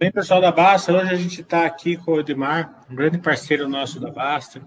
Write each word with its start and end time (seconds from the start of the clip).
Bem, 0.00 0.10
pessoal 0.10 0.40
da 0.40 0.50
Basta, 0.50 0.94
hoje 0.94 1.10
a 1.10 1.14
gente 1.14 1.42
está 1.42 1.66
aqui 1.66 1.94
com 1.98 2.12
o 2.12 2.20
Edmar, 2.20 2.86
um 2.90 2.94
grande 2.94 3.18
parceiro 3.18 3.68
nosso 3.68 4.00
da 4.00 4.10
Basta. 4.10 4.66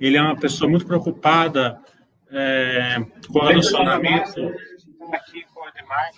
Ele 0.00 0.16
é 0.16 0.20
uma 0.20 0.34
pessoa 0.34 0.68
muito 0.68 0.84
preocupada 0.84 1.80
é, 2.28 2.96
com 3.28 3.38
o 3.38 3.46
relacionamento. 3.46 4.40
Está 4.40 5.16
aqui 5.18 5.44
com 5.54 5.60
o 5.60 5.68
Edmar, 5.68 6.10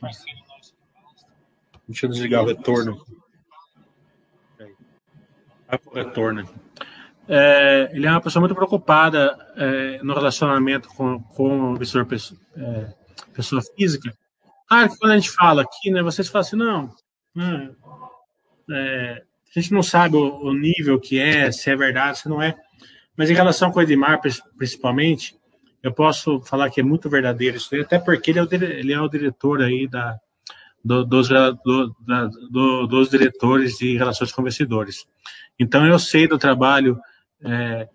parceiro 0.00 0.40
nosso 0.48 0.74
da 0.74 1.00
Basta. 1.00 1.28
Deixa 1.86 2.06
eu 2.06 2.10
desligar 2.10 2.42
o 2.42 2.48
retorno. 2.48 3.06
Vai 5.68 5.78
o 5.86 5.94
retorno. 5.94 6.50
É, 7.28 7.90
ele 7.92 8.08
é 8.08 8.10
uma 8.10 8.20
pessoa 8.20 8.40
muito 8.40 8.56
preocupada 8.56 9.38
é, 9.54 10.02
no 10.02 10.14
relacionamento 10.14 10.88
com, 10.88 11.22
com 11.22 11.70
o 11.70 11.74
investidor 11.76 12.06
pessoa, 12.06 12.40
é, 12.56 12.92
pessoa 13.32 13.62
física. 13.76 14.12
Ah, 14.68 14.88
quando 14.88 15.12
a 15.12 15.16
gente 15.16 15.30
fala 15.30 15.62
aqui, 15.62 15.92
né, 15.92 16.02
vocês 16.02 16.26
falam 16.26 16.40
assim, 16.40 16.56
não, 16.56 16.92
Hum, 17.38 17.72
é, 18.68 19.22
a 19.54 19.60
gente 19.60 19.72
não 19.72 19.82
sabe 19.82 20.16
o, 20.16 20.40
o, 20.40 20.52
nível 20.52 20.98
que 20.98 21.20
é, 21.20 21.52
se 21.52 21.70
é 21.70 21.76
verdade, 21.76 22.18
se 22.18 22.28
não 22.28 22.42
é. 22.42 22.56
Mas 23.16 23.30
em 23.30 23.34
relação 23.34 23.70
com 23.70 23.78
o 23.78 23.82
Edmar, 23.82 24.20
principalmente, 24.56 25.36
eu 25.80 25.92
posso 25.92 26.40
falar 26.40 26.68
que 26.68 26.80
é 26.80 26.82
muito 26.82 27.08
verdadeiro 27.08 27.56
isso 27.56 27.72
aí, 27.72 27.82
até 27.82 27.96
porque 27.96 28.32
ele 28.32 28.40
é 28.40 28.42
o, 28.42 28.48
ele 28.52 28.92
é 28.92 29.00
o 29.00 29.08
diretor 29.08 29.62
aí 29.62 29.86
da, 29.86 30.18
do, 30.84 31.04
dos, 31.04 31.28
do, 31.28 31.96
da, 32.00 32.26
do, 32.50 32.86
dos 32.88 33.08
diretores 33.08 33.78
de 33.78 33.96
relações 33.96 34.32
com 34.32 34.42
investidores. 34.42 35.06
Então, 35.56 35.86
eu 35.86 35.98
sei 35.98 36.26
do 36.26 36.38
trabalho 36.38 36.98
é, 37.40 37.88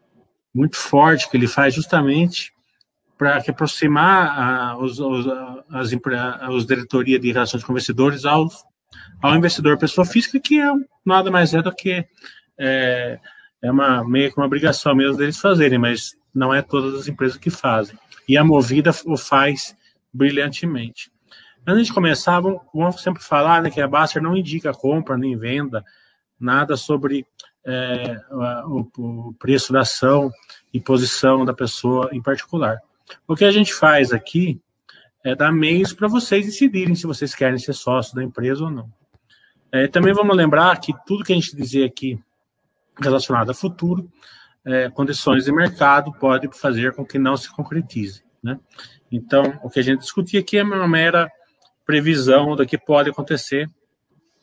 muito 0.54 0.78
forte 0.78 1.30
que 1.30 1.36
ele 1.36 1.48
faz 1.48 1.73
justamente 1.73 2.54
para 3.17 3.38
aproximar 3.38 4.39
a, 4.39 4.78
os, 4.78 5.00
os, 5.00 5.28
as, 5.70 5.92
os 6.50 6.66
diretoria 6.66 7.20
de 7.20 7.32
relações 7.32 7.64
com 7.64 7.73
investidores 7.73 8.23
aos 8.23 8.64
ao 9.22 9.36
investidor 9.36 9.77
pessoa 9.77 10.05
física, 10.05 10.39
que 10.39 10.59
é 10.59 10.72
nada 11.05 11.31
mais 11.31 11.53
é 11.53 11.61
do 11.61 11.73
que 11.73 12.05
é, 12.58 13.19
é 13.61 13.72
uma 13.72 14.08
meio 14.08 14.31
que 14.31 14.38
uma 14.38 14.45
obrigação 14.45 14.95
mesmo 14.95 15.17
deles 15.17 15.39
fazerem, 15.39 15.80
mas 15.80 16.16
não 16.33 16.53
é 16.53 16.61
todas 16.61 16.99
as 16.99 17.08
empresas 17.08 17.38
que 17.38 17.49
fazem. 17.49 17.97
E 18.27 18.38
a 18.38 18.44
Movida 18.44 18.91
o 19.05 19.17
faz 19.17 19.75
brilhantemente. 20.14 21.11
Antes 21.66 21.88
de 21.88 21.94
começar, 21.94 22.39
vamos, 22.39 22.61
vamos 22.73 23.02
sempre 23.02 23.23
falar 23.23 23.61
né, 23.61 23.69
que 23.69 23.80
a 23.80 23.88
Baster 23.88 24.21
não 24.21 24.36
indica 24.36 24.73
compra 24.73 25.17
nem 25.17 25.38
venda, 25.38 25.83
nada 26.39 26.75
sobre 26.75 27.25
é, 27.66 28.19
o, 28.66 28.88
o, 28.97 29.33
preço 29.39 29.71
da 29.71 29.81
ação 29.81 30.30
e 30.73 30.80
posição 30.80 31.45
da 31.45 31.53
pessoa 31.53 32.09
em 32.11 32.21
particular. 32.21 32.80
O 33.27 33.36
que 33.36 33.45
a 33.45 33.52
gente 33.52 33.73
faz 33.73 34.11
aqui 34.11 34.59
é 35.24 35.36
dar 35.36 35.52
meios 35.52 35.94
para 35.94 36.08
vocês 36.08 36.46
decidirem 36.46 36.96
se 36.96 37.08
vocês 37.08 37.34
querem 37.34 37.58
ser 37.58 37.74
sócio 37.74 38.16
da 38.16 38.24
empresa 38.24 38.64
ou 38.64 38.70
não. 38.70 38.92
É, 39.72 39.88
também 39.88 40.14
vamos 40.14 40.36
lembrar 40.36 40.80
que 40.80 40.94
tudo 41.06 41.24
que 41.24 41.32
a 41.32 41.36
gente 41.36 41.56
dizer 41.56 41.86
aqui 41.86 42.20
relacionado 43.02 43.50
a 43.50 43.54
futuro, 43.54 44.12
é, 44.66 44.90
condições 44.90 45.46
de 45.46 45.52
mercado 45.52 46.14
pode 46.14 46.48
fazer 46.58 46.94
com 46.94 47.06
que 47.06 47.18
não 47.18 47.36
se 47.36 47.50
concretize. 47.50 48.24
Né? 48.42 48.60
Então, 49.12 49.60
o 49.64 49.70
que 49.70 49.80
a 49.80 49.84
gente 49.84 50.02
discutir 50.02 50.38
aqui 50.38 50.58
é 50.58 50.64
uma 50.64 50.88
mera 50.88 51.32
previsão 51.86 52.56
do 52.56 52.66
que 52.66 52.78
pode 52.78 53.10
acontecer, 53.10 53.70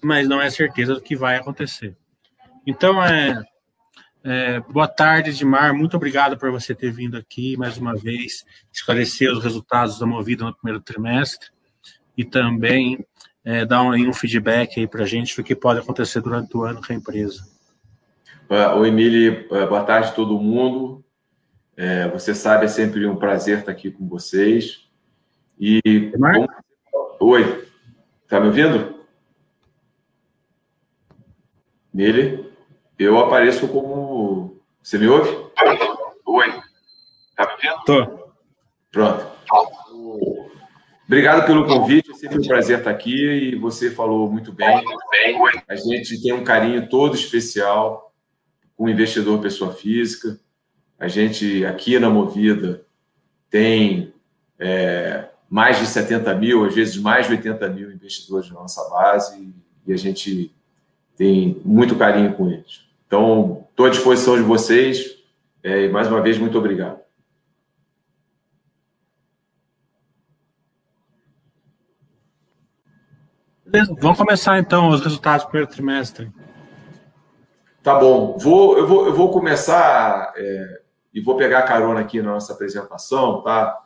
mas 0.02 0.28
não 0.28 0.40
é 0.40 0.50
certeza 0.50 0.94
do 0.94 1.00
que 1.00 1.14
vai 1.14 1.36
acontecer. 1.36 1.96
Então, 2.66 3.02
é, 3.02 3.42
é, 4.24 4.60
boa 4.60 4.88
tarde, 4.88 5.30
Edmar. 5.30 5.74
Muito 5.74 5.96
obrigado 5.96 6.36
por 6.38 6.50
você 6.50 6.74
ter 6.74 6.90
vindo 6.92 7.16
aqui 7.16 7.56
mais 7.56 7.78
uma 7.78 7.94
vez, 7.94 8.44
esclarecer 8.72 9.32
os 9.32 9.42
resultados 9.42 9.98
da 9.98 10.06
Movida 10.06 10.44
no 10.44 10.54
primeiro 10.54 10.80
trimestre 10.80 11.48
e 12.16 12.24
também 12.24 13.04
é, 13.44 13.64
dar 13.64 13.82
um, 13.82 13.92
um 13.92 14.12
feedback 14.12 14.78
aí 14.78 14.86
para 14.86 15.04
a 15.04 15.06
gente 15.06 15.36
do 15.36 15.42
que 15.42 15.54
pode 15.54 15.80
acontecer 15.80 16.20
durante 16.20 16.56
o 16.56 16.64
ano 16.64 16.80
com 16.84 16.92
a 16.92 16.96
empresa. 16.96 17.42
Oi, 18.76 18.88
Emílio, 18.88 19.48
boa 19.48 19.84
tarde 19.84 20.08
a 20.08 20.12
todo 20.12 20.38
mundo. 20.40 21.04
É, 21.76 22.08
você 22.08 22.34
sabe, 22.34 22.66
é 22.66 22.68
sempre 22.68 23.06
um 23.06 23.16
prazer 23.16 23.60
estar 23.60 23.72
aqui 23.72 23.90
com 23.90 24.06
vocês. 24.06 24.86
E. 25.58 26.10
Como... 26.10 26.48
Oi, 27.20 27.64
tá 28.28 28.40
me 28.40 28.48
ouvindo? 28.48 29.06
Emílio, 31.94 32.52
eu 32.98 33.18
apareço 33.18 33.66
como. 33.68 33.99
Você 34.82 34.96
me 34.96 35.06
ouve? 35.08 35.30
Oi, 36.26 36.46
tá 37.36 37.46
me 37.46 37.70
ouvindo? 37.70 37.84
Tô. 37.84 38.30
Pronto. 38.90 39.26
Obrigado 41.06 41.44
pelo 41.44 41.66
convite, 41.66 42.10
é 42.10 42.14
sempre 42.14 42.38
um 42.38 42.46
prazer 42.46 42.78
estar 42.78 42.90
aqui 42.90 43.14
e 43.14 43.56
você 43.56 43.90
falou 43.90 44.30
muito 44.30 44.52
bem. 44.52 44.82
A 45.68 45.74
gente 45.74 46.22
tem 46.22 46.32
um 46.32 46.44
carinho 46.44 46.88
todo 46.88 47.14
especial 47.14 48.14
com 48.76 48.84
o 48.84 48.88
investidor 48.88 49.40
pessoa 49.40 49.72
física. 49.72 50.40
A 50.98 51.08
gente 51.08 51.64
aqui 51.66 51.98
na 51.98 52.08
Movida 52.08 52.86
tem 53.50 54.14
é, 54.58 55.28
mais 55.48 55.78
de 55.78 55.86
70 55.86 56.32
mil, 56.36 56.64
às 56.64 56.74
vezes 56.74 56.96
mais 56.96 57.26
de 57.26 57.32
80 57.32 57.68
mil 57.68 57.92
investidores 57.92 58.48
na 58.48 58.60
nossa 58.60 58.88
base 58.88 59.52
e 59.86 59.92
a 59.92 59.96
gente 59.96 60.54
tem 61.16 61.60
muito 61.64 61.96
carinho 61.96 62.34
com 62.34 62.48
eles. 62.48 62.88
Então, 63.06 63.66
estou 63.80 63.86
à 63.86 63.90
disposição 63.90 64.36
de 64.36 64.42
vocês 64.42 65.16
é, 65.62 65.84
e 65.84 65.88
mais 65.88 66.06
uma 66.06 66.20
vez, 66.20 66.36
muito 66.36 66.58
obrigado. 66.58 67.00
Beleza, 73.64 73.94
vamos 73.98 74.18
começar 74.18 74.58
então 74.58 74.88
os 74.88 75.00
resultados 75.00 75.44
do 75.44 75.48
primeiro 75.48 75.70
trimestre. 75.70 76.30
Tá 77.82 77.98
bom. 77.98 78.36
Vou, 78.36 78.76
eu, 78.76 78.86
vou, 78.86 79.06
eu 79.06 79.14
vou 79.14 79.30
começar 79.30 80.34
é, 80.36 80.82
e 81.14 81.20
vou 81.22 81.36
pegar 81.36 81.62
carona 81.62 82.00
aqui 82.00 82.20
na 82.20 82.32
nossa 82.32 82.52
apresentação, 82.52 83.42
tá? 83.42 83.78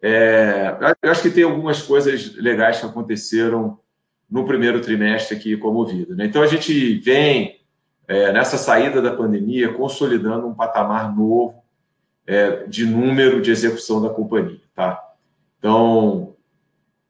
É, 0.00 0.76
eu 1.02 1.10
acho 1.10 1.22
que 1.22 1.30
tem 1.30 1.42
algumas 1.42 1.82
coisas 1.82 2.36
legais 2.36 2.78
que 2.78 2.86
aconteceram 2.86 3.80
no 4.30 4.44
primeiro 4.44 4.80
trimestre 4.80 5.36
aqui 5.36 5.56
como 5.56 5.80
Movida. 5.80 6.14
Né? 6.14 6.26
Então, 6.26 6.42
a 6.42 6.46
gente 6.46 6.98
vem, 6.98 7.65
é, 8.08 8.32
nessa 8.32 8.56
saída 8.56 9.02
da 9.02 9.14
pandemia, 9.14 9.72
consolidando 9.72 10.46
um 10.46 10.54
patamar 10.54 11.14
novo 11.14 11.62
é, 12.26 12.64
de 12.66 12.84
número 12.86 13.40
de 13.40 13.50
execução 13.50 14.00
da 14.00 14.10
companhia. 14.10 14.60
Tá? 14.74 15.02
Então, 15.58 16.34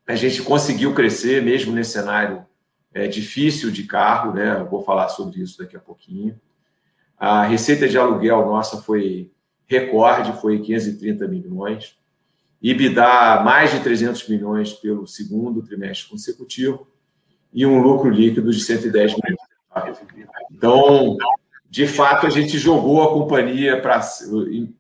a 0.07 0.15
gente 0.15 0.43
conseguiu 0.43 0.95
crescer 0.95 1.43
mesmo 1.43 1.73
nesse 1.73 1.93
cenário 1.93 2.47
é, 2.95 3.07
difícil 3.07 3.71
de 3.71 3.85
carro, 3.85 4.33
né? 4.33 4.65
Vou 4.71 4.83
falar 4.83 5.09
sobre 5.09 5.41
isso 5.41 5.59
daqui 5.59 5.77
a 5.77 5.81
pouquinho. 5.81 6.41
A 7.19 7.45
receita 7.45 7.89
de 7.89 7.99
aluguel 7.99 8.47
nossa 8.47 8.81
foi 8.81 9.31
recorde, 9.67 10.41
foi 10.41 10.61
530 10.61 11.27
milhões. 11.29 11.99
EBITDA 12.63 13.43
mais 13.45 13.71
de 13.71 13.81
300 13.81 14.29
milhões 14.29 14.73
pelo 14.73 15.07
segundo 15.07 15.63
trimestre 15.63 16.09
consecutivo 16.09 16.87
e 17.53 17.67
um 17.67 17.83
lucro 17.83 18.09
líquido 18.09 18.51
de 18.51 18.61
110 18.61 19.13
milhões. 19.13 19.46
Então, 20.51 21.17
de 21.69 21.87
fato, 21.87 22.27
a 22.27 22.31
gente 22.31 22.59
jogou 22.59 23.03
a 23.03 23.13
companhia 23.13 23.81
para 23.81 24.01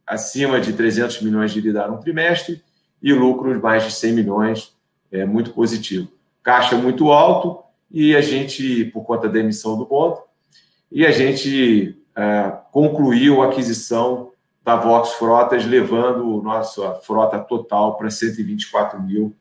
acima 0.06 0.60
de 0.60 0.72
300 0.72 1.20
milhões 1.22 1.52
de 1.52 1.58
EBITDA 1.58 1.88
no 1.88 1.98
trimestre 1.98 2.62
e 3.02 3.12
lucros 3.12 3.60
mais 3.60 3.84
de 3.84 3.90
100 3.90 4.12
milhões 4.12 4.76
é 5.12 5.24
muito 5.24 5.52
positivo. 5.52 6.08
Caixa 6.42 6.76
muito 6.76 7.10
alto 7.10 7.62
e 7.90 8.16
a 8.16 8.20
gente, 8.20 8.86
por 8.86 9.04
conta 9.04 9.28
da 9.28 9.38
emissão 9.38 9.76
do 9.76 9.86
bond, 9.86 10.20
e 10.90 11.04
a 11.04 11.10
gente 11.10 12.00
é, 12.14 12.52
concluiu 12.72 13.42
a 13.42 13.46
aquisição 13.46 14.30
da 14.64 14.74
Vox 14.74 15.12
Frotas, 15.12 15.64
levando 15.64 16.42
nossa 16.42 16.94
frota 16.94 17.38
total 17.38 17.96
para 17.96 18.10
124 18.10 19.00
mil. 19.00 19.34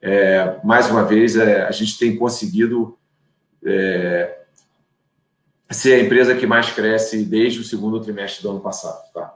É, 0.00 0.58
mais 0.64 0.90
uma 0.90 1.04
vez, 1.04 1.36
é, 1.36 1.62
a 1.62 1.70
gente 1.70 1.98
tem 1.98 2.16
conseguido 2.16 2.96
é, 3.64 4.39
ser 5.74 5.94
a 5.94 6.00
empresa 6.00 6.34
que 6.34 6.46
mais 6.46 6.70
cresce 6.70 7.24
desde 7.24 7.60
o 7.60 7.64
segundo 7.64 8.00
trimestre 8.00 8.42
do 8.42 8.50
ano 8.50 8.60
passado. 8.60 9.00
Tá? 9.12 9.34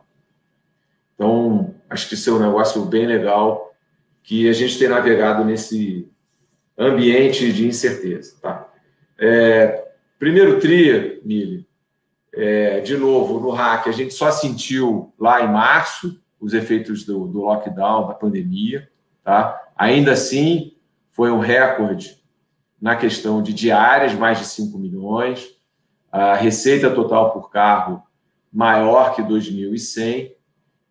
Então, 1.14 1.74
acho 1.88 2.08
que 2.08 2.14
isso 2.14 2.30
é 2.30 2.32
um 2.32 2.40
negócio 2.40 2.84
bem 2.84 3.06
legal 3.06 3.72
que 4.22 4.48
a 4.48 4.52
gente 4.52 4.78
tem 4.78 4.88
navegado 4.88 5.44
nesse 5.44 6.08
ambiente 6.76 7.52
de 7.52 7.68
incerteza. 7.68 8.36
Tá? 8.40 8.68
É, 9.18 9.86
primeiro 10.18 10.58
TRI, 10.58 11.20
Mili, 11.24 11.66
é, 12.32 12.80
de 12.80 12.96
novo, 12.96 13.38
no 13.38 13.50
hack, 13.50 13.86
a 13.86 13.92
gente 13.92 14.12
só 14.12 14.32
sentiu 14.32 15.12
lá 15.18 15.42
em 15.42 15.52
março 15.52 16.20
os 16.40 16.52
efeitos 16.52 17.04
do, 17.04 17.26
do 17.26 17.42
lockdown, 17.42 18.08
da 18.08 18.14
pandemia. 18.14 18.88
Tá? 19.22 19.68
Ainda 19.76 20.12
assim, 20.12 20.74
foi 21.12 21.30
um 21.30 21.38
recorde 21.38 22.20
na 22.80 22.96
questão 22.96 23.42
de 23.42 23.52
diárias, 23.52 24.12
mais 24.14 24.38
de 24.38 24.46
5 24.46 24.76
milhões, 24.78 25.53
a 26.14 26.36
receita 26.36 26.88
total 26.90 27.32
por 27.32 27.50
carro 27.50 28.00
maior 28.52 29.16
que 29.16 29.22
2.100 29.22 30.30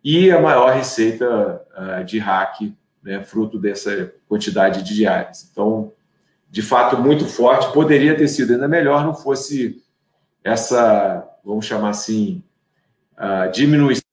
e 0.04 0.30
a 0.30 0.42
maior 0.42 0.74
receita 0.74 1.62
uh, 1.78 2.04
de 2.04 2.20
hack 2.20 2.74
né, 3.02 3.24
fruto 3.24 3.58
dessa 3.58 4.14
quantidade 4.28 4.84
de 4.84 4.94
diárias. 4.94 5.48
Então, 5.50 5.94
de 6.52 6.62
fato 6.62 6.98
muito 6.98 7.26
forte. 7.26 7.72
Poderia 7.72 8.18
ter 8.18 8.28
sido 8.28 8.52
ainda 8.52 8.68
melhor, 8.68 9.06
não 9.06 9.14
fosse 9.14 9.82
essa, 10.44 11.26
vamos 11.44 11.66
chamar 11.66 11.92
assim, 11.92 12.44
diminuição 13.54 14.04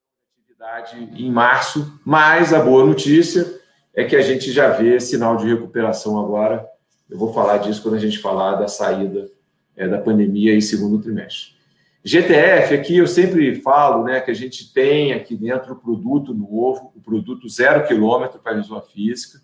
da 0.57 0.77
atividade 0.77 1.23
em 1.23 1.29
março. 1.29 2.01
Mas 2.05 2.55
a 2.55 2.61
boa 2.61 2.87
notícia 2.87 3.45
é 3.93 4.05
que 4.05 4.15
a 4.15 4.23
gente 4.23 4.53
já 4.53 4.69
vê 4.69 5.01
sinal 5.01 5.37
de 5.37 5.49
recuperação 5.49 6.21
agora. 6.25 6.65
Eu 7.11 7.19
vou 7.19 7.33
falar 7.35 7.59
disso 7.59 7.83
quando 7.83 7.97
a 7.97 8.01
gente 8.01 8.21
falar 8.21 8.55
da 8.55 8.69
saída 8.69 9.29
é, 9.77 9.89
da 9.89 9.99
pandemia 9.99 10.55
em 10.55 10.61
segundo 10.61 10.99
trimestre. 10.99 11.61
GTF, 12.03 12.75
aqui 12.75 12.97
eu 12.97 13.07
sempre 13.07 13.55
falo 13.57 14.05
né, 14.05 14.21
que 14.21 14.31
a 14.31 14.35
gente 14.35 14.73
tem 14.73 15.13
aqui 15.13 15.37
dentro 15.37 15.75
o 15.75 15.77
produto 15.77 16.33
novo, 16.33 16.93
o 16.97 17.01
produto 17.01 17.49
zero 17.49 17.87
quilômetro 17.87 18.41
para 18.41 18.53
a 18.53 18.57
pessoa 18.57 18.81
física, 18.81 19.41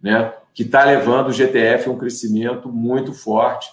né, 0.00 0.32
que 0.54 0.62
está 0.62 0.84
levando 0.84 1.28
o 1.28 1.32
GTF 1.32 1.88
a 1.88 1.92
um 1.92 1.98
crescimento 1.98 2.68
muito 2.68 3.12
forte. 3.12 3.68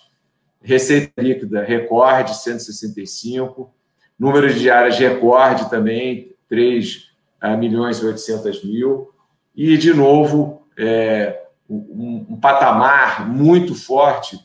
Receita 0.62 1.22
líquida, 1.22 1.64
recorde 1.64 2.36
165, 2.36 3.72
número 4.18 4.52
de 4.52 4.60
diárias 4.60 4.98
recorde 4.98 5.70
também, 5.70 6.36
3 6.50 7.12
ah, 7.40 7.56
milhões 7.56 8.00
e 8.00 8.06
800 8.06 8.64
mil. 8.64 9.12
E, 9.56 9.78
de 9.78 9.94
novo, 9.94 10.68
é, 10.78 11.44
um, 11.70 12.26
um 12.30 12.40
patamar 12.40 13.30
muito 13.30 13.76
forte, 13.76 14.40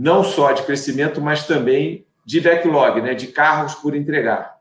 não 0.00 0.24
só 0.24 0.52
de 0.52 0.62
crescimento, 0.62 1.20
mas 1.20 1.46
também 1.46 2.06
de 2.24 2.40
backlog, 2.40 3.02
né, 3.02 3.12
de 3.12 3.26
carros 3.26 3.74
por 3.74 3.94
entregar. 3.94 4.58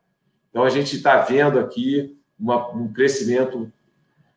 Então, 0.49 0.63
a 0.63 0.69
gente 0.69 0.97
está 0.97 1.17
vendo 1.21 1.57
aqui 1.57 2.19
uma, 2.37 2.69
um 2.75 2.91
crescimento 2.91 3.71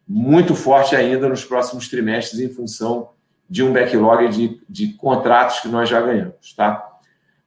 muito 0.06 0.54
forte 0.54 0.94
ainda 0.94 1.28
nos 1.28 1.44
próximos 1.44 1.88
trimestres 1.88 2.40
em 2.40 2.49
função 2.49 3.10
de 3.50 3.64
um 3.64 3.72
backlog 3.72 4.28
de, 4.28 4.62
de 4.69 4.93
contratos 4.93 5.58
que 5.58 5.66
nós 5.66 5.88
já 5.88 6.00
ganhamos. 6.00 6.54
Tá? 6.56 6.88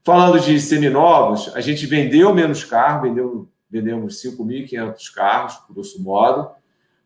Falando 0.03 0.37
de 0.37 0.59
seminovos, 0.59 1.49
a 1.55 1.61
gente 1.61 1.85
vendeu 1.85 2.35
menos 2.35 2.65
carro, 2.65 3.03
vendeu, 3.03 3.47
vendemos 3.69 4.21
5.500 4.21 5.13
carros, 5.13 5.61
grosso 5.69 6.03
modo, 6.03 6.49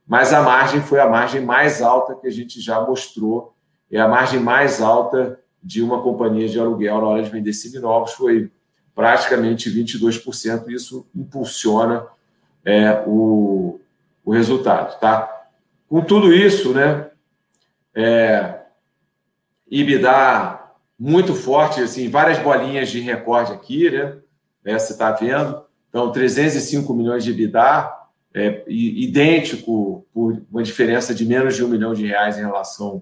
mas 0.07 0.34
a 0.34 0.42
margem 0.42 0.81
foi 0.81 1.00
a 1.00 1.07
margem 1.07 1.42
mais 1.42 1.80
alta 1.80 2.16
que 2.16 2.25
a 2.25 2.31
gente 2.31 2.60
já 2.60 2.81
mostrou, 2.81 3.54
é 3.92 4.00
a 4.00 4.07
margem 4.07 4.40
mais 4.40 4.81
alta 4.81 5.40
de 5.62 5.82
uma 5.82 6.02
companhia 6.02 6.48
de 6.48 6.60
aluguel 6.60 7.02
na 7.02 7.08
hora 7.08 7.24
de 7.24 7.30
vender 7.30 7.54
seminovos, 7.54 8.14
foi 8.14 8.52
praticamente 8.96 9.70
22%. 9.70 10.70
Isso 10.70 11.08
impulsiona 11.16 12.06
é, 12.64 13.04
o, 13.06 13.80
o 14.24 14.32
resultado. 14.32 15.00
Tá? 15.00 15.48
Com 15.88 16.02
tudo 16.02 16.34
isso, 16.34 16.74
né, 16.74 17.08
é, 17.96 18.60
muito 20.98 21.34
forte, 21.34 21.82
assim, 21.82 22.10
várias 22.10 22.40
bolinhas 22.40 22.90
de 22.90 23.00
recorde 23.00 23.54
aqui, 23.54 23.90
né? 23.90 24.18
né 24.64 24.78
você 24.78 24.94
está 24.94 25.12
vendo. 25.12 25.64
Então, 25.90 26.12
305 26.12 26.94
milhões 26.94 27.24
de 27.24 27.32
IBDA, 27.32 28.00
é, 28.34 28.64
idêntico 28.68 30.06
por 30.14 30.42
uma 30.52 30.62
diferença 30.62 31.16
de 31.16 31.26
menos 31.26 31.56
de 31.56 31.64
um 31.64 31.68
milhão 31.68 31.94
de 31.94 32.06
reais 32.06 32.38
em 32.38 32.42
relação 32.42 33.02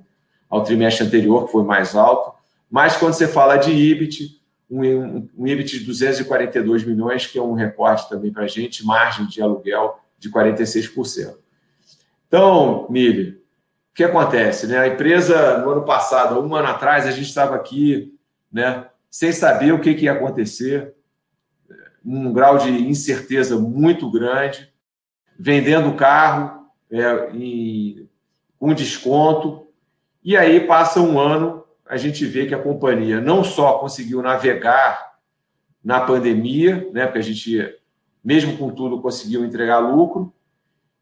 ao 0.49 0.63
trimestre 0.63 1.05
anterior, 1.05 1.45
que 1.45 1.51
foi 1.51 1.63
mais 1.63 1.95
alto. 1.95 2.36
Mas 2.69 2.97
quando 2.97 3.13
você 3.13 3.27
fala 3.27 3.57
de 3.57 3.71
IBIT, 3.71 4.41
um, 4.69 5.27
um 5.37 5.47
IBIT 5.47 5.79
de 5.79 5.85
242 5.85 6.83
milhões, 6.83 7.25
que 7.25 7.39
é 7.39 7.41
um 7.41 7.53
recorte 7.53 8.09
também 8.09 8.31
para 8.31 8.43
a 8.43 8.47
gente, 8.47 8.85
margem 8.85 9.25
de 9.25 9.41
aluguel 9.41 9.99
de 10.19 10.29
46%. 10.29 11.35
Então, 12.27 12.87
Mili, 12.89 13.41
o 13.91 13.95
que 13.95 14.03
acontece? 14.03 14.67
Né? 14.67 14.77
A 14.77 14.87
empresa, 14.87 15.59
no 15.59 15.71
ano 15.71 15.85
passado, 15.85 16.39
um 16.41 16.55
ano 16.55 16.67
atrás, 16.67 17.05
a 17.05 17.11
gente 17.11 17.27
estava 17.27 17.55
aqui 17.55 18.13
né, 18.51 18.87
sem 19.09 19.31
saber 19.31 19.71
o 19.71 19.79
que, 19.79 19.93
que 19.93 20.05
ia 20.05 20.13
acontecer, 20.13 20.93
um 22.05 22.31
grau 22.31 22.57
de 22.57 22.69
incerteza 22.69 23.57
muito 23.57 24.09
grande, 24.09 24.71
vendendo 25.37 25.95
carro 25.95 26.67
é, 26.89 27.31
com 28.57 28.73
desconto, 28.73 29.67
e 30.23 30.35
aí 30.35 30.61
passa 30.61 30.99
um 30.99 31.19
ano 31.19 31.63
a 31.89 31.97
gente 31.97 32.25
vê 32.25 32.45
que 32.45 32.55
a 32.55 32.61
companhia 32.61 33.21
não 33.21 33.43
só 33.43 33.77
conseguiu 33.79 34.21
navegar 34.21 35.15
na 35.83 36.01
pandemia, 36.01 36.89
né, 36.91 37.05
porque 37.05 37.19
a 37.19 37.23
gente, 37.23 37.75
mesmo 38.23 38.57
com 38.57 38.69
tudo, 38.71 39.01
conseguiu 39.01 39.45
entregar 39.45 39.79
lucro, 39.79 40.33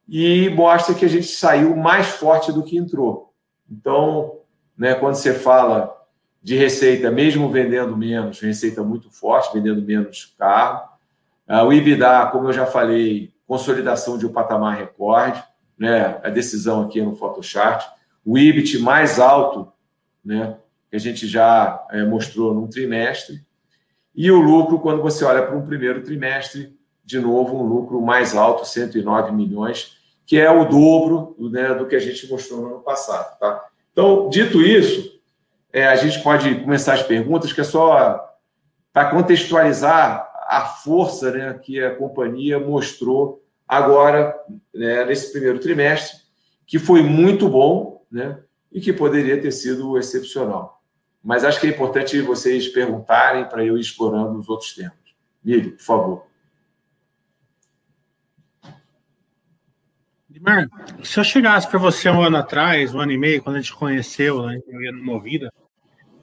e 0.07 0.49
mostra 0.49 0.93
que 0.93 1.05
a 1.05 1.09
gente 1.09 1.27
saiu 1.27 1.75
mais 1.75 2.07
forte 2.07 2.51
do 2.51 2.63
que 2.63 2.77
entrou. 2.77 3.33
Então, 3.69 4.39
né, 4.77 4.93
quando 4.93 5.15
você 5.15 5.33
fala 5.33 5.95
de 6.41 6.55
receita, 6.55 7.09
mesmo 7.09 7.49
vendendo 7.49 7.97
menos, 7.97 8.39
receita 8.39 8.83
muito 8.83 9.09
forte, 9.09 9.53
vendendo 9.53 9.81
menos 9.81 10.35
carro, 10.37 10.87
ah, 11.47 11.63
o 11.63 11.73
IBIDA, 11.73 12.27
como 12.27 12.49
eu 12.49 12.53
já 12.53 12.65
falei, 12.65 13.33
consolidação 13.47 14.17
de 14.17 14.27
um 14.27 14.31
patamar 14.31 14.77
recorde, 14.77 15.43
né, 15.77 16.19
a 16.23 16.29
decisão 16.29 16.83
aqui 16.83 16.99
é 16.99 17.03
no 17.03 17.15
Photochart, 17.15 17.87
o 18.23 18.37
IBIT 18.37 18.79
mais 18.79 19.19
alto 19.19 19.71
né, 20.23 20.57
que 20.95 20.97
a 20.97 20.99
gente 20.99 21.27
já 21.27 21.85
é, 21.91 22.05
mostrou 22.05 22.53
num 22.53 22.67
trimestre. 22.67 23.43
E 24.15 24.31
o 24.31 24.39
lucro, 24.39 24.79
quando 24.79 25.01
você 25.01 25.25
olha 25.25 25.45
para 25.45 25.55
um 25.55 25.65
primeiro 25.65 26.01
trimestre, 26.01 26.73
de 27.03 27.19
novo, 27.19 27.57
um 27.57 27.63
lucro 27.63 28.01
mais 28.01 28.33
alto, 28.33 28.65
109 28.65 29.33
milhões, 29.33 29.97
que 30.25 30.39
é 30.39 30.49
o 30.49 30.63
dobro 30.63 31.35
né, 31.51 31.73
do 31.73 31.85
que 31.85 31.97
a 31.97 31.99
gente 31.99 32.29
mostrou 32.31 32.61
no 32.61 32.67
ano 32.67 32.79
passado. 32.79 33.37
Tá? 33.37 33.65
Então, 33.91 34.29
dito 34.29 34.61
isso, 34.61 35.19
é, 35.73 35.85
a 35.85 35.97
gente 35.97 36.23
pode 36.23 36.55
começar 36.61 36.93
as 36.93 37.03
perguntas, 37.03 37.51
que 37.51 37.59
é 37.59 37.65
só 37.65 38.33
para 38.93 39.09
contextualizar 39.09 40.31
a 40.47 40.61
força 40.61 41.31
né, 41.31 41.59
que 41.61 41.83
a 41.83 41.93
companhia 41.93 42.57
mostrou 42.57 43.43
agora, 43.67 44.33
né, 44.73 45.03
nesse 45.03 45.33
primeiro 45.33 45.59
trimestre, 45.59 46.21
que 46.65 46.79
foi 46.79 47.01
muito 47.01 47.49
bom 47.49 48.05
né, 48.09 48.39
e 48.71 48.79
que 48.79 48.93
poderia 48.93 49.41
ter 49.41 49.51
sido 49.51 49.97
excepcional 49.97 50.75
mas 51.25 51.43
acho 51.43 51.59
que 51.59 51.65
é 51.65 51.71
importante 51.71 52.21
vocês 52.21 52.67
perguntarem 52.67 53.49
para 53.49 53.65
eu 53.65 53.75
ir 53.75 53.81
explorando 53.81 54.37
os 54.37 54.47
outros 54.47 54.75
temas. 54.75 54.93
Mili, 55.43 55.71
por 55.71 55.81
favor. 55.81 56.27
Dimar, 60.29 60.67
se 61.03 61.19
eu 61.19 61.23
chegasse 61.23 61.67
para 61.67 61.79
você 61.79 62.11
um 62.11 62.21
ano 62.21 62.37
atrás, 62.37 62.93
um 62.93 62.99
ano 62.99 63.11
e 63.11 63.17
meio, 63.17 63.41
quando 63.41 63.55
a 63.55 63.59
gente 63.59 63.73
conheceu, 63.73 64.45
né, 64.45 64.59
eu 64.67 64.79
ia 64.83 64.91
no 64.91 65.03
Movida, 65.03 65.51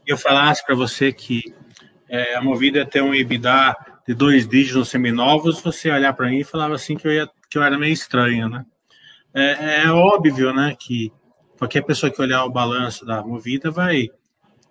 e 0.07 0.13
eu 0.13 0.17
falasse 0.17 0.65
para 0.65 0.77
você 0.77 1.13
que 1.13 1.53
é, 2.09 2.37
a 2.37 2.41
Movida 2.41 2.87
ter 2.87 3.03
um 3.03 3.13
EBITDA 3.13 3.75
de 4.07 4.15
dois 4.15 4.47
dígitos 4.47 4.89
seminovos, 4.89 5.61
você 5.61 5.91
olhar 5.91 6.13
para 6.13 6.29
mim 6.29 6.39
e 6.39 6.45
falava 6.45 6.77
assim 6.77 6.97
que 6.97 7.09
eu, 7.09 7.13
ia, 7.13 7.29
que 7.51 7.59
eu 7.59 7.63
era 7.65 7.77
meio 7.77 7.93
estranho, 7.93 8.49
né? 8.49 8.65
É, 9.35 9.83
é 9.83 9.91
óbvio, 9.91 10.55
né, 10.55 10.77
que 10.79 11.13
qualquer 11.59 11.83
pessoa 11.83 12.13
que 12.13 12.23
olhar 12.23 12.45
o 12.45 12.53
balanço 12.53 13.05
da 13.05 13.21
Movida 13.21 13.69
vai 13.69 14.09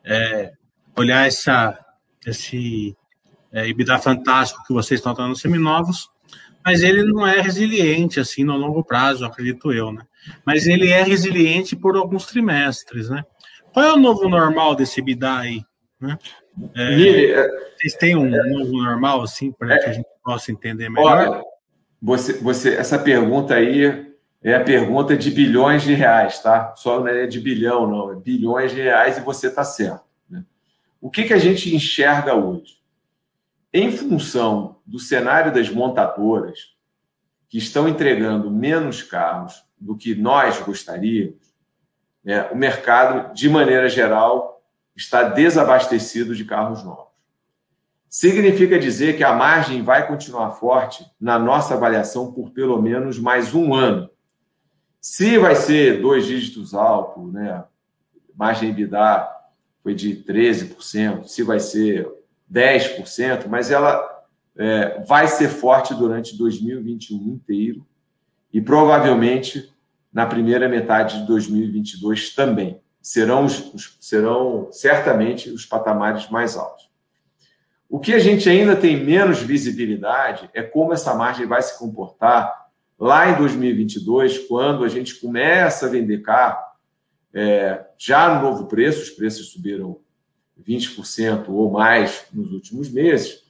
é, 0.05 0.51
olhar 0.98 1.27
essa, 1.27 1.77
esse 2.25 2.96
é, 3.51 3.67
EBITDA 3.67 4.00
fantástico 4.00 4.63
que 4.65 4.74
vocês 4.74 5.00
estão 5.00 5.13
dando 5.13 5.36
seminovos, 5.36 6.10
mas 6.63 6.81
ele 6.81 7.03
não 7.03 7.25
é 7.25 7.41
resiliente 7.41 8.20
assim 8.20 8.43
no 8.43 8.55
longo 8.55 8.84
prazo, 8.84 9.25
acredito 9.25 9.72
eu, 9.72 9.91
né? 9.91 10.03
Mas 10.46 10.67
ele 10.67 10.89
é 10.89 11.01
resiliente 11.01 11.75
por 11.75 11.96
alguns 11.96 12.27
trimestres, 12.27 13.10
né? 13.10 13.24
Qual 13.74 13.86
é 13.86 13.93
o 13.93 13.98
novo 13.98 14.29
normal 14.29 14.75
desse 14.75 15.00
EBITDA 15.00 15.38
aí? 15.39 15.62
Né? 16.00 16.17
É, 16.75 17.31
é 17.31 17.48
vocês 17.77 17.93
têm 17.96 18.15
um 18.15 18.29
novo 18.29 18.77
normal 18.77 19.22
assim 19.22 19.51
para 19.51 19.79
que 19.79 19.86
a 19.86 19.93
gente 19.93 20.08
possa 20.24 20.51
entender 20.51 20.89
melhor? 20.89 21.29
Olha, 21.29 21.43
você, 22.01 22.34
você, 22.34 22.75
essa 22.75 23.00
pergunta 23.00 23.55
aí 23.55 24.11
é 24.43 24.55
a 24.55 24.63
pergunta 24.63 25.15
de 25.15 25.29
bilhões 25.29 25.83
de 25.83 25.93
reais, 25.93 26.39
tá? 26.41 26.74
Só 26.75 27.00
não 27.00 27.07
é 27.07 27.27
de 27.27 27.39
bilhão, 27.39 27.88
não, 27.88 28.12
é 28.12 28.15
bilhões 28.15 28.71
de 28.71 28.81
reais 28.81 29.17
e 29.17 29.21
você 29.21 29.48
está 29.48 29.63
certo. 29.63 30.03
Né? 30.27 30.43
O 31.00 31.12
que, 31.12 31.25
que 31.25 31.33
a 31.33 31.38
gente 31.38 31.74
enxerga 31.75 32.33
hoje? 32.33 32.81
Em 33.71 33.91
função 33.91 34.79
do 34.86 35.00
cenário 35.00 35.53
das 35.53 35.69
montadoras, 35.69 36.75
que 37.48 37.57
estão 37.57 37.88
entregando 37.88 38.50
menos 38.50 39.03
carros 39.03 39.63
do 39.79 39.95
que 39.95 40.15
nós 40.15 40.60
gostaríamos, 40.60 41.51
né, 42.24 42.50
o 42.51 42.55
mercado, 42.55 43.33
de 43.33 43.50
maneira 43.50 43.89
geral, 43.89 44.63
está 44.95 45.24
desabastecido 45.24 46.36
de 46.36 46.45
carros 46.45 46.83
novos. 46.83 47.12
Significa 48.10 48.77
dizer 48.77 49.17
que 49.17 49.24
a 49.24 49.33
margem 49.33 49.83
vai 49.83 50.07
continuar 50.07 50.51
forte, 50.51 51.05
na 51.19 51.39
nossa 51.39 51.75
avaliação, 51.75 52.31
por 52.31 52.51
pelo 52.51 52.81
menos 52.81 53.17
mais 53.17 53.53
um 53.53 53.74
ano 53.74 54.11
se 55.01 55.39
vai 55.39 55.55
ser 55.55 56.00
dois 56.00 56.27
dígitos 56.27 56.75
alto, 56.75 57.25
né? 57.25 57.63
Margem 58.36 58.70
EBITDA 58.70 59.27
foi 59.81 59.96
de 59.96 60.24
13%, 60.24 61.25
se 61.25 61.41
vai 61.41 61.60
ser 61.60 62.08
10%, 62.51 63.48
mas 63.48 63.72
ela 63.72 64.08
é, 64.55 65.01
vai 65.01 65.27
ser 65.27 65.50
forte 65.50 65.96
durante 65.96 66.38
2021 66.38 67.17
inteiro 67.34 67.84
e 68.53 68.62
provavelmente 68.62 69.74
na 70.13 70.27
primeira 70.27 70.70
metade 70.70 71.22
de 71.22 71.27
2022 71.27 72.36
também. 72.36 72.79
serão, 73.01 73.46
os, 73.46 73.98
serão 74.00 74.67
certamente 74.72 75.50
os 75.50 75.65
patamares 75.65 76.29
mais 76.29 76.55
altos. 76.55 76.91
O 77.89 78.00
que 78.00 78.13
a 78.13 78.20
gente 78.20 78.48
ainda 78.48 78.75
tem 78.75 79.03
menos 79.03 79.41
visibilidade 79.41 80.48
é 80.53 80.62
como 80.62 80.93
essa 80.93 81.15
margem 81.15 81.48
vai 81.48 81.62
se 81.62 81.79
comportar 81.79 82.61
lá 83.01 83.31
em 83.31 83.38
2022, 83.38 84.48
quando 84.48 84.84
a 84.84 84.88
gente 84.88 85.15
começa 85.15 85.88
a 85.88 85.89
vender 85.89 86.20
carro 86.20 86.63
é, 87.34 87.84
já 87.98 88.36
no 88.36 88.43
novo 88.43 88.67
preço, 88.67 89.01
os 89.01 89.10
preços 89.10 89.48
subiram 89.48 89.98
20% 90.63 91.46
ou 91.48 91.72
mais 91.72 92.27
nos 92.31 92.51
últimos 92.51 92.91
meses, 92.91 93.43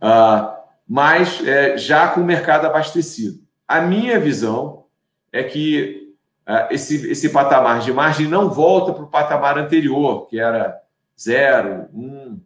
uh, 0.00 0.56
mas 0.88 1.46
é, 1.46 1.76
já 1.76 2.08
com 2.08 2.22
o 2.22 2.24
mercado 2.24 2.66
abastecido. 2.66 3.42
A 3.68 3.82
minha 3.82 4.18
visão 4.18 4.86
é 5.30 5.42
que 5.42 6.14
uh, 6.48 6.72
esse, 6.72 7.10
esse 7.10 7.28
patamar 7.28 7.80
de 7.80 7.92
margem 7.92 8.26
não 8.26 8.48
volta 8.48 8.94
para 8.94 9.04
o 9.04 9.10
patamar 9.10 9.58
anterior, 9.58 10.26
que 10.28 10.38
era 10.38 10.80
0, 11.20 11.88
1, 11.92 12.40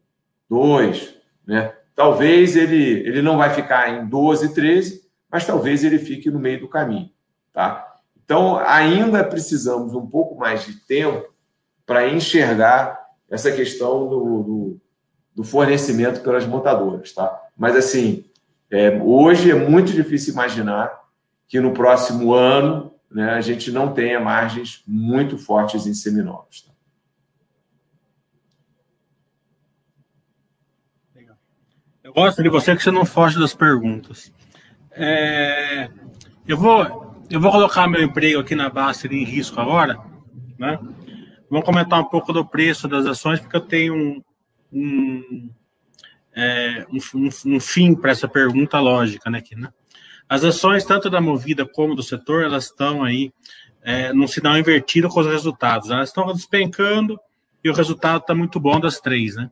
2. 0.50 1.14
Né? 1.47 1.73
Talvez 1.95 2.56
ele, 2.56 3.06
ele 3.06 3.23
não 3.23 3.37
vai 3.37 3.50
ficar 3.50 3.90
em 3.90 4.06
12, 4.06 4.54
13, 4.54 5.05
mas 5.37 5.45
talvez 5.45 5.85
ele 5.85 5.99
fique 5.99 6.31
no 6.31 6.38
meio 6.38 6.61
do 6.61 6.66
caminho. 6.66 7.11
Tá? 7.52 7.95
Então, 8.25 8.57
ainda 8.57 9.23
precisamos 9.23 9.93
um 9.93 10.07
pouco 10.07 10.35
mais 10.35 10.64
de 10.64 10.76
tempo 10.76 11.28
para 11.85 12.09
enxergar 12.09 12.99
essa 13.28 13.52
questão 13.52 14.09
do, 14.09 14.43
do, 14.43 14.81
do, 15.35 15.45
fornecimento 15.45 16.23
pelas 16.23 16.47
montadoras. 16.47 17.12
Tá? 17.12 17.38
Mas, 17.55 17.76
assim, 17.76 18.25
é, 18.71 18.99
hoje 19.02 19.50
é 19.50 19.55
muito 19.55 19.93
difícil 19.93 20.33
imaginar 20.33 20.90
que 21.47 21.61
no 21.61 21.75
próximo 21.75 22.33
ano 22.33 22.95
né, 23.11 23.35
a 23.35 23.43
gente 23.43 23.71
não 23.71 23.93
tenha 23.93 24.19
margens 24.19 24.83
muito 24.87 25.37
fortes 25.37 25.87
em 25.87 25.93
seminovos. 25.93 26.62
Tá? 26.62 26.73
Eu 32.02 32.14
gosto 32.14 32.43
de 32.43 32.49
você 32.49 32.75
que 32.75 32.83
você 32.83 32.90
não 32.90 33.05
foge 33.05 33.38
das 33.38 33.52
perguntas. 33.52 34.33
É, 34.97 35.91
eu 36.49 36.57
vou 36.57 37.15
eu 37.29 37.41
vou 37.41 37.50
colocar 37.50 37.87
meu 37.88 38.03
emprego 38.03 38.41
aqui 38.41 38.55
na 38.55 38.71
base 38.71 39.07
em 39.09 39.25
risco 39.25 39.61
agora, 39.61 39.99
né? 40.59 40.79
Vamos 41.50 41.67
comentar 41.67 42.00
um 42.00 42.05
pouco 42.05 42.33
do 42.33 42.45
preço 42.45 42.88
das 42.88 43.05
ações, 43.07 43.41
porque 43.41 43.57
eu 43.57 43.61
tenho 43.61 43.95
um, 43.95 44.23
um, 44.73 45.50
é, 46.35 46.87
um, 46.91 47.29
um 47.47 47.61
fim 47.61 47.95
para 47.95 48.12
essa 48.12 48.26
pergunta 48.26 48.81
lógica, 48.81 49.31
né, 49.31 49.38
aqui, 49.38 49.55
né? 49.55 49.69
As 50.29 50.43
ações, 50.43 50.85
tanto 50.85 51.09
da 51.09 51.21
Movida 51.21 51.67
como 51.67 51.95
do 51.95 52.03
setor, 52.03 52.43
elas 52.43 52.65
estão 52.65 53.05
aí 53.05 53.33
é, 53.83 54.12
num 54.12 54.26
sinal 54.26 54.59
invertido 54.59 55.09
com 55.09 55.21
os 55.21 55.26
resultados. 55.26 55.91
Elas 55.91 56.09
estão 56.09 56.33
despencando 56.33 57.19
e 57.62 57.71
o 57.71 57.75
resultado 57.75 58.21
está 58.21 58.35
muito 58.35 58.59
bom 58.59 58.81
das 58.81 59.00
três, 59.00 59.37
né? 59.37 59.50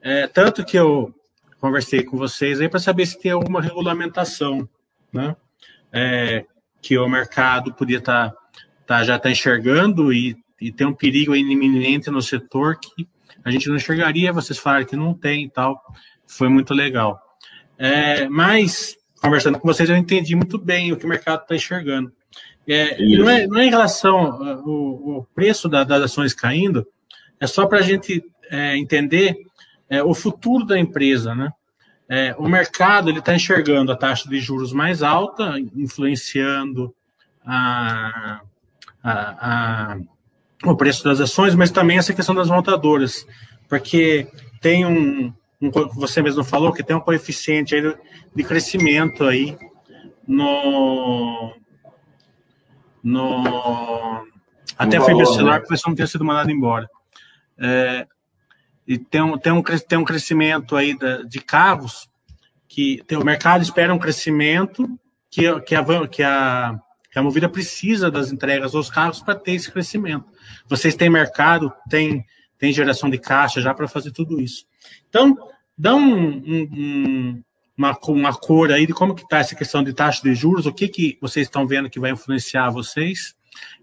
É, 0.00 0.28
tanto 0.28 0.64
que 0.64 0.76
eu 0.76 1.12
conversei 1.60 2.02
com 2.02 2.16
vocês 2.16 2.60
aí 2.60 2.68
para 2.68 2.80
saber 2.80 3.06
se 3.06 3.20
tem 3.20 3.32
alguma 3.32 3.60
regulamentação, 3.60 4.68
né? 5.12 5.36
É, 5.92 6.44
que 6.80 6.98
o 6.98 7.08
mercado 7.08 7.72
podia 7.74 7.98
estar 7.98 8.30
tá, 8.30 8.36
tá, 8.86 9.04
já 9.04 9.16
está 9.16 9.30
enxergando 9.30 10.12
e, 10.12 10.36
e 10.60 10.70
tem 10.70 10.86
um 10.86 10.94
perigo 10.94 11.34
iminente 11.34 12.10
no 12.10 12.22
setor 12.22 12.78
que 12.78 13.08
a 13.44 13.50
gente 13.50 13.68
não 13.68 13.76
enxergaria, 13.76 14.32
vocês 14.32 14.58
falaram 14.58 14.84
que 14.84 14.96
não 14.96 15.14
tem 15.14 15.44
e 15.44 15.50
tal. 15.50 15.82
Foi 16.26 16.48
muito 16.48 16.74
legal. 16.74 17.20
É, 17.78 18.28
mas, 18.28 18.96
conversando 19.22 19.58
com 19.58 19.66
vocês, 19.66 19.88
eu 19.88 19.96
entendi 19.96 20.34
muito 20.34 20.58
bem 20.58 20.92
o 20.92 20.96
que 20.96 21.06
o 21.06 21.08
mercado 21.08 21.42
está 21.42 21.54
enxergando. 21.54 22.12
É, 22.66 23.00
e 23.00 23.16
não 23.16 23.30
é, 23.30 23.46
não 23.46 23.58
é 23.58 23.64
em 23.64 23.70
relação 23.70 24.18
ao, 24.18 25.26
preço 25.34 25.68
da, 25.68 25.84
das 25.84 26.02
ações 26.02 26.34
caindo, 26.34 26.86
é 27.40 27.46
só 27.46 27.66
para 27.66 27.78
a 27.78 27.82
gente 27.82 28.22
é, 28.50 28.76
entender 28.76 29.36
é, 29.88 30.02
o 30.02 30.14
futuro 30.14 30.64
da 30.64 30.78
empresa, 30.78 31.34
né? 31.34 31.52
É, 32.08 32.34
o 32.38 32.48
mercado 32.48 33.10
ele 33.10 33.18
está 33.18 33.34
enxergando 33.34 33.92
a 33.92 33.96
taxa 33.96 34.28
de 34.28 34.40
juros 34.40 34.72
mais 34.72 35.02
alta, 35.02 35.54
influenciando 35.76 36.94
a, 37.44 38.40
a, 39.02 39.92
a, 39.92 39.98
o 40.64 40.74
preço 40.74 41.04
das 41.04 41.20
ações, 41.20 41.54
mas 41.54 41.70
também 41.70 41.98
essa 41.98 42.14
questão 42.14 42.34
das 42.34 42.48
montadoras, 42.48 43.26
porque 43.68 44.26
tem 44.60 44.86
um, 44.86 45.32
um 45.60 45.70
você 45.94 46.22
mesmo 46.22 46.42
falou 46.42 46.72
que 46.72 46.82
tem 46.82 46.96
um 46.96 47.00
coeficiente 47.00 47.74
de 48.34 48.44
crescimento 48.44 49.24
aí 49.24 49.56
no 50.26 51.54
no 53.02 54.26
até 54.78 54.98
foi 55.00 55.26
celular 55.26 55.60
porque 55.60 55.76
não 55.86 55.94
tinha 55.94 56.06
sido 56.06 56.24
mandado 56.24 56.50
embora. 56.50 56.88
É, 57.58 58.06
e 58.88 58.96
tem 58.96 59.20
um, 59.20 59.36
tem 59.36 59.52
um, 59.52 59.62
tem 59.62 59.98
um 59.98 60.04
crescimento 60.04 60.74
aí 60.74 60.96
da, 60.96 61.18
de 61.22 61.40
carros 61.40 62.08
que 62.66 63.02
tem, 63.06 63.18
o 63.18 63.24
mercado 63.24 63.62
espera 63.62 63.92
um 63.92 63.98
crescimento 63.98 64.88
que, 65.30 65.42
que, 65.60 65.74
a, 65.74 65.84
que, 66.08 66.22
a, 66.22 66.80
que 67.12 67.18
a 67.18 67.22
Movida 67.22 67.50
precisa 67.50 68.10
das 68.10 68.32
entregas 68.32 68.72
dos 68.72 68.88
carros 68.88 69.20
para 69.20 69.34
ter 69.34 69.52
esse 69.52 69.70
crescimento. 69.70 70.24
Vocês 70.66 70.94
têm 70.94 71.10
mercado, 71.10 71.70
tem, 71.90 72.24
tem 72.58 72.72
geração 72.72 73.10
de 73.10 73.18
caixa 73.18 73.60
já 73.60 73.74
para 73.74 73.86
fazer 73.86 74.10
tudo 74.10 74.40
isso. 74.40 74.64
Então, 75.10 75.36
dá 75.76 75.94
um, 75.94 76.26
um, 76.26 77.42
uma, 77.76 77.98
uma 78.08 78.34
cor 78.34 78.72
aí 78.72 78.86
de 78.86 78.94
como 78.94 79.14
que 79.14 79.22
está 79.22 79.36
essa 79.36 79.54
questão 79.54 79.84
de 79.84 79.92
taxa 79.92 80.22
de 80.22 80.34
juros, 80.34 80.64
o 80.64 80.72
que, 80.72 80.88
que 80.88 81.18
vocês 81.20 81.46
estão 81.46 81.66
vendo 81.66 81.90
que 81.90 82.00
vai 82.00 82.12
influenciar 82.12 82.70
vocês, 82.70 83.36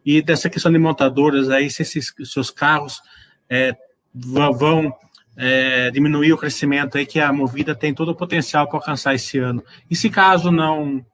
e 0.04 0.20
dessa 0.20 0.50
questão 0.50 0.72
de 0.72 0.80
montadoras 0.80 1.52
aí, 1.52 1.70
se 1.70 1.84
esses 1.84 2.12
seus 2.24 2.50
carros 2.50 3.02
é, 3.48 3.76
vão 4.16 4.94
é, 5.36 5.92
diminuir 5.92 6.32
o 6.32 6.38
crescimento 6.38 6.98
aí 6.98 7.06
que 7.06 7.20
a 7.20 7.34
Movida 7.34 7.76
tem 7.76 7.94
todo 7.94 8.10
o 8.10 8.16
potencial 8.16 8.68
para 8.68 8.78
alcançar 8.78 9.14
esse 9.14 9.38
ano. 9.38 9.64
E 9.90 9.96
se 9.96 10.10
caso 10.10 10.52
não 10.52 11.06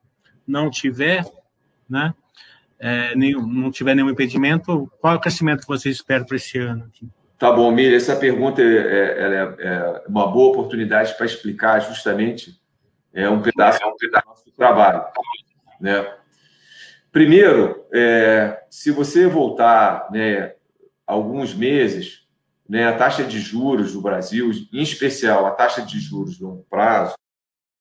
não 0.47 0.69
tiver, 0.69 1.23
né, 1.89 2.13
é, 2.79 3.15
nenhum, 3.15 3.45
não 3.45 3.71
tiver 3.71 3.95
nenhum 3.95 4.09
impedimento, 4.09 4.91
qual 4.99 5.13
é 5.13 5.17
o 5.17 5.19
crescimento 5.19 5.61
que 5.61 5.67
vocês 5.67 5.95
esperam 5.95 6.25
para 6.25 6.35
esse 6.35 6.57
ano? 6.57 6.85
Aqui? 6.85 7.07
Tá 7.37 7.51
bom, 7.51 7.71
Miriam, 7.71 7.95
essa 7.95 8.15
pergunta 8.15 8.61
é, 8.61 8.65
é, 8.65 9.55
é, 9.59 10.03
uma 10.07 10.27
boa 10.27 10.51
oportunidade 10.51 11.15
para 11.15 11.25
explicar 11.25 11.79
justamente 11.79 12.59
é 13.13 13.29
um 13.29 13.41
pedaço, 13.41 13.83
é 13.83 13.85
um 13.85 13.95
pedaço 13.95 14.25
do 14.25 14.29
nosso 14.29 14.51
trabalho. 14.51 15.03
Né? 15.79 16.07
Primeiro, 17.11 17.85
é, 17.93 18.63
se 18.69 18.91
você 18.91 19.27
voltar 19.27 20.07
né, 20.11 20.53
alguns 21.05 21.53
meses, 21.53 22.27
né, 22.71 22.87
a 22.87 22.95
taxa 22.95 23.25
de 23.25 23.37
juros 23.37 23.91
do 23.91 23.99
Brasil, 23.99 24.49
em 24.71 24.81
especial 24.81 25.45
a 25.45 25.51
taxa 25.51 25.81
de 25.81 25.99
juros 25.99 26.37
de 26.37 26.43
longo 26.43 26.65
prazo, 26.69 27.15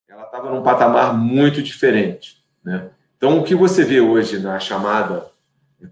ela 0.09 0.25
estava 0.25 0.51
num 0.51 0.65
patamar 0.65 1.17
muito 1.17 1.63
diferente. 1.63 2.43
Né? 2.65 2.91
Então, 3.17 3.39
o 3.39 3.45
que 3.45 3.55
você 3.55 3.85
vê 3.85 4.01
hoje 4.01 4.41
na 4.41 4.59
chamada 4.59 5.31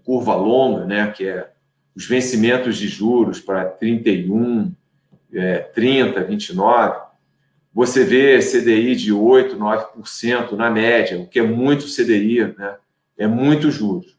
curva 0.03 0.35
longa, 0.35 0.85
né, 0.85 1.09
que 1.11 1.25
é 1.25 1.49
os 1.95 2.05
vencimentos 2.05 2.75
de 2.75 2.89
juros 2.89 3.39
para 3.39 3.63
31, 3.63 4.69
é, 5.33 5.59
30, 5.59 6.21
29, 6.25 6.99
você 7.73 8.03
vê 8.03 8.39
CDI 8.39 8.97
de 8.97 9.13
8, 9.13 9.55
9% 9.55 10.51
na 10.57 10.69
média, 10.69 11.17
o 11.17 11.25
que 11.25 11.39
é 11.39 11.43
muito 11.43 11.85
CDI, 11.85 12.53
né? 12.57 12.75
é 13.17 13.27
muito 13.27 13.71
juros. 13.71 14.17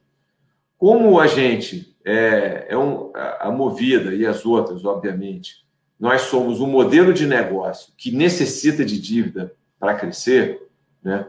Como 0.78 1.20
a 1.20 1.26
gente 1.26 1.89
é, 2.04 2.66
é 2.68 2.78
um, 2.78 3.10
a 3.14 3.50
Movida 3.50 4.14
e 4.14 4.26
as 4.26 4.44
outras, 4.44 4.84
obviamente, 4.84 5.64
nós 5.98 6.22
somos 6.22 6.60
um 6.60 6.66
modelo 6.66 7.12
de 7.12 7.26
negócio 7.26 7.92
que 7.96 8.10
necessita 8.10 8.84
de 8.84 9.00
dívida 9.00 9.52
para 9.78 9.94
crescer, 9.94 10.66
né? 11.02 11.26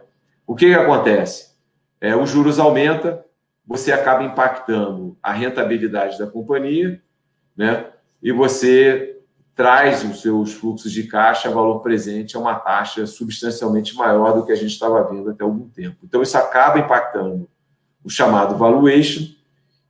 o 0.47 0.55
que, 0.55 0.67
que 0.67 0.73
acontece? 0.73 1.51
É, 1.99 2.15
os 2.15 2.29
juros 2.29 2.59
aumenta, 2.59 3.25
você 3.65 3.91
acaba 3.91 4.23
impactando 4.23 5.17
a 5.21 5.31
rentabilidade 5.33 6.17
da 6.17 6.25
companhia, 6.27 7.01
né? 7.55 7.87
e 8.23 8.31
você 8.31 9.17
traz 9.53 10.03
os 10.03 10.21
seus 10.21 10.53
fluxos 10.53 10.91
de 10.91 11.03
caixa, 11.03 11.49
valor 11.49 11.81
presente, 11.81 12.35
a 12.35 12.39
uma 12.39 12.55
taxa 12.55 13.05
substancialmente 13.05 13.93
maior 13.95 14.33
do 14.33 14.45
que 14.45 14.51
a 14.51 14.55
gente 14.55 14.71
estava 14.71 15.03
vendo 15.03 15.29
até 15.29 15.43
algum 15.43 15.67
tempo. 15.69 15.97
Então, 16.03 16.21
isso 16.21 16.37
acaba 16.37 16.79
impactando 16.79 17.47
o 18.03 18.09
chamado 18.09 18.57
valuation, 18.57 19.27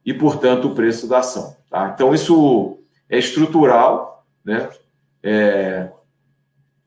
e, 0.05 0.13
portanto, 0.13 0.67
o 0.67 0.75
preço 0.75 1.07
da 1.07 1.19
ação. 1.19 1.55
Tá? 1.69 1.91
Então, 1.93 2.13
isso 2.13 2.79
é 3.09 3.17
estrutural. 3.17 4.25
Né? 4.43 4.69
É, 5.23 5.89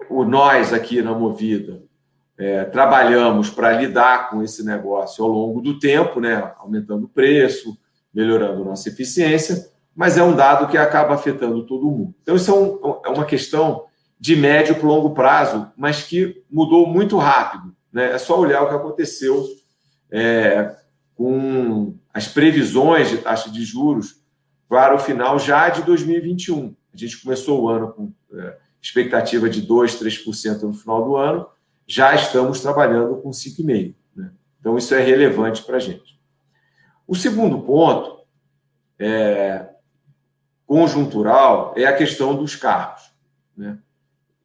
o, 0.09 0.25
nós 0.25 0.73
aqui 0.73 1.01
na 1.03 1.15
Movida 1.15 1.83
é, 2.37 2.65
trabalhamos 2.65 3.51
para 3.51 3.73
lidar 3.73 4.31
com 4.31 4.43
esse 4.43 4.65
negócio 4.65 5.25
ao 5.25 5.31
longo 5.31 5.61
do 5.61 5.79
tempo, 5.79 6.21
né? 6.21 6.53
aumentando 6.59 7.05
o 7.05 7.09
preço, 7.09 7.77
melhorando 8.13 8.65
nossa 8.65 8.89
eficiência, 8.89 9.69
mas 9.95 10.19
é 10.19 10.23
um 10.23 10.35
dado 10.35 10.69
que 10.69 10.77
acaba 10.77 11.15
afetando 11.15 11.67
todo 11.67 11.91
mundo. 11.91 12.15
Então, 12.23 12.35
isso 12.35 12.51
é, 12.51 12.55
um, 12.55 13.01
é 13.05 13.09
uma 13.09 13.25
questão 13.25 13.85
de 14.19 14.35
médio 14.35 14.75
para 14.77 14.89
longo 14.89 15.11
prazo, 15.11 15.71
mas 15.77 16.03
que 16.03 16.43
mudou 16.51 16.87
muito 16.87 17.17
rápido. 17.17 17.75
Né? 17.93 18.13
É 18.13 18.19
só 18.19 18.39
olhar 18.39 18.63
o 18.63 18.69
que 18.69 18.75
aconteceu 18.75 19.45
é, 20.11 20.75
com 21.15 21.95
as 22.13 22.29
previsões 22.29 23.11
de 23.11 23.19
taxa 23.19 23.51
de 23.51 23.65
juros 23.65 24.23
para 24.69 24.95
o 24.95 24.99
final 24.99 25.39
já 25.39 25.69
de 25.69 25.83
2021. 25.83 26.75
A 26.93 26.97
gente 26.97 27.21
começou 27.23 27.63
o 27.63 27.69
ano 27.69 27.93
com 27.93 28.13
é, 28.37 28.57
expectativa 28.81 29.49
de 29.49 29.67
2%, 29.67 29.99
3% 29.99 30.63
no 30.63 30.75
final 30.75 31.05
do 31.05 31.17
ano, 31.17 31.47
já 31.87 32.15
estamos 32.15 32.61
trabalhando 32.61 33.17
com 33.17 33.31
5,5%. 33.31 33.95
Né? 34.15 34.31
Então, 34.61 34.77
isso 34.77 34.95
é 34.95 35.03
relevante 35.03 35.63
para 35.63 35.77
a 35.77 35.81
gente. 35.81 36.19
O 37.07 37.15
segundo 37.15 37.61
ponto, 37.61 38.25
é, 38.99 39.69
conjuntural, 40.67 41.75
é 41.77 41.85
a 41.85 41.97
questão 41.97 42.35
dos 42.35 42.57
carros. 42.57 43.13
Né? 43.57 43.79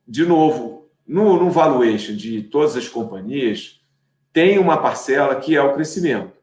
De 0.08 0.26
novo, 0.26 0.90
no, 1.08 1.40
no 1.40 1.50
valuation 1.50 2.16
de 2.16 2.44
todas 2.44 2.76
as 2.76 2.88
companhias, 2.88 3.82
tem 4.32 4.60
uma 4.60 4.78
parcela 4.78 5.36
que 5.36 5.56
é 5.56 5.62
o 5.62 5.74
crescimento. 5.74 6.39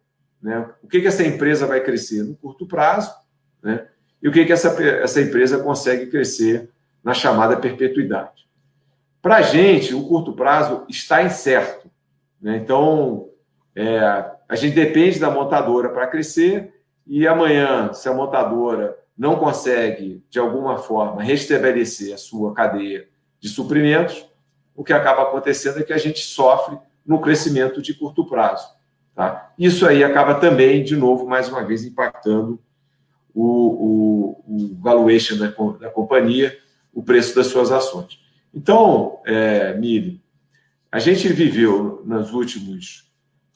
Né? 0.46 0.64
O 0.80 0.86
que, 0.86 1.00
que 1.00 1.08
essa 1.08 1.26
empresa 1.26 1.66
vai 1.66 1.80
crescer 1.80 2.22
no 2.22 2.36
curto 2.36 2.68
prazo 2.68 3.12
né? 3.60 3.84
e 4.22 4.28
o 4.28 4.32
que, 4.32 4.44
que 4.44 4.52
essa, 4.52 4.80
essa 4.80 5.20
empresa 5.20 5.58
consegue 5.58 6.06
crescer 6.06 6.70
na 7.02 7.12
chamada 7.12 7.56
perpetuidade. 7.56 8.46
Para 9.20 9.38
a 9.38 9.42
gente, 9.42 9.92
o 9.92 10.06
curto 10.06 10.32
prazo 10.34 10.84
está 10.88 11.20
incerto. 11.20 11.90
Né? 12.40 12.58
Então, 12.58 13.28
é, 13.74 13.98
a 14.48 14.54
gente 14.54 14.76
depende 14.76 15.18
da 15.18 15.28
montadora 15.28 15.88
para 15.88 16.06
crescer 16.06 16.72
e 17.04 17.26
amanhã, 17.26 17.92
se 17.92 18.08
a 18.08 18.14
montadora 18.14 18.96
não 19.18 19.40
consegue, 19.40 20.22
de 20.30 20.38
alguma 20.38 20.78
forma, 20.78 21.24
restabelecer 21.24 22.14
a 22.14 22.18
sua 22.18 22.54
cadeia 22.54 23.08
de 23.40 23.48
suprimentos, 23.48 24.30
o 24.76 24.84
que 24.84 24.92
acaba 24.92 25.22
acontecendo 25.22 25.80
é 25.80 25.82
que 25.82 25.92
a 25.92 25.98
gente 25.98 26.20
sofre 26.20 26.78
no 27.04 27.20
crescimento 27.20 27.82
de 27.82 27.94
curto 27.94 28.24
prazo. 28.24 28.75
Tá? 29.16 29.50
Isso 29.58 29.86
aí 29.86 30.04
acaba 30.04 30.34
também, 30.34 30.84
de 30.84 30.94
novo, 30.94 31.26
mais 31.26 31.48
uma 31.48 31.64
vez, 31.64 31.86
impactando 31.86 32.60
o, 33.34 33.44
o, 33.44 34.44
o 34.46 34.76
valuation 34.78 35.38
da, 35.38 35.46
da, 35.46 35.90
companhia, 35.90 36.54
o 36.92 37.02
preço 37.02 37.34
das 37.34 37.46
suas 37.46 37.72
ações. 37.72 38.20
Então, 38.52 39.18
é, 39.26 39.72
Mili, 39.72 40.20
a 40.92 40.98
gente 40.98 41.26
viveu 41.28 42.02
nos 42.04 42.34
últimos 42.34 43.10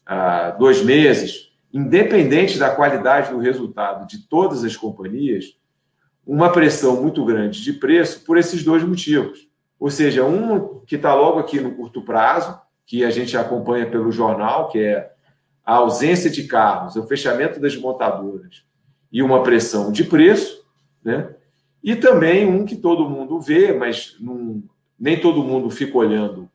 ah, 0.07 0.51
dois 0.53 0.83
meses, 0.83 1.53
independente 1.71 2.59
da 2.59 2.71
qualidade 2.75 3.31
do 3.31 3.39
resultado 3.39 4.07
de 4.07 4.27
todas 4.29 4.65
as 4.65 4.75
companhias, 4.79 5.57
uma 6.27 6.51
pressão 6.51 7.03
muito 7.03 7.23
grande 7.23 7.63
de 7.63 7.75
preço 7.75 8.25
por 8.25 8.39
esses 8.39 8.65
dois 8.65 8.83
motivos. 8.83 9.47
Ou 9.79 9.91
seja, 9.91 10.25
um 10.25 10.81
que 10.87 10.97
está 10.97 11.15
logo 11.15 11.39
aqui 11.39 11.61
no 11.61 11.73
curto 11.73 12.01
prazo, 12.01 12.59
que 12.87 13.05
a 13.05 13.11
gente 13.11 13.37
acompanha 13.37 13.91
pelo 13.91 14.11
jornal, 14.11 14.69
que 14.69 14.79
é 14.79 15.11
a 15.65 15.77
ausência 15.77 16.31
de 16.31 16.45
carros, 16.45 16.97
o 16.97 17.07
fechamento 17.07 17.61
das 17.61 17.77
montadoras 17.77 18.65
e 19.13 19.23
uma 19.23 19.43
pressão 19.43 19.93
de 19.93 20.05
preço, 20.05 20.65
né? 21.05 21.35
E 21.83 21.97
também 21.97 22.47
um 22.47 22.65
que 22.65 22.77
todo 22.77 23.09
mundo 23.09 23.41
vê, 23.41 23.73
mas 23.73 24.17
não, 24.21 24.63
nem 24.99 25.19
todo 25.19 25.43
mundo 25.43 25.71
fica 25.71 25.97
olhando 25.97 26.51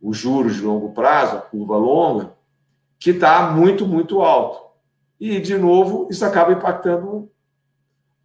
os 0.00 0.16
juros 0.16 0.56
de 0.56 0.62
longo 0.62 0.92
prazo, 0.92 1.36
a 1.36 1.40
curva 1.40 1.76
longa, 1.76 2.34
que 2.98 3.10
está 3.10 3.50
muito, 3.50 3.86
muito 3.86 4.20
alto. 4.20 4.68
E, 5.18 5.40
de 5.40 5.56
novo, 5.56 6.06
isso 6.10 6.24
acaba 6.24 6.52
impactando 6.52 7.30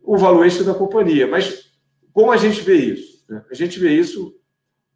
o 0.02 0.18
valuation 0.18 0.64
da 0.64 0.74
companhia. 0.74 1.28
Mas 1.28 1.72
como 2.12 2.32
a 2.32 2.38
gente 2.38 2.62
vê 2.62 2.76
isso? 2.76 3.26
Né? 3.28 3.44
A 3.50 3.54
gente 3.56 3.80
vê 3.80 3.94
isso 3.94 4.36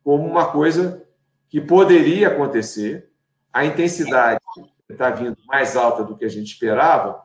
como 0.04 0.26
uma 0.26 0.52
coisa 0.52 1.04
que 1.50 1.60
poderia 1.62 2.28
acontecer, 2.28 3.10
a 3.52 3.66
intensidade 3.66 4.40
está 4.90 5.10
vindo 5.10 5.38
mais 5.48 5.76
alta 5.76 6.04
do 6.04 6.16
que 6.16 6.26
a 6.26 6.30
gente 6.30 6.48
esperava, 6.48 7.22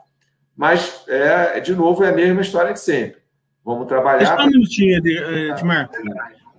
mas, 0.56 1.04
é, 1.08 1.60
de 1.60 1.74
novo, 1.74 2.04
é 2.04 2.10
a 2.10 2.14
mesma 2.14 2.40
história 2.40 2.72
de 2.72 2.80
sempre. 2.80 3.22
Vamos 3.64 3.86
trabalhar. 3.86 4.36
Só 4.36 4.44
um 4.44 4.50
minutinho, 4.50 5.00
Edmar. 5.06 5.90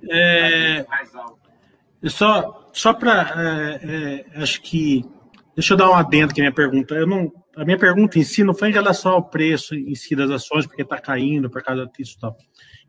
É, 0.09 0.85
só 2.09 2.63
só 2.73 2.93
para. 2.93 3.79
É, 3.81 4.25
é, 4.35 4.41
acho 4.41 4.61
que. 4.61 5.05
Deixa 5.55 5.75
eu 5.75 5.77
dar 5.77 5.91
um 5.91 5.93
adendo 5.93 6.31
aqui 6.31 6.41
a 6.41 6.45
minha 6.45 6.53
pergunta. 6.53 6.95
Eu 6.95 7.05
não, 7.05 7.31
a 7.55 7.63
minha 7.63 7.77
pergunta 7.77 8.17
em 8.17 8.23
si 8.23 8.43
não 8.43 8.55
foi 8.55 8.69
em 8.69 8.73
relação 8.73 9.11
ao 9.11 9.29
preço 9.29 9.75
em 9.75 9.93
si 9.93 10.15
das 10.15 10.31
ações, 10.31 10.65
porque 10.65 10.81
está 10.81 10.97
caindo 10.97 11.49
por 11.49 11.61
causa 11.61 11.85
disso 11.95 12.15
e 12.17 12.19
tal. 12.19 12.35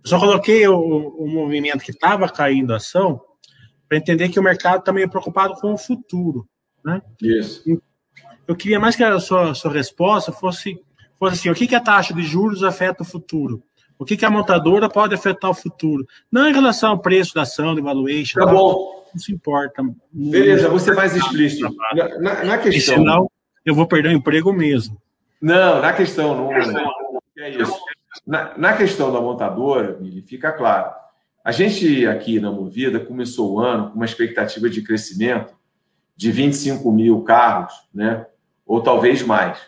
Eu 0.03 0.09
só 0.09 0.19
coloquei 0.19 0.67
o, 0.67 0.79
o 0.79 1.29
movimento 1.29 1.85
que 1.85 1.91
estava 1.91 2.27
caindo 2.29 2.73
a 2.73 2.77
ação 2.77 3.21
para 3.87 3.99
entender 3.99 4.31
que 4.31 4.41
o 4.41 4.43
mercado 4.43 4.79
está 4.79 4.93
meio 4.93 5.11
preocupado 5.11 5.55
com 5.55 5.75
o 5.75 5.79
futuro. 5.79 6.49
Né? 6.83 7.03
Isso. 7.21 7.63
Eu 8.47 8.57
queria 8.57 8.79
mais 8.79 8.97
que 8.97 9.03
a 9.03 9.19
sua, 9.19 9.55
sua 9.55 9.73
resposta 9.73 10.33
fosse, 10.33 10.81
fosse 11.19 11.35
assim: 11.35 11.51
o 11.51 11.55
que, 11.55 11.67
que 11.67 11.75
a 11.75 11.81
taxa 11.81 12.13
de 12.13 12.23
juros 12.23 12.63
afeta 12.63 13.03
o 13.03 13.07
futuro? 13.07 13.63
O 13.99 14.05
que, 14.05 14.17
que 14.17 14.25
a 14.25 14.31
montadora 14.31 14.89
pode 14.89 15.15
afetar 15.15 15.51
o 15.51 15.55
futuro? 15.55 16.07
Não 16.31 16.49
em 16.49 16.53
relação 16.53 16.91
ao 16.91 16.99
preço 16.99 17.35
da 17.35 17.43
ação, 17.43 17.75
de 17.75 17.81
valuation. 17.81 18.41
Tá 18.41 18.47
bom. 18.47 19.05
Não 19.15 19.21
se 19.21 19.33
importa. 19.33 19.83
Beleza, 20.13 20.69
vou 20.69 20.81
ser 20.81 20.95
mais 20.95 21.15
explícito. 21.15 21.73
Na, 21.95 22.19
na, 22.19 22.45
na 22.45 22.59
questão. 22.59 22.97
senão, 22.97 23.31
eu 23.65 23.75
vou 23.75 23.87
perder 23.87 24.09
o 24.09 24.13
emprego 24.13 24.53
mesmo. 24.53 25.01
Não, 25.41 25.81
na 25.81 25.93
questão, 25.93 26.35
não, 26.35 26.53
é 26.53 27.51
isso. 27.51 27.79
Na, 28.27 28.57
na 28.57 28.77
questão 28.77 29.13
da 29.13 29.21
montadora, 29.21 29.99
fica 30.27 30.53
claro. 30.53 30.93
A 31.45 31.53
gente 31.53 32.07
aqui 32.07 32.41
na 32.41 32.51
Movida 32.51 32.99
começou 32.99 33.53
o 33.53 33.61
ano 33.61 33.91
com 33.91 33.97
uma 33.97 34.05
expectativa 34.05 34.69
de 34.69 34.83
crescimento 34.83 35.55
de 36.17 36.33
25 36.33 36.91
mil 36.91 37.23
carros, 37.23 37.75
né? 37.93 38.27
Ou 38.67 38.83
talvez 38.83 39.23
mais. 39.23 39.59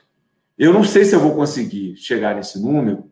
Eu 0.59 0.72
não 0.72 0.82
sei 0.82 1.04
se 1.04 1.14
eu 1.14 1.20
vou 1.20 1.35
conseguir 1.35 1.96
chegar 1.96 2.35
nesse 2.35 2.61
número 2.61 3.11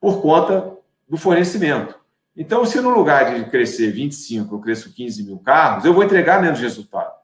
por 0.00 0.20
conta 0.20 0.76
do 1.08 1.16
fornecimento. 1.16 1.98
Então, 2.36 2.64
se 2.64 2.80
no 2.80 2.90
lugar 2.90 3.34
de 3.34 3.50
crescer 3.50 3.90
25, 3.90 4.54
eu 4.54 4.60
cresço 4.60 4.94
15 4.94 5.24
mil 5.24 5.38
carros, 5.38 5.84
eu 5.84 5.92
vou 5.92 6.04
entregar 6.04 6.40
menos 6.40 6.60
resultado. 6.60 7.18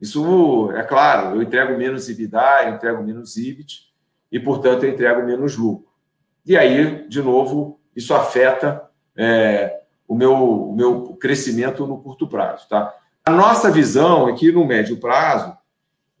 Isso 0.00 0.70
é 0.72 0.82
claro, 0.82 1.36
eu 1.36 1.42
entrego 1.42 1.76
menos 1.76 2.08
EBITDA, 2.08 2.64
eu 2.64 2.74
entrego 2.74 3.02
menos 3.02 3.36
EBIT 3.36 3.88
e, 4.30 4.38
portanto, 4.38 4.84
eu 4.84 4.90
entrego 4.90 5.24
menos 5.24 5.56
lucro. 5.56 5.88
E 6.44 6.56
aí, 6.56 7.08
de 7.08 7.20
novo, 7.20 7.80
isso 7.96 8.14
afeta 8.14 8.88
é, 9.16 9.80
o, 10.06 10.14
meu, 10.14 10.34
o 10.70 10.76
meu 10.76 11.14
crescimento 11.14 11.86
no 11.86 12.00
curto 12.00 12.28
prazo. 12.28 12.68
Tá? 12.68 12.94
A 13.24 13.30
nossa 13.30 13.70
visão 13.70 14.28
é 14.28 14.34
que 14.34 14.52
no 14.52 14.64
médio 14.64 14.98
prazo 14.98 15.56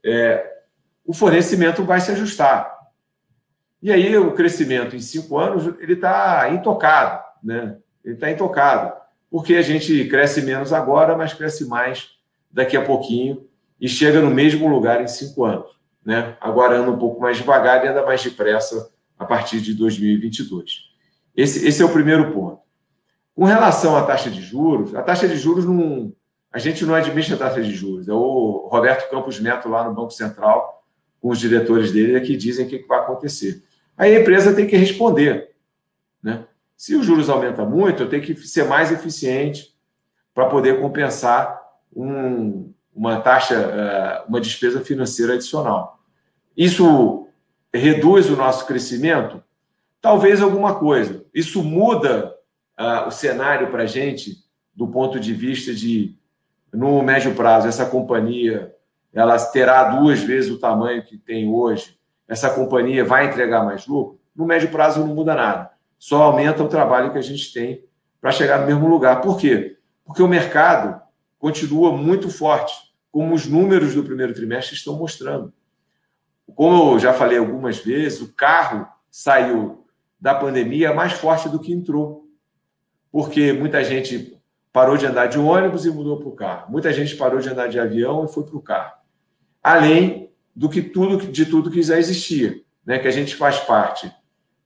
é, 0.04 0.47
o 1.08 1.14
fornecimento 1.14 1.82
vai 1.84 2.02
se 2.02 2.12
ajustar. 2.12 2.70
E 3.80 3.90
aí 3.90 4.14
o 4.18 4.32
crescimento 4.32 4.94
em 4.94 5.00
cinco 5.00 5.38
anos 5.38 5.74
ele 5.80 5.94
está 5.94 6.50
intocado, 6.50 7.24
né? 7.42 7.78
Ele 8.04 8.12
está 8.12 8.30
intocado, 8.30 8.92
porque 9.30 9.54
a 9.54 9.62
gente 9.62 10.04
cresce 10.04 10.42
menos 10.42 10.70
agora, 10.70 11.16
mas 11.16 11.32
cresce 11.32 11.66
mais 11.66 12.10
daqui 12.50 12.76
a 12.76 12.84
pouquinho 12.84 13.46
e 13.80 13.88
chega 13.88 14.20
no 14.20 14.30
mesmo 14.30 14.68
lugar 14.68 15.00
em 15.00 15.08
cinco 15.08 15.46
anos, 15.46 15.70
né? 16.04 16.36
Agora 16.42 16.76
anda 16.76 16.90
um 16.90 16.98
pouco 16.98 17.18
mais 17.22 17.38
devagar 17.38 17.82
e 17.82 17.88
anda 17.88 18.04
mais 18.04 18.22
depressa 18.22 18.90
a 19.18 19.24
partir 19.24 19.62
de 19.62 19.72
2022. 19.72 20.90
Esse, 21.34 21.66
esse 21.66 21.80
é 21.80 21.86
o 21.86 21.92
primeiro 21.92 22.32
ponto. 22.32 22.60
Com 23.34 23.44
relação 23.44 23.96
à 23.96 24.02
taxa 24.02 24.28
de 24.28 24.42
juros, 24.42 24.94
a 24.94 25.02
taxa 25.02 25.26
de 25.26 25.38
juros 25.38 25.64
não. 25.64 26.12
A 26.52 26.58
gente 26.58 26.84
não 26.84 26.94
administra 26.94 27.36
a 27.36 27.38
taxa 27.38 27.62
de 27.62 27.74
juros. 27.74 28.08
É 28.08 28.12
o 28.12 28.68
Roberto 28.70 29.08
Campos 29.10 29.40
Neto, 29.40 29.70
lá 29.70 29.84
no 29.84 29.94
Banco 29.94 30.10
Central, 30.10 30.77
com 31.20 31.30
os 31.30 31.38
diretores 31.38 31.92
dele, 31.92 32.16
é 32.16 32.20
que 32.20 32.36
dizem 32.36 32.66
o 32.66 32.68
que 32.68 32.84
vai 32.86 33.00
acontecer. 33.00 33.62
Aí 33.96 34.16
a 34.16 34.20
empresa 34.20 34.54
tem 34.54 34.66
que 34.66 34.76
responder. 34.76 35.50
Né? 36.22 36.44
Se 36.76 36.94
os 36.94 37.04
juros 37.04 37.28
aumentam 37.28 37.68
muito, 37.68 38.02
eu 38.02 38.08
tenho 38.08 38.22
que 38.22 38.34
ser 38.36 38.64
mais 38.64 38.92
eficiente 38.92 39.74
para 40.32 40.46
poder 40.46 40.80
compensar 40.80 41.60
um, 41.94 42.72
uma 42.94 43.20
taxa, 43.20 43.54
eh, 43.54 44.24
uma 44.28 44.40
despesa 44.40 44.80
financeira 44.80 45.34
adicional. 45.34 45.98
Isso 46.56 47.26
reduz 47.74 48.30
o 48.30 48.36
nosso 48.36 48.66
crescimento? 48.66 49.42
Talvez 50.00 50.40
alguma 50.40 50.76
coisa. 50.76 51.24
Isso 51.34 51.62
muda 51.62 52.34
uh, 52.78 53.08
o 53.08 53.10
cenário 53.10 53.68
para 53.70 53.82
a 53.82 53.86
gente 53.86 54.44
do 54.74 54.86
ponto 54.86 55.18
de 55.18 55.34
vista 55.34 55.74
de, 55.74 56.14
no 56.72 57.02
médio 57.02 57.34
prazo, 57.34 57.66
essa 57.66 57.84
companhia 57.84 58.72
ela 59.12 59.38
terá 59.38 59.84
duas 59.84 60.20
vezes 60.20 60.50
o 60.50 60.58
tamanho 60.58 61.02
que 61.02 61.16
tem 61.16 61.48
hoje, 61.48 61.98
essa 62.26 62.50
companhia 62.50 63.04
vai 63.04 63.26
entregar 63.26 63.64
mais 63.64 63.86
lucro? 63.86 64.20
No 64.34 64.44
médio 64.44 64.70
prazo 64.70 65.00
não 65.00 65.14
muda 65.14 65.34
nada. 65.34 65.70
Só 65.98 66.22
aumenta 66.22 66.62
o 66.62 66.68
trabalho 66.68 67.10
que 67.10 67.18
a 67.18 67.22
gente 67.22 67.52
tem 67.52 67.84
para 68.20 68.30
chegar 68.30 68.60
no 68.60 68.66
mesmo 68.66 68.86
lugar. 68.86 69.20
Por 69.20 69.38
quê? 69.38 69.78
Porque 70.04 70.22
o 70.22 70.28
mercado 70.28 71.00
continua 71.38 71.92
muito 71.92 72.30
forte, 72.30 72.74
como 73.10 73.34
os 73.34 73.46
números 73.46 73.94
do 73.94 74.04
primeiro 74.04 74.34
trimestre 74.34 74.76
estão 74.76 74.96
mostrando. 74.96 75.52
Como 76.54 76.94
eu 76.94 76.98
já 76.98 77.12
falei 77.12 77.38
algumas 77.38 77.78
vezes, 77.78 78.20
o 78.20 78.32
carro 78.34 78.86
saiu 79.10 79.86
da 80.20 80.34
pandemia 80.34 80.92
mais 80.92 81.12
forte 81.12 81.48
do 81.48 81.60
que 81.60 81.72
entrou 81.72 82.28
porque 83.10 83.52
muita 83.52 83.82
gente 83.82 84.40
parou 84.72 84.96
de 84.96 85.06
andar 85.06 85.26
de 85.26 85.38
ônibus 85.38 85.84
e 85.84 85.90
mudou 85.90 86.18
para 86.18 86.28
o 86.28 86.36
carro. 86.36 86.70
Muita 86.70 86.92
gente 86.92 87.16
parou 87.16 87.40
de 87.40 87.48
andar 87.48 87.68
de 87.68 87.80
avião 87.80 88.24
e 88.24 88.32
foi 88.32 88.44
para 88.44 88.56
o 88.56 88.62
carro. 88.62 88.97
Além 89.62 90.30
do 90.54 90.68
que 90.68 90.82
tudo 90.82 91.30
de 91.30 91.46
tudo 91.46 91.70
que 91.70 91.82
já 91.82 91.98
existia, 91.98 92.60
né? 92.84 92.98
Que 92.98 93.08
a 93.08 93.12
gente 93.12 93.36
faz 93.36 93.60
parte 93.60 94.12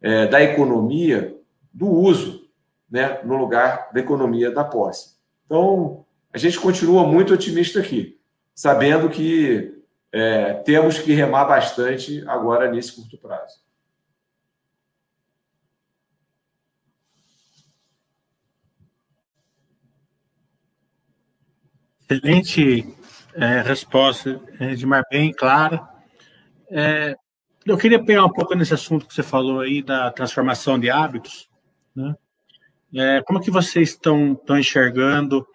é, 0.00 0.26
da 0.26 0.42
economia 0.42 1.36
do 1.72 1.88
uso, 1.88 2.50
né, 2.90 3.22
no 3.24 3.36
lugar 3.36 3.90
da 3.92 4.00
economia 4.00 4.50
da 4.50 4.64
posse. 4.64 5.16
Então, 5.46 6.04
a 6.32 6.38
gente 6.38 6.58
continua 6.60 7.06
muito 7.06 7.32
otimista 7.32 7.80
aqui, 7.80 8.18
sabendo 8.54 9.08
que 9.08 9.82
é, 10.12 10.54
temos 10.54 10.98
que 10.98 11.12
remar 11.12 11.46
bastante 11.46 12.22
agora 12.28 12.70
nesse 12.70 12.94
curto 12.94 13.16
prazo. 13.16 13.62
Excelente 22.10 22.94
é, 23.34 23.60
resposta, 23.62 24.40
Edmar, 24.60 25.04
bem 25.10 25.32
clara. 25.32 25.86
É, 26.70 27.14
eu 27.64 27.78
queria 27.78 28.02
pegar 28.02 28.24
um 28.24 28.32
pouco 28.32 28.54
nesse 28.54 28.74
assunto 28.74 29.06
que 29.06 29.14
você 29.14 29.22
falou 29.22 29.60
aí 29.60 29.82
da 29.82 30.10
transformação 30.10 30.78
de 30.78 30.90
hábitos. 30.90 31.48
Né? 31.94 32.14
É, 32.94 33.22
como 33.22 33.40
que 33.40 33.50
vocês 33.50 33.90
estão, 33.90 34.32
estão 34.32 34.58
enxergando 34.58 35.46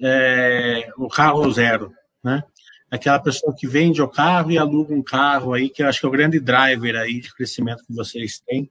é, 0.00 0.88
o 0.96 1.08
carro 1.08 1.50
zero? 1.50 1.92
Né? 2.22 2.42
Aquela 2.90 3.18
pessoa 3.18 3.54
que 3.56 3.66
vende 3.66 4.00
o 4.00 4.08
carro 4.08 4.50
e 4.50 4.58
aluga 4.58 4.94
um 4.94 5.02
carro 5.02 5.52
aí, 5.52 5.68
que 5.68 5.82
eu 5.82 5.88
acho 5.88 6.00
que 6.00 6.06
é 6.06 6.08
o 6.08 6.12
grande 6.12 6.40
driver 6.40 6.96
aí 6.96 7.20
de 7.20 7.34
crescimento 7.34 7.84
que 7.84 7.94
vocês 7.94 8.40
têm. 8.40 8.70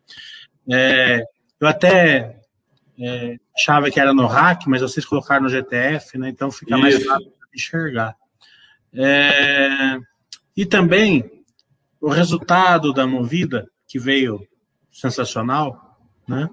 É, 0.72 1.24
eu 1.60 1.68
até 1.68 2.40
é, 3.00 3.38
achava 3.56 3.90
que 3.90 4.00
era 4.00 4.14
no 4.14 4.26
hack, 4.26 4.66
mas 4.68 4.82
vocês 4.82 5.06
colocaram 5.06 5.44
no 5.44 5.50
GTF, 5.50 6.18
né? 6.18 6.30
Então 6.30 6.52
fica 6.52 6.76
Isso. 6.76 6.82
mais 6.82 7.06
fácil 7.06 7.30
de 7.30 7.56
enxergar. 7.56 8.16
É, 8.94 9.98
e 10.56 10.66
também 10.66 11.44
o 12.02 12.10
resultado 12.10 12.94
da 12.94 13.06
movida, 13.06 13.70
que 13.88 14.00
veio 14.00 14.46
sensacional, 14.92 15.98
né? 16.28 16.50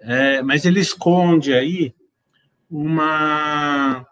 É, 0.00 0.42
mas 0.42 0.64
ele 0.64 0.80
esconde 0.80 1.52
aí 1.52 1.94
uma 2.70 4.06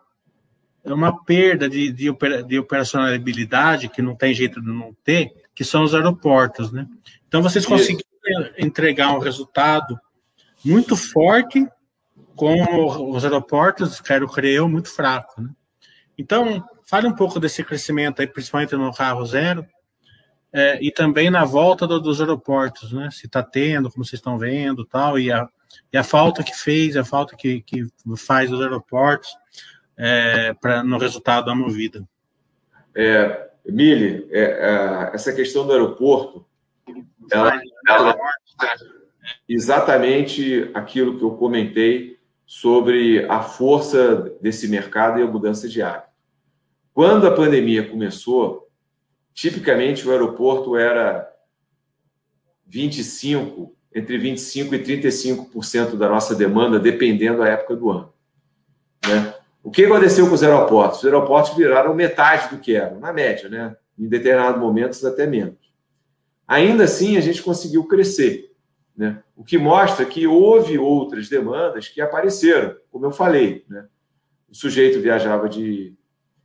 uma 0.84 1.24
perda 1.24 1.68
de, 1.68 1.90
de, 1.90 2.14
de 2.46 2.58
operacionalidade 2.58 3.88
que 3.88 4.02
não 4.02 4.14
tem 4.14 4.34
jeito 4.34 4.60
de 4.60 4.66
não 4.66 4.94
ter, 5.02 5.32
que 5.54 5.64
são 5.64 5.82
os 5.82 5.94
aeroportos, 5.94 6.70
né? 6.72 6.86
Então 7.26 7.42
vocês 7.42 7.64
conseguiram 7.64 8.04
entregar 8.58 9.12
um 9.12 9.18
resultado 9.18 9.98
muito 10.64 10.96
forte 10.96 11.66
com 12.36 13.12
os 13.12 13.24
aeroportos, 13.24 14.00
quero 14.00 14.28
crer, 14.28 14.62
muito 14.68 14.90
fraco. 14.90 15.40
Né? 15.40 15.50
Então, 16.18 16.64
fale 16.86 17.06
um 17.06 17.14
pouco 17.14 17.40
desse 17.40 17.62
crescimento 17.64 18.20
aí, 18.20 18.26
principalmente 18.26 18.74
no 18.74 18.92
carro 18.92 19.24
zero, 19.24 19.66
é, 20.52 20.78
e 20.80 20.90
também 20.92 21.30
na 21.30 21.44
volta 21.44 21.86
do, 21.86 22.00
dos 22.00 22.20
aeroportos, 22.20 22.92
né? 22.92 23.08
Se 23.10 23.26
está 23.26 23.42
tendo, 23.42 23.90
como 23.90 24.04
vocês 24.04 24.20
estão 24.20 24.38
vendo, 24.38 24.84
tal, 24.84 25.18
e 25.18 25.32
a, 25.32 25.48
e 25.92 25.98
a 25.98 26.04
falta 26.04 26.44
que 26.44 26.54
fez, 26.56 26.96
a 26.96 27.04
falta 27.04 27.36
que, 27.36 27.60
que 27.62 27.86
faz 28.16 28.52
os 28.52 28.60
aeroportos 28.60 29.30
é, 29.96 30.54
para 30.54 30.84
no 30.84 30.98
resultado 30.98 31.46
da 31.46 31.54
movida. 31.54 32.06
É, 32.94 33.48
Mili, 33.66 34.28
é, 34.30 34.42
é, 34.42 35.10
essa 35.14 35.32
questão 35.32 35.66
do 35.66 35.72
aeroporto, 35.72 36.46
ela, 37.32 37.60
ela, 37.88 38.16
exatamente 39.48 40.70
aquilo 40.74 41.18
que 41.18 41.24
eu 41.24 41.32
comentei 41.32 42.18
sobre 42.46 43.24
a 43.28 43.40
força 43.42 44.36
desse 44.40 44.68
mercado 44.68 45.18
e 45.18 45.22
a 45.22 45.26
mudança 45.26 45.68
de 45.68 45.80
hábito. 45.82 46.13
Quando 46.94 47.26
a 47.26 47.35
pandemia 47.35 47.90
começou, 47.90 48.70
tipicamente 49.35 50.07
o 50.07 50.12
aeroporto 50.12 50.76
era 50.76 51.28
25, 52.64 53.74
entre 53.92 54.16
25 54.16 54.76
e 54.76 54.78
35% 54.78 55.96
da 55.96 56.09
nossa 56.09 56.37
demanda, 56.37 56.78
dependendo 56.78 57.38
da 57.38 57.48
época 57.48 57.74
do 57.74 57.90
ano. 57.90 58.12
Né? 59.04 59.35
O 59.61 59.72
que 59.72 59.85
aconteceu 59.85 60.28
com 60.28 60.35
os 60.35 60.42
aeroportos? 60.44 61.00
Os 61.00 61.04
aeroportos 61.04 61.57
viraram 61.57 61.92
metade 61.94 62.54
do 62.54 62.61
que 62.61 62.76
eram, 62.76 63.00
na 63.00 63.12
média, 63.12 63.48
né? 63.48 63.76
em 63.98 64.09
determinados 64.09 64.61
momentos 64.61 65.04
até 65.04 65.26
menos. 65.26 65.59
Ainda 66.46 66.85
assim, 66.85 67.16
a 67.16 67.20
gente 67.20 67.42
conseguiu 67.42 67.85
crescer. 67.88 68.52
Né? 68.96 69.20
O 69.35 69.42
que 69.42 69.59
mostra 69.59 70.07
que 70.07 70.28
houve 70.28 70.78
outras 70.78 71.28
demandas 71.28 71.88
que 71.88 72.00
apareceram, 72.00 72.76
como 72.92 73.07
eu 73.07 73.11
falei. 73.11 73.64
Né? 73.68 73.85
O 74.48 74.54
sujeito 74.54 75.00
viajava 75.00 75.48
de, 75.48 75.96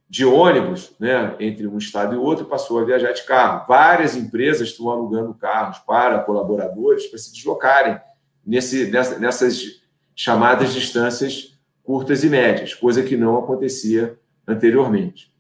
de 0.10 0.26
ônibus 0.26 0.96
né, 1.00 1.36
entre 1.40 1.68
um 1.68 1.78
estado 1.78 2.16
e 2.16 2.18
outro 2.18 2.46
passou 2.46 2.80
a 2.80 2.84
viajar 2.84 3.12
de 3.12 3.24
carro. 3.24 3.66
Várias 3.68 4.16
empresas 4.16 4.70
estão 4.70 4.90
alugando 4.90 5.36
carros 5.36 5.78
para 5.80 6.20
colaboradores 6.20 7.06
para 7.06 7.20
se 7.20 7.32
deslocarem 7.32 8.00
nesse, 8.46 8.90
nessas 9.20 9.84
chamadas 10.16 10.74
distâncias 10.74 11.60
curtas 11.84 12.24
e 12.24 12.30
médias, 12.30 12.74
coisa 12.74 13.04
que 13.04 13.16
não 13.16 13.38
acontecia 13.38 14.18
anteriormente. 14.48 15.32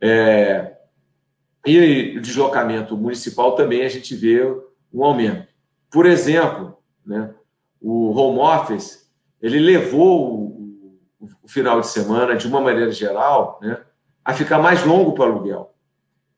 É, 0.00 0.76
e 1.64 2.18
o 2.18 2.20
deslocamento 2.20 2.96
municipal 2.96 3.54
também 3.54 3.84
a 3.84 3.88
gente 3.88 4.14
vê 4.14 4.42
um 4.92 5.02
aumento. 5.02 5.48
Por 5.90 6.04
exemplo, 6.04 6.76
né, 7.04 7.34
o 7.80 8.10
home 8.10 8.38
office 8.38 9.10
ele 9.40 9.58
levou 9.58 10.50
o, 10.50 10.98
o, 11.42 11.48
final 11.48 11.80
de 11.80 11.86
semana, 11.86 12.36
de 12.36 12.46
uma 12.46 12.60
maneira 12.60 12.92
geral, 12.92 13.58
né, 13.62 13.78
a 14.24 14.32
ficar 14.32 14.58
mais 14.58 14.84
longo 14.84 15.12
para 15.12 15.24
o 15.24 15.32
aluguel. 15.32 15.74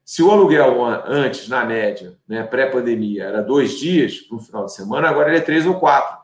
Se 0.04 0.22
o 0.22 0.30
aluguel 0.30 0.84
antes, 0.84 1.48
na 1.48 1.64
média, 1.64 2.16
né, 2.28 2.42
pré-pandemia, 2.42 3.24
era 3.24 3.42
dois 3.42 3.78
dias 3.78 4.26
um 4.30 4.38
final 4.38 4.64
de 4.66 4.72
semana, 4.72 5.08
agora 5.08 5.28
ele 5.28 5.38
é 5.38 5.42
três 5.42 5.66
ou 5.66 5.74
quatro. 5.78 6.16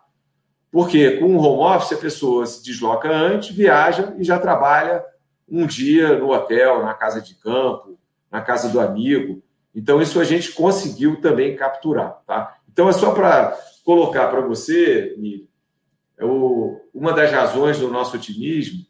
Porque 0.70 1.18
com 1.18 1.36
o 1.36 1.40
home 1.40 1.76
office 1.76 1.92
a 1.92 2.00
pessoa 2.00 2.46
se 2.46 2.62
desloca 2.62 3.10
antes, 3.10 3.54
viaja 3.54 4.14
e 4.18 4.24
já 4.24 4.38
trabalha 4.38 5.04
um 5.48 5.66
dia 5.66 6.16
no 6.16 6.32
hotel, 6.32 6.82
na 6.82 6.94
casa 6.94 7.20
de 7.20 7.34
campo, 7.34 7.98
na 8.30 8.40
casa 8.40 8.68
do 8.68 8.80
amigo. 8.80 9.42
Então, 9.74 10.00
isso 10.00 10.18
a 10.18 10.24
gente 10.24 10.52
conseguiu 10.52 11.20
também 11.20 11.56
capturar. 11.56 12.22
Tá? 12.26 12.56
Então, 12.70 12.88
é 12.88 12.92
só 12.92 13.12
para 13.12 13.56
colocar 13.84 14.28
para 14.28 14.40
você, 14.40 15.14
Miri, 15.18 15.48
é 16.16 16.24
uma 16.94 17.12
das 17.12 17.30
razões 17.30 17.78
do 17.78 17.88
nosso 17.88 18.16
otimismo 18.16 18.86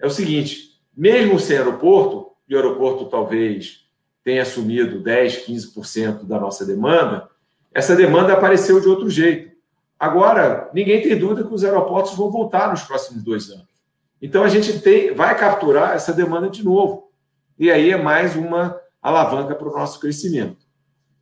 é 0.00 0.06
o 0.06 0.10
seguinte: 0.10 0.71
mesmo 0.96 1.38
sem 1.38 1.56
aeroporto, 1.56 2.32
e 2.48 2.54
o 2.54 2.58
aeroporto 2.58 3.06
talvez 3.06 3.86
tenha 4.24 4.42
assumido 4.42 5.00
10, 5.00 5.46
15% 5.46 6.24
da 6.24 6.38
nossa 6.38 6.64
demanda, 6.64 7.28
essa 7.74 7.96
demanda 7.96 8.32
apareceu 8.32 8.80
de 8.80 8.88
outro 8.88 9.08
jeito. 9.08 9.52
Agora, 9.98 10.70
ninguém 10.74 11.00
tem 11.00 11.18
dúvida 11.18 11.44
que 11.44 11.54
os 11.54 11.64
aeroportos 11.64 12.14
vão 12.14 12.30
voltar 12.30 12.70
nos 12.70 12.82
próximos 12.82 13.22
dois 13.22 13.50
anos. 13.50 13.72
Então, 14.20 14.44
a 14.44 14.48
gente 14.48 14.80
tem, 14.80 15.14
vai 15.14 15.36
capturar 15.36 15.94
essa 15.94 16.12
demanda 16.12 16.48
de 16.48 16.64
novo. 16.64 17.10
E 17.58 17.70
aí 17.70 17.90
é 17.90 17.96
mais 17.96 18.36
uma 18.36 18.78
alavanca 19.00 19.54
para 19.54 19.68
o 19.68 19.72
nosso 19.72 19.98
crescimento. 19.98 20.58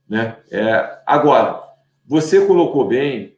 Né? 0.08 0.36
É, 0.50 0.98
agora, 1.06 1.62
você 2.06 2.44
colocou 2.44 2.86
bem 2.86 3.36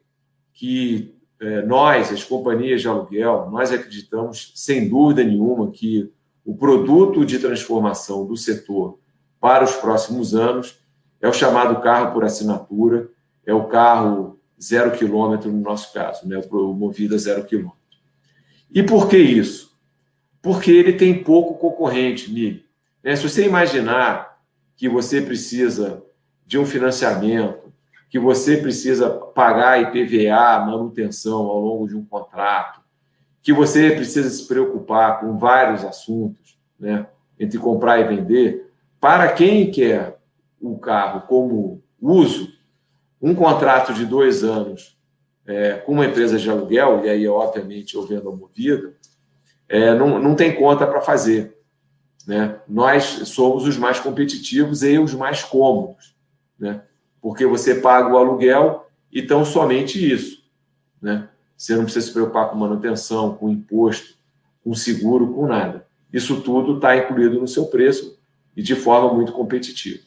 que 0.53 1.15
é, 1.39 1.61
nós, 1.61 2.11
as 2.11 2.23
companhias 2.23 2.81
de 2.81 2.87
aluguel, 2.87 3.49
nós 3.51 3.71
acreditamos, 3.71 4.51
sem 4.55 4.89
dúvida 4.89 5.23
nenhuma, 5.23 5.71
que 5.71 6.11
o 6.45 6.55
produto 6.55 7.25
de 7.25 7.39
transformação 7.39 8.25
do 8.25 8.35
setor 8.35 8.99
para 9.39 9.63
os 9.63 9.75
próximos 9.75 10.33
anos 10.33 10.79
é 11.21 11.27
o 11.27 11.33
chamado 11.33 11.81
carro 11.81 12.13
por 12.13 12.23
assinatura, 12.23 13.09
é 13.45 13.53
o 13.53 13.67
carro 13.67 14.39
zero 14.61 14.91
quilômetro 14.91 15.51
no 15.51 15.61
nosso 15.61 15.93
caso, 15.93 16.27
né? 16.27 16.41
o 16.51 16.73
Movida 16.73 17.17
zero 17.17 17.43
quilômetro. 17.43 17.77
E 18.71 18.81
por 18.83 19.07
que 19.07 19.17
isso? 19.17 19.77
Porque 20.41 20.71
ele 20.71 20.93
tem 20.93 21.23
pouco 21.23 21.55
concorrente, 21.55 22.31
Mili. 22.31 22.65
É, 23.03 23.15
se 23.15 23.29
você 23.29 23.45
imaginar 23.45 24.39
que 24.75 24.89
você 24.89 25.21
precisa 25.21 26.03
de 26.45 26.57
um 26.57 26.65
financiamento 26.65 27.63
que 28.09 28.19
você 28.19 28.57
precisa 28.57 29.09
pagar 29.09 29.81
IPVA, 29.81 30.63
manutenção 30.67 31.47
ao 31.47 31.59
longo 31.59 31.87
de 31.87 31.95
um 31.95 32.05
contrato, 32.05 32.82
que 33.43 33.53
você 33.53 33.91
precisa 33.91 34.29
se 34.29 34.47
preocupar 34.47 35.19
com 35.19 35.37
vários 35.37 35.85
assuntos, 35.85 36.57
né, 36.79 37.05
entre 37.39 37.59
comprar 37.59 37.99
e 37.99 38.05
vender, 38.05 38.71
para 38.99 39.31
quem 39.31 39.69
quer 39.69 40.17
o 40.59 40.79
carro 40.79 41.27
como 41.27 41.83
uso, 42.01 42.51
um 43.21 43.35
contrato 43.35 43.93
de 43.93 44.05
dois 44.05 44.43
anos 44.43 44.97
é, 45.45 45.73
com 45.73 45.91
uma 45.91 46.05
empresa 46.05 46.39
de 46.39 46.49
aluguel, 46.49 47.05
e 47.05 47.09
aí, 47.09 47.27
obviamente, 47.27 47.95
eu 47.95 48.07
vendo 48.07 48.29
a 48.29 48.35
movida, 48.35 48.95
é, 49.69 49.93
não, 49.93 50.19
não 50.19 50.35
tem 50.35 50.55
conta 50.55 50.87
para 50.87 51.01
fazer. 51.01 51.55
Né? 52.25 52.59
Nós 52.67 53.03
somos 53.03 53.67
os 53.67 53.77
mais 53.77 53.99
competitivos 53.99 54.81
e 54.81 54.97
os 54.97 55.13
mais 55.13 55.43
cômodos. 55.43 56.15
Né? 56.57 56.81
porque 57.23 57.45
você 57.45 57.75
paga 57.75 58.13
o 58.13 58.17
aluguel 58.17 58.85
e 59.09 59.21
tão 59.21 59.45
somente 59.45 60.11
isso. 60.13 60.43
Né? 61.01 61.29
Você 61.63 61.77
não 61.77 61.85
precisa 61.85 62.07
se 62.07 62.11
preocupar 62.11 62.49
com 62.49 62.57
manutenção, 62.57 63.37
com 63.37 63.49
imposto, 63.49 64.17
com 64.61 64.73
seguro, 64.73 65.33
com 65.33 65.47
nada. 65.47 65.87
Isso 66.11 66.41
tudo 66.41 66.75
está 66.75 66.97
incluído 66.97 67.39
no 67.39 67.47
seu 67.47 67.67
preço 67.67 68.19
e 68.53 68.61
de 68.61 68.75
forma 68.75 69.13
muito 69.13 69.31
competitiva. 69.31 70.03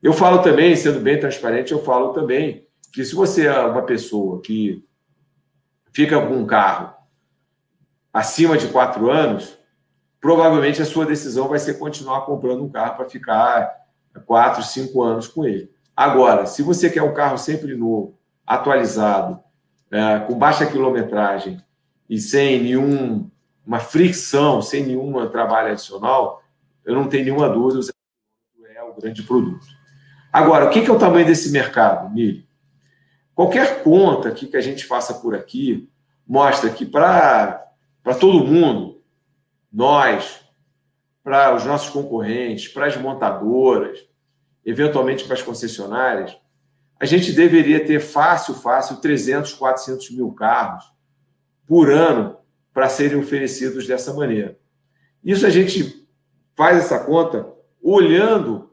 Eu 0.00 0.12
falo 0.12 0.42
também, 0.42 0.76
sendo 0.76 1.00
bem 1.00 1.18
transparente, 1.18 1.72
eu 1.72 1.82
falo 1.82 2.12
também 2.12 2.68
que 2.92 3.04
se 3.04 3.16
você 3.16 3.48
é 3.48 3.60
uma 3.62 3.82
pessoa 3.82 4.40
que 4.42 4.86
fica 5.92 6.24
com 6.24 6.36
um 6.36 6.46
carro 6.46 6.94
acima 8.12 8.56
de 8.56 8.68
quatro 8.68 9.10
anos, 9.10 9.58
provavelmente 10.20 10.80
a 10.80 10.86
sua 10.86 11.04
decisão 11.04 11.48
vai 11.48 11.58
ser 11.58 11.80
continuar 11.80 12.20
comprando 12.26 12.62
um 12.62 12.70
carro 12.70 12.94
para 12.98 13.10
ficar 13.10 13.74
quatro, 14.24 14.62
cinco 14.62 15.02
anos 15.02 15.26
com 15.26 15.44
ele. 15.44 15.68
Agora, 15.96 16.46
se 16.46 16.62
você 16.62 16.88
quer 16.88 17.02
um 17.02 17.12
carro 17.12 17.38
sempre 17.38 17.74
novo, 17.74 18.16
atualizado, 18.46 19.42
com 20.26 20.38
baixa 20.38 20.66
quilometragem 20.66 21.62
e 22.08 22.18
sem 22.18 22.62
nenhuma 22.62 23.78
fricção, 23.80 24.62
sem 24.62 24.86
nenhum 24.86 25.28
trabalho 25.28 25.72
adicional, 25.72 26.42
eu 26.84 26.94
não 26.94 27.08
tenho 27.08 27.24
nenhuma 27.24 27.48
dúvida, 27.48 27.78
o 27.78 27.82
zero 27.82 27.96
é 28.74 28.82
o 28.82 28.94
grande 28.94 29.22
produto. 29.22 29.66
Agora, 30.32 30.66
o 30.66 30.70
que 30.70 30.78
é 30.78 30.92
o 30.92 30.98
tamanho 30.98 31.26
desse 31.26 31.50
mercado, 31.50 32.10
Mili? 32.10 32.48
Qualquer 33.34 33.82
conta 33.82 34.30
que, 34.30 34.46
que 34.46 34.56
a 34.56 34.60
gente 34.60 34.84
faça 34.84 35.14
por 35.14 35.34
aqui 35.34 35.90
mostra 36.26 36.70
que 36.70 36.86
para 36.86 37.66
todo 38.18 38.46
mundo, 38.46 39.02
nós, 39.70 40.40
para 41.22 41.54
os 41.54 41.64
nossos 41.64 41.90
concorrentes, 41.90 42.68
para 42.68 42.86
as 42.86 42.96
montadoras, 42.96 43.98
eventualmente 44.64 45.24
para 45.24 45.34
as 45.34 45.42
concessionárias, 45.42 46.36
a 47.02 47.04
gente 47.04 47.32
deveria 47.32 47.84
ter 47.84 47.98
fácil, 47.98 48.54
fácil, 48.54 48.98
300, 48.98 49.54
400 49.54 50.08
mil 50.12 50.30
carros 50.30 50.84
por 51.66 51.90
ano 51.90 52.36
para 52.72 52.88
serem 52.88 53.18
oferecidos 53.18 53.88
dessa 53.88 54.14
maneira. 54.14 54.56
Isso 55.24 55.44
a 55.44 55.50
gente 55.50 56.06
faz 56.54 56.78
essa 56.78 57.00
conta 57.00 57.52
olhando 57.82 58.70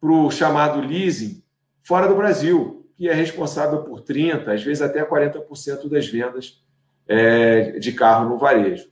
para 0.00 0.10
o 0.10 0.30
chamado 0.30 0.80
leasing 0.80 1.42
fora 1.82 2.08
do 2.08 2.16
Brasil, 2.16 2.88
que 2.96 3.06
é 3.06 3.12
responsável 3.12 3.82
por 3.82 4.00
30%, 4.00 4.48
às 4.48 4.62
vezes 4.62 4.80
até 4.80 5.04
40% 5.04 5.90
das 5.90 6.08
vendas 6.08 6.64
é, 7.06 7.72
de 7.72 7.92
carro 7.92 8.30
no 8.30 8.38
varejo. 8.38 8.88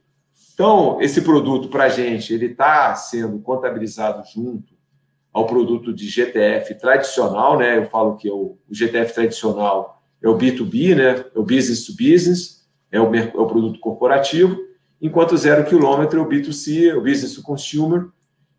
Então, 0.52 1.00
esse 1.00 1.22
produto, 1.22 1.70
para 1.70 1.84
a 1.84 1.88
gente, 1.88 2.34
ele 2.34 2.46
está 2.48 2.94
sendo 2.94 3.38
contabilizado 3.38 4.22
junto 4.28 4.73
ao 5.34 5.46
produto 5.46 5.92
de 5.92 6.08
GTF 6.08 6.76
tradicional, 6.76 7.58
né? 7.58 7.78
Eu 7.78 7.86
falo 7.86 8.16
que 8.16 8.28
é 8.28 8.32
o, 8.32 8.56
GTF 8.70 9.12
tradicional 9.12 10.00
é 10.22 10.28
o 10.28 10.38
B2B, 10.38 10.94
né? 10.94 11.24
É 11.34 11.38
o 11.38 11.42
business 11.42 11.84
to 11.84 11.92
business, 11.92 12.64
é 12.90 13.00
o, 13.00 13.12
é 13.12 13.32
o 13.34 13.46
produto 13.46 13.80
corporativo, 13.80 14.56
enquanto 15.02 15.36
zero 15.36 15.64
quilômetro 15.64 16.20
é 16.20 16.22
o 16.22 16.28
B2C, 16.28 16.90
é 16.90 16.94
o 16.94 17.02
business 17.02 17.34
to 17.34 17.42
consumer, 17.42 18.06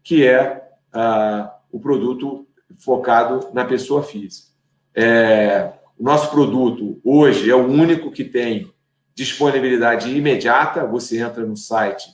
que 0.03 0.27
é 0.27 0.67
ah, 0.91 1.55
o 1.71 1.79
produto 1.79 2.45
focado 2.77 3.49
na 3.53 3.63
pessoa 3.63 4.03
física. 4.03 4.49
É, 4.93 5.71
o 5.97 6.03
nosso 6.03 6.29
produto 6.29 6.99
hoje 7.05 7.49
é 7.49 7.55
o 7.55 7.65
único 7.65 8.11
que 8.11 8.25
tem 8.25 8.69
disponibilidade 9.15 10.15
imediata. 10.15 10.85
Você 10.85 11.21
entra 11.21 11.45
no 11.45 11.55
site 11.55 12.05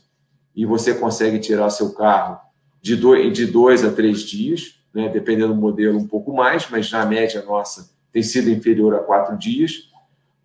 e 0.55 0.67
você 0.67 0.93
consegue 0.93 1.39
tirar 1.39 1.69
seu 1.71 1.93
carro 1.93 2.39
de 2.81 2.95
dois, 2.95 3.31
de 3.33 3.45
dois 3.45 3.83
a 3.85 3.91
três 3.91 4.21
dias, 4.21 4.79
né? 4.93 5.09
dependendo 5.09 5.53
do 5.53 5.59
modelo, 5.59 5.97
um 5.97 6.07
pouco 6.07 6.33
mais, 6.33 6.67
mas 6.69 6.91
na 6.91 7.05
média 7.05 7.43
nossa 7.43 7.91
tem 8.11 8.23
sido 8.23 8.49
inferior 8.49 8.95
a 8.95 8.99
quatro 8.99 9.37
dias. 9.37 9.89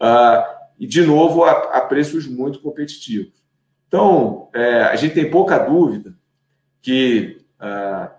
Uh, 0.00 0.56
e, 0.78 0.86
de 0.86 1.02
novo, 1.02 1.44
a, 1.44 1.50
a, 1.50 1.80
preços 1.80 2.26
muito 2.26 2.60
competitivos. 2.60 3.32
Então, 3.88 4.48
é, 4.54 4.82
a 4.82 4.96
gente 4.96 5.14
tem 5.14 5.30
pouca 5.30 5.58
dúvida 5.58 6.14
que 6.82 7.38
uh, 7.58 8.10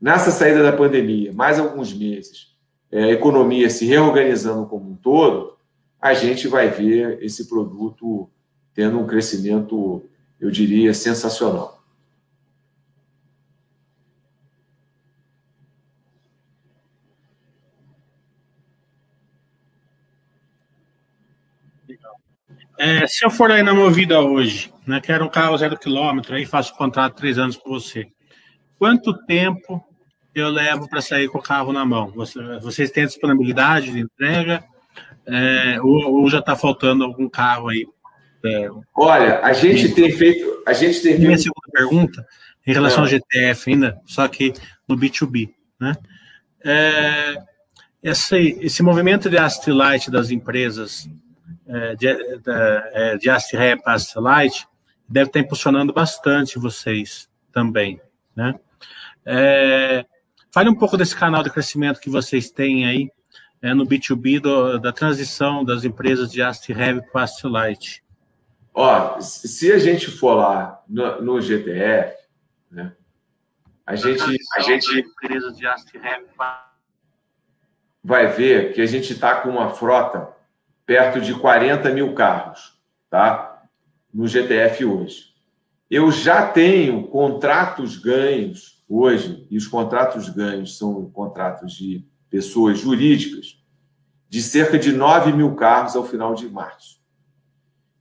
nessa 0.00 0.30
saída 0.30 0.62
da 0.62 0.72
pandemia, 0.72 1.32
mais 1.32 1.58
alguns 1.58 1.94
meses, 1.94 2.48
é, 2.90 3.04
a 3.04 3.10
economia 3.10 3.70
se 3.70 3.86
reorganizando 3.86 4.66
como 4.66 4.90
um 4.90 4.96
todo, 4.96 5.56
a 6.00 6.14
gente 6.14 6.48
vai 6.48 6.68
ver 6.68 7.22
esse 7.22 7.48
produto 7.48 8.28
tendo 8.74 8.98
um 8.98 9.06
crescimento, 9.06 10.02
eu 10.40 10.50
diria, 10.50 10.92
sensacional. 10.94 11.79
É, 22.82 23.06
se 23.06 23.26
eu 23.26 23.30
for 23.30 23.50
aí 23.50 23.62
na 23.62 23.74
Movida 23.74 24.22
hoje, 24.22 24.72
né, 24.86 25.02
quero 25.02 25.26
um 25.26 25.28
carro 25.28 25.58
zero 25.58 25.78
quilômetro, 25.78 26.34
aí 26.34 26.46
faço 26.46 26.74
contrato 26.74 27.14
três 27.16 27.36
anos 27.36 27.54
com 27.54 27.68
você. 27.68 28.06
Quanto 28.78 29.12
tempo 29.26 29.84
eu 30.34 30.48
levo 30.48 30.88
para 30.88 31.02
sair 31.02 31.28
com 31.28 31.36
o 31.36 31.42
carro 31.42 31.74
na 31.74 31.84
mão? 31.84 32.10
Vocês 32.62 32.90
têm 32.90 33.04
disponibilidade 33.04 33.92
de 33.92 34.00
entrega? 34.00 34.64
É, 35.26 35.78
ou, 35.82 36.22
ou, 36.22 36.30
já 36.30 36.38
está 36.38 36.56
faltando 36.56 37.04
algum 37.04 37.28
carro 37.28 37.68
aí? 37.68 37.86
É, 38.42 38.70
Olha, 38.96 39.40
a 39.40 39.52
gente 39.52 39.92
tem 39.92 40.10
feito. 40.10 40.62
A 40.66 40.72
gente 40.72 41.02
tem 41.02 41.12
feito... 41.12 41.26
Minha 41.26 41.36
segunda 41.36 41.70
pergunta, 41.70 42.26
em 42.66 42.72
relação 42.72 43.00
é. 43.00 43.02
ao 43.02 43.06
GTF 43.08 43.70
ainda, 43.70 44.00
só 44.06 44.26
que 44.26 44.54
no 44.88 44.96
B2B. 44.96 45.50
Né? 45.78 45.94
É, 46.64 47.36
esse, 48.02 48.56
esse 48.62 48.82
movimento 48.82 49.28
de 49.28 49.36
asset 49.36 49.70
light 49.70 50.10
das 50.10 50.30
empresas 50.30 51.06
é, 51.70 51.94
de, 51.94 52.14
de, 52.16 53.18
de 53.18 53.30
ASREP 53.30 53.80
Light 54.16 54.66
deve 55.08 55.28
estar 55.28 55.38
impulsionando 55.38 55.92
bastante 55.92 56.58
vocês 56.58 57.28
também, 57.52 58.00
né? 58.34 58.58
É, 59.24 60.04
fale 60.52 60.68
um 60.68 60.74
pouco 60.74 60.96
desse 60.96 61.14
canal 61.14 61.42
de 61.42 61.50
crescimento 61.50 62.00
que 62.00 62.10
vocês 62.10 62.50
têm 62.50 62.86
aí 62.86 63.10
é, 63.62 63.72
no 63.72 63.86
B2B 63.86 64.40
do, 64.40 64.78
da 64.78 64.92
transição 64.92 65.64
das 65.64 65.84
empresas 65.84 66.30
de 66.32 66.42
ASTREV 66.42 67.02
para 67.12 67.26
Light. 67.44 68.02
Ó, 68.74 69.20
se 69.20 69.72
a 69.72 69.78
gente 69.78 70.10
for 70.10 70.34
lá 70.34 70.82
no, 70.88 71.22
no 71.22 71.40
GTF, 71.40 72.16
né, 72.70 72.92
a 73.86 73.94
gente, 73.94 74.22
a 74.56 74.60
gente 74.60 74.86
de 74.92 75.68
vai 78.02 78.26
ver 78.28 78.72
que 78.72 78.80
a 78.80 78.86
gente 78.86 79.12
está 79.12 79.40
com 79.40 79.50
uma 79.50 79.70
frota 79.70 80.39
perto 80.90 81.20
de 81.20 81.32
40 81.32 81.88
mil 81.90 82.14
carros, 82.14 82.76
tá? 83.08 83.62
No 84.12 84.26
GTF 84.26 84.84
hoje. 84.84 85.26
Eu 85.88 86.10
já 86.10 86.44
tenho 86.44 87.06
contratos 87.06 87.96
ganhos 87.96 88.82
hoje, 88.88 89.46
e 89.48 89.56
os 89.56 89.68
contratos 89.68 90.28
ganhos 90.28 90.76
são 90.76 91.08
contratos 91.12 91.74
de 91.74 92.04
pessoas 92.28 92.80
jurídicas, 92.80 93.62
de 94.28 94.42
cerca 94.42 94.76
de 94.76 94.90
9 94.90 95.32
mil 95.32 95.54
carros 95.54 95.94
ao 95.94 96.04
final 96.04 96.34
de 96.34 96.48
março. 96.48 97.00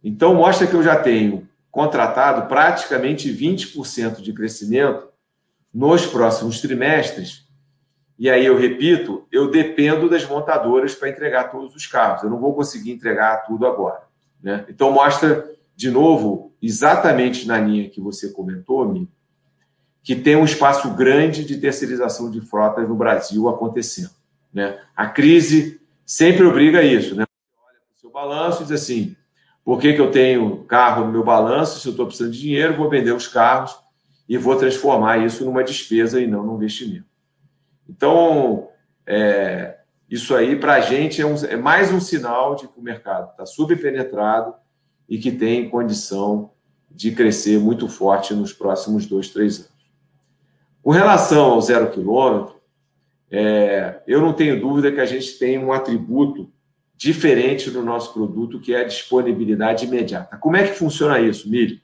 Então, 0.04 0.34
mostra 0.34 0.66
que 0.66 0.74
eu 0.74 0.82
já 0.82 0.96
tenho 0.96 1.48
contratado 1.70 2.48
praticamente 2.48 3.32
20% 3.32 4.20
de 4.20 4.34
crescimento 4.34 5.10
nos 5.72 6.08
próximos 6.08 6.60
trimestres 6.60 7.48
e 8.20 8.30
aí 8.30 8.46
eu 8.46 8.58
repito, 8.58 9.26
eu 9.32 9.50
dependo 9.50 10.10
das 10.10 10.28
montadoras 10.28 10.94
para 10.94 11.08
entregar 11.08 11.46
todos 11.46 11.74
os 11.74 11.88
carros. 11.88 12.22
Eu 12.22 12.30
não 12.30 12.38
vou 12.38 12.54
conseguir 12.54 12.92
entregar 12.92 13.46
tudo 13.46 13.66
agora. 13.66 14.02
Né? 14.44 14.66
Então 14.68 14.92
mostra 14.92 15.50
de 15.74 15.90
novo, 15.90 16.54
exatamente 16.62 17.48
na 17.48 17.58
linha 17.58 17.90
que 17.90 18.02
você 18.02 18.30
comentou, 18.32 18.86
Mi, 18.86 19.10
que 20.04 20.14
tem 20.14 20.36
um 20.36 20.44
espaço 20.44 20.94
grande 20.96 21.46
de 21.46 21.56
terceirização 21.58 22.30
de 22.30 22.42
frotas 22.42 22.90
no 22.90 22.96
Brasil 22.96 23.48
acontecendo. 23.48 24.12
Né? 24.54 24.78
A 24.94 25.08
crise 25.08 25.80
sempre 26.06 26.44
obriga 26.46 26.84
isso. 26.84 27.16
Né? 27.16 27.24
Olha 27.66 27.78
o 27.96 28.00
seu 28.02 28.12
balanço 28.12 28.64
e 28.64 28.66
diz 28.66 28.82
assim: 28.82 29.16
por 29.64 29.80
que, 29.80 29.94
que 29.94 30.02
eu 30.02 30.12
tenho 30.12 30.66
carro 30.66 31.06
no 31.06 31.12
meu 31.14 31.24
balanço? 31.24 31.80
Se 31.80 31.88
eu 31.88 31.92
estou 31.92 32.06
precisando 32.06 32.34
de 32.34 32.40
dinheiro, 32.40 32.76
vou 32.76 32.90
vender 32.90 33.14
os 33.14 33.28
carros 33.28 33.78
e 34.28 34.38
vou 34.38 34.58
transformar 34.58 35.20
isso 35.20 35.46
numa 35.46 35.64
despesa 35.64 36.20
e 36.20 36.28
não 36.28 36.44
num 36.44 36.58
investimento. 36.58 37.09
Então, 37.90 38.70
é, 39.06 39.80
isso 40.08 40.36
aí, 40.36 40.56
para 40.56 40.76
a 40.76 40.80
gente, 40.80 41.22
é, 41.22 41.26
um, 41.26 41.36
é, 41.46 41.56
mais 41.58 41.92
um 41.92 42.00
sinal 42.00 42.56
de 42.56 42.68
que 42.68 42.80
o 42.80 42.84
mercado 42.84 43.32
está 43.32 43.46
subpenetrado 43.48 44.54
e 45.10 45.18
que 45.18 45.32
tem 45.32 45.68
condição 45.68 46.52
de 46.90 47.12
crescer 47.12 47.60
muito 47.60 47.88
forte 47.88 48.34
nos 48.34 48.54
próximos 48.54 49.08
dois, 49.08 49.30
três 49.30 49.60
anos. 49.60 49.72
Com 50.84 50.92
relação 50.92 51.52
ao 51.52 51.62
zero 51.62 51.90
quilômetro, 51.90 52.60
é, 53.32 54.02
eu 54.08 54.22
não 54.22 54.34
tenho 54.34 54.62
dúvida 54.62 54.92
que 54.92 55.02
a 55.02 55.06
gente 55.06 55.38
tem 55.40 55.58
um 55.58 55.74
atributo 55.74 56.52
diferente 56.96 57.72
no 57.72 57.84
nosso 57.84 58.14
produto, 58.14 58.60
que 58.60 58.74
é 58.74 58.82
a 58.82 58.88
disponibilidade 58.88 59.86
imediata. 59.86 60.38
Como 60.38 60.58
é 60.58 60.68
que 60.68 60.74
funciona 60.74 61.20
isso, 61.20 61.50
Mili? 61.50 61.82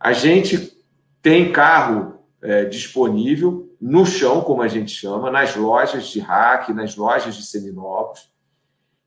A 0.00 0.12
gente 0.12 0.78
tem 1.20 1.52
carro 1.52 2.20
é, 2.40 2.64
disponível 2.64 3.63
no 3.86 4.06
chão, 4.06 4.40
como 4.40 4.62
a 4.62 4.66
gente 4.66 4.90
chama, 4.90 5.30
nas 5.30 5.54
lojas 5.54 6.06
de 6.06 6.18
hack, 6.18 6.70
nas 6.70 6.96
lojas 6.96 7.34
de 7.34 7.44
seminovos. 7.44 8.32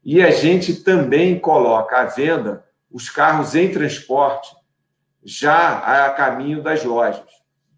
E 0.05 0.21
a 0.21 0.29
gente 0.29 0.83
também 0.83 1.39
coloca 1.39 1.97
à 1.97 2.05
venda 2.05 2.63
os 2.91 3.09
carros 3.09 3.55
em 3.55 3.71
transporte 3.71 4.55
já 5.23 5.79
a 5.79 6.11
caminho 6.11 6.61
das 6.61 6.83
lojas. 6.83 7.25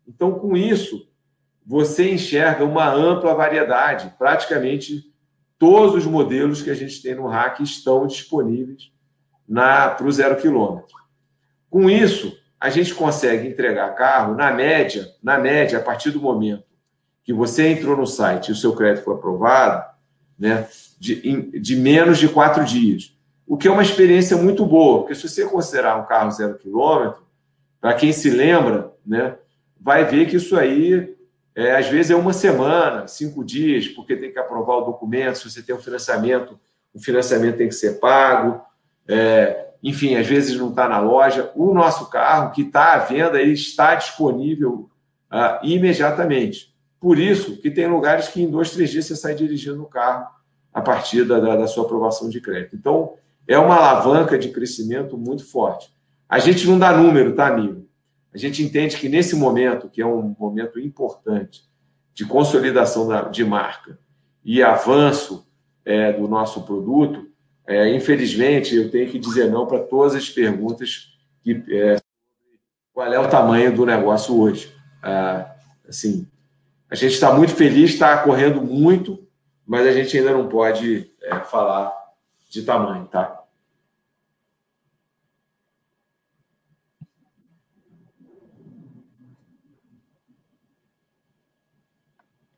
Então, 0.05 0.37
com 0.37 0.57
isso, 0.57 1.07
você 1.65 2.11
enxerga 2.11 2.65
uma 2.65 2.93
ampla 2.93 3.33
variedade, 3.33 4.13
praticamente 4.17 5.05
todos 5.57 5.95
os 5.95 6.05
modelos 6.05 6.61
que 6.61 6.69
a 6.69 6.75
gente 6.75 7.01
tem 7.01 7.15
no 7.15 7.27
RAC 7.27 7.61
estão 7.61 8.05
disponíveis 8.07 8.91
para 9.47 10.05
o 10.05 10.11
zero 10.11 10.35
quilômetro. 10.35 10.97
Com 11.69 11.89
isso, 11.89 12.37
a 12.59 12.69
gente 12.69 12.93
consegue 12.93 13.47
entregar 13.47 13.95
carro 13.95 14.35
na 14.35 14.51
média, 14.51 15.07
na 15.23 15.39
média, 15.39 15.79
a 15.79 15.81
partir 15.81 16.11
do 16.11 16.19
momento 16.19 16.67
que 17.29 17.33
você 17.33 17.67
entrou 17.67 17.95
no 17.95 18.07
site 18.07 18.47
e 18.47 18.51
o 18.53 18.55
seu 18.55 18.73
crédito 18.73 19.03
foi 19.03 19.13
aprovado, 19.13 19.85
né, 20.39 20.67
de, 20.99 21.51
de 21.59 21.75
menos 21.75 22.17
de 22.17 22.27
quatro 22.27 22.65
dias. 22.65 23.15
O 23.45 23.55
que 23.55 23.67
é 23.67 23.71
uma 23.71 23.83
experiência 23.83 24.35
muito 24.35 24.65
boa, 24.65 25.01
porque 25.01 25.13
se 25.13 25.29
você 25.29 25.45
considerar 25.45 25.95
um 25.97 26.07
carro 26.07 26.31
zero 26.31 26.55
quilômetro, 26.55 27.21
para 27.79 27.93
quem 27.93 28.11
se 28.11 28.31
lembra, 28.31 28.91
né, 29.05 29.35
vai 29.79 30.05
ver 30.05 30.25
que 30.25 30.37
isso 30.37 30.57
aí, 30.57 31.15
é, 31.53 31.75
às 31.75 31.87
vezes, 31.87 32.09
é 32.09 32.15
uma 32.15 32.33
semana, 32.33 33.05
cinco 33.05 33.45
dias, 33.45 33.87
porque 33.87 34.15
tem 34.15 34.31
que 34.31 34.39
aprovar 34.39 34.77
o 34.77 34.85
documento. 34.85 35.37
Se 35.37 35.51
você 35.51 35.61
tem 35.61 35.75
um 35.75 35.79
financiamento, 35.79 36.59
o 36.91 36.99
financiamento 36.99 37.57
tem 37.57 37.69
que 37.69 37.75
ser 37.75 37.99
pago. 37.99 38.59
É, 39.07 39.67
enfim, 39.83 40.15
às 40.15 40.25
vezes 40.25 40.57
não 40.57 40.69
está 40.69 40.89
na 40.89 40.99
loja. 40.99 41.51
O 41.55 41.75
nosso 41.75 42.09
carro, 42.09 42.53
que 42.53 42.63
está 42.63 42.93
à 42.93 42.97
venda, 42.97 43.39
ele 43.39 43.53
está 43.53 43.93
disponível 43.93 44.89
uh, 45.31 45.63
imediatamente. 45.63 46.68
Por 46.99 47.17
isso 47.17 47.57
que 47.57 47.71
tem 47.71 47.87
lugares 47.87 48.27
que 48.27 48.41
em 48.41 48.49
dois, 48.49 48.71
três 48.71 48.89
dias 48.89 49.05
você 49.05 49.15
sai 49.15 49.33
dirigindo 49.33 49.81
o 49.81 49.87
carro 49.87 50.27
a 50.73 50.81
partir 50.81 51.23
da, 51.23 51.39
da, 51.39 51.55
da 51.55 51.67
sua 51.67 51.85
aprovação 51.85 52.29
de 52.29 52.41
crédito. 52.41 52.75
Então, 52.75 53.13
é 53.47 53.57
uma 53.57 53.75
alavanca 53.75 54.37
de 54.37 54.49
crescimento 54.49 55.17
muito 55.17 55.45
forte. 55.45 55.91
A 56.27 56.37
gente 56.37 56.67
não 56.67 56.77
dá 56.77 56.95
número, 56.95 57.33
tá, 57.33 57.47
amigo? 57.47 57.87
A 58.33 58.37
gente 58.37 58.61
entende 58.61 58.97
que 58.97 59.09
nesse 59.09 59.35
momento, 59.35 59.89
que 59.89 60.01
é 60.01 60.05
um 60.05 60.35
momento 60.37 60.79
importante 60.79 61.63
de 62.13 62.25
consolidação 62.25 63.07
de 63.31 63.43
marca 63.43 63.97
e 64.43 64.61
avanço 64.61 65.47
é, 65.83 66.13
do 66.13 66.27
nosso 66.27 66.61
produto, 66.63 67.27
é, 67.65 67.95
infelizmente 67.95 68.75
eu 68.75 68.91
tenho 68.91 69.09
que 69.09 69.17
dizer 69.17 69.49
não 69.49 69.65
para 69.65 69.79
todas 69.79 70.15
as 70.15 70.29
perguntas 70.29 71.17
que 71.41 71.63
é, 71.69 71.97
qual 72.93 73.11
é 73.11 73.19
o 73.19 73.29
tamanho 73.29 73.75
do 73.75 73.85
negócio 73.85 74.39
hoje. 74.39 74.75
Ah, 75.01 75.55
assim, 75.87 76.27
a 76.89 76.95
gente 76.95 77.13
está 77.13 77.31
muito 77.33 77.53
feliz, 77.55 77.91
está 77.91 78.17
correndo 78.23 78.61
muito, 78.61 79.27
mas 79.65 79.85
a 79.85 79.91
gente 79.91 80.17
ainda 80.17 80.31
não 80.31 80.47
pode 80.47 81.11
é, 81.21 81.35
falar 81.41 81.93
de 82.49 82.63
tamanho, 82.63 83.05
tá? 83.05 83.39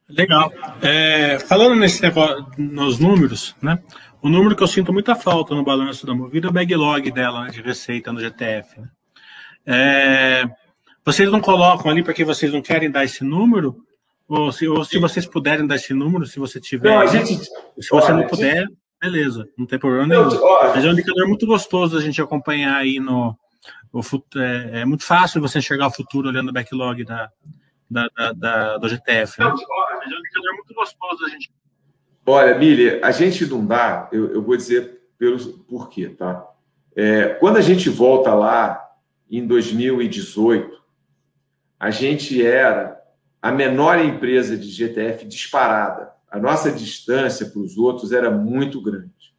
Legal. 0.07 0.51
É, 0.81 1.39
falando 1.39 1.75
nesse 1.75 2.01
negócio, 2.01 2.45
nos 2.57 2.99
números, 2.99 3.55
né? 3.61 3.81
O 4.21 4.29
número 4.29 4.55
que 4.55 4.61
eu 4.61 4.67
sinto 4.67 4.93
muita 4.93 5.15
falta 5.15 5.55
no 5.55 5.63
balanço 5.63 6.05
da 6.05 6.13
Movida 6.13 6.47
é 6.47 6.49
o 6.49 6.53
backlog 6.53 7.09
dela, 7.11 7.45
né, 7.45 7.49
de 7.49 7.61
receita 7.61 8.11
no 8.11 8.19
GTF. 8.19 8.79
Né? 8.79 8.89
É, 9.65 10.49
vocês 11.03 11.31
não 11.31 11.41
colocam 11.41 11.89
ali 11.89 12.03
porque 12.03 12.23
vocês 12.23 12.53
não 12.53 12.61
querem 12.61 12.91
dar 12.91 13.03
esse 13.03 13.23
número? 13.23 13.83
Ou 14.31 14.49
se, 14.49 14.65
ou 14.65 14.85
se 14.85 14.97
vocês 14.97 15.25
puderem 15.25 15.67
dar 15.67 15.75
esse 15.75 15.93
número, 15.93 16.25
se 16.25 16.39
você 16.39 16.57
tiver. 16.57 16.89
Não, 16.89 17.05
gente, 17.05 17.35
se 17.35 17.51
você 17.89 18.11
olha, 18.11 18.13
não 18.13 18.27
puder, 18.27 18.61
gente... 18.61 18.77
beleza, 19.01 19.45
não 19.57 19.65
tem 19.65 19.77
problema 19.77 20.07
nenhum. 20.07 20.29
Mas 20.73 20.85
é 20.85 20.87
um 20.87 20.93
indicador 20.93 21.27
muito 21.27 21.45
gostoso 21.45 21.97
da 21.97 22.01
gente 22.01 22.21
acompanhar 22.21 22.77
aí 22.77 22.97
no. 22.97 23.37
O, 23.91 23.99
é, 24.37 24.79
é 24.79 24.85
muito 24.85 25.03
fácil 25.03 25.41
você 25.41 25.59
enxergar 25.59 25.87
o 25.87 25.91
futuro 25.91 26.29
olhando 26.29 26.47
o 26.47 26.53
backlog 26.53 27.03
da, 27.03 27.29
da, 27.89 28.07
da, 28.15 28.31
da, 28.31 28.77
do 28.77 28.87
GTF. 28.87 29.37
Né? 29.37 29.47
Mas 29.49 30.11
é 30.11 30.15
um 30.15 30.19
indicador 30.19 30.53
muito 30.53 30.73
gostoso 30.75 31.25
a 31.25 31.29
gente. 31.29 31.51
Olha, 32.25 32.57
Mili, 32.57 33.03
a 33.03 33.11
gente 33.11 33.45
não 33.47 33.65
dá, 33.65 34.07
eu, 34.13 34.31
eu 34.33 34.41
vou 34.41 34.55
dizer 34.55 35.01
pelos 35.17 35.45
porquê, 35.45 36.07
tá? 36.07 36.47
É, 36.95 37.33
quando 37.33 37.57
a 37.57 37.61
gente 37.61 37.89
volta 37.89 38.33
lá 38.33 38.81
em 39.29 39.45
2018, 39.45 40.81
a 41.77 41.91
gente 41.91 42.41
era 42.41 43.00
a 43.41 43.51
menor 43.51 43.99
empresa 43.99 44.56
de 44.56 44.69
GTF 44.69 45.25
disparada. 45.25 46.12
A 46.30 46.39
nossa 46.39 46.71
distância 46.71 47.45
para 47.47 47.60
os 47.60 47.77
outros 47.77 48.12
era 48.12 48.30
muito 48.30 48.82
grande. 48.82 49.34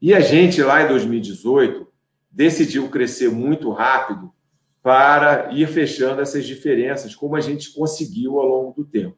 E 0.00 0.14
a 0.14 0.20
gente, 0.20 0.62
lá 0.62 0.82
em 0.82 0.88
2018, 0.88 1.86
decidiu 2.30 2.88
crescer 2.88 3.30
muito 3.30 3.70
rápido 3.70 4.32
para 4.82 5.52
ir 5.52 5.66
fechando 5.66 6.20
essas 6.20 6.46
diferenças, 6.46 7.14
como 7.14 7.34
a 7.34 7.40
gente 7.40 7.72
conseguiu 7.74 8.38
ao 8.38 8.46
longo 8.46 8.72
do 8.72 8.84
tempo. 8.84 9.16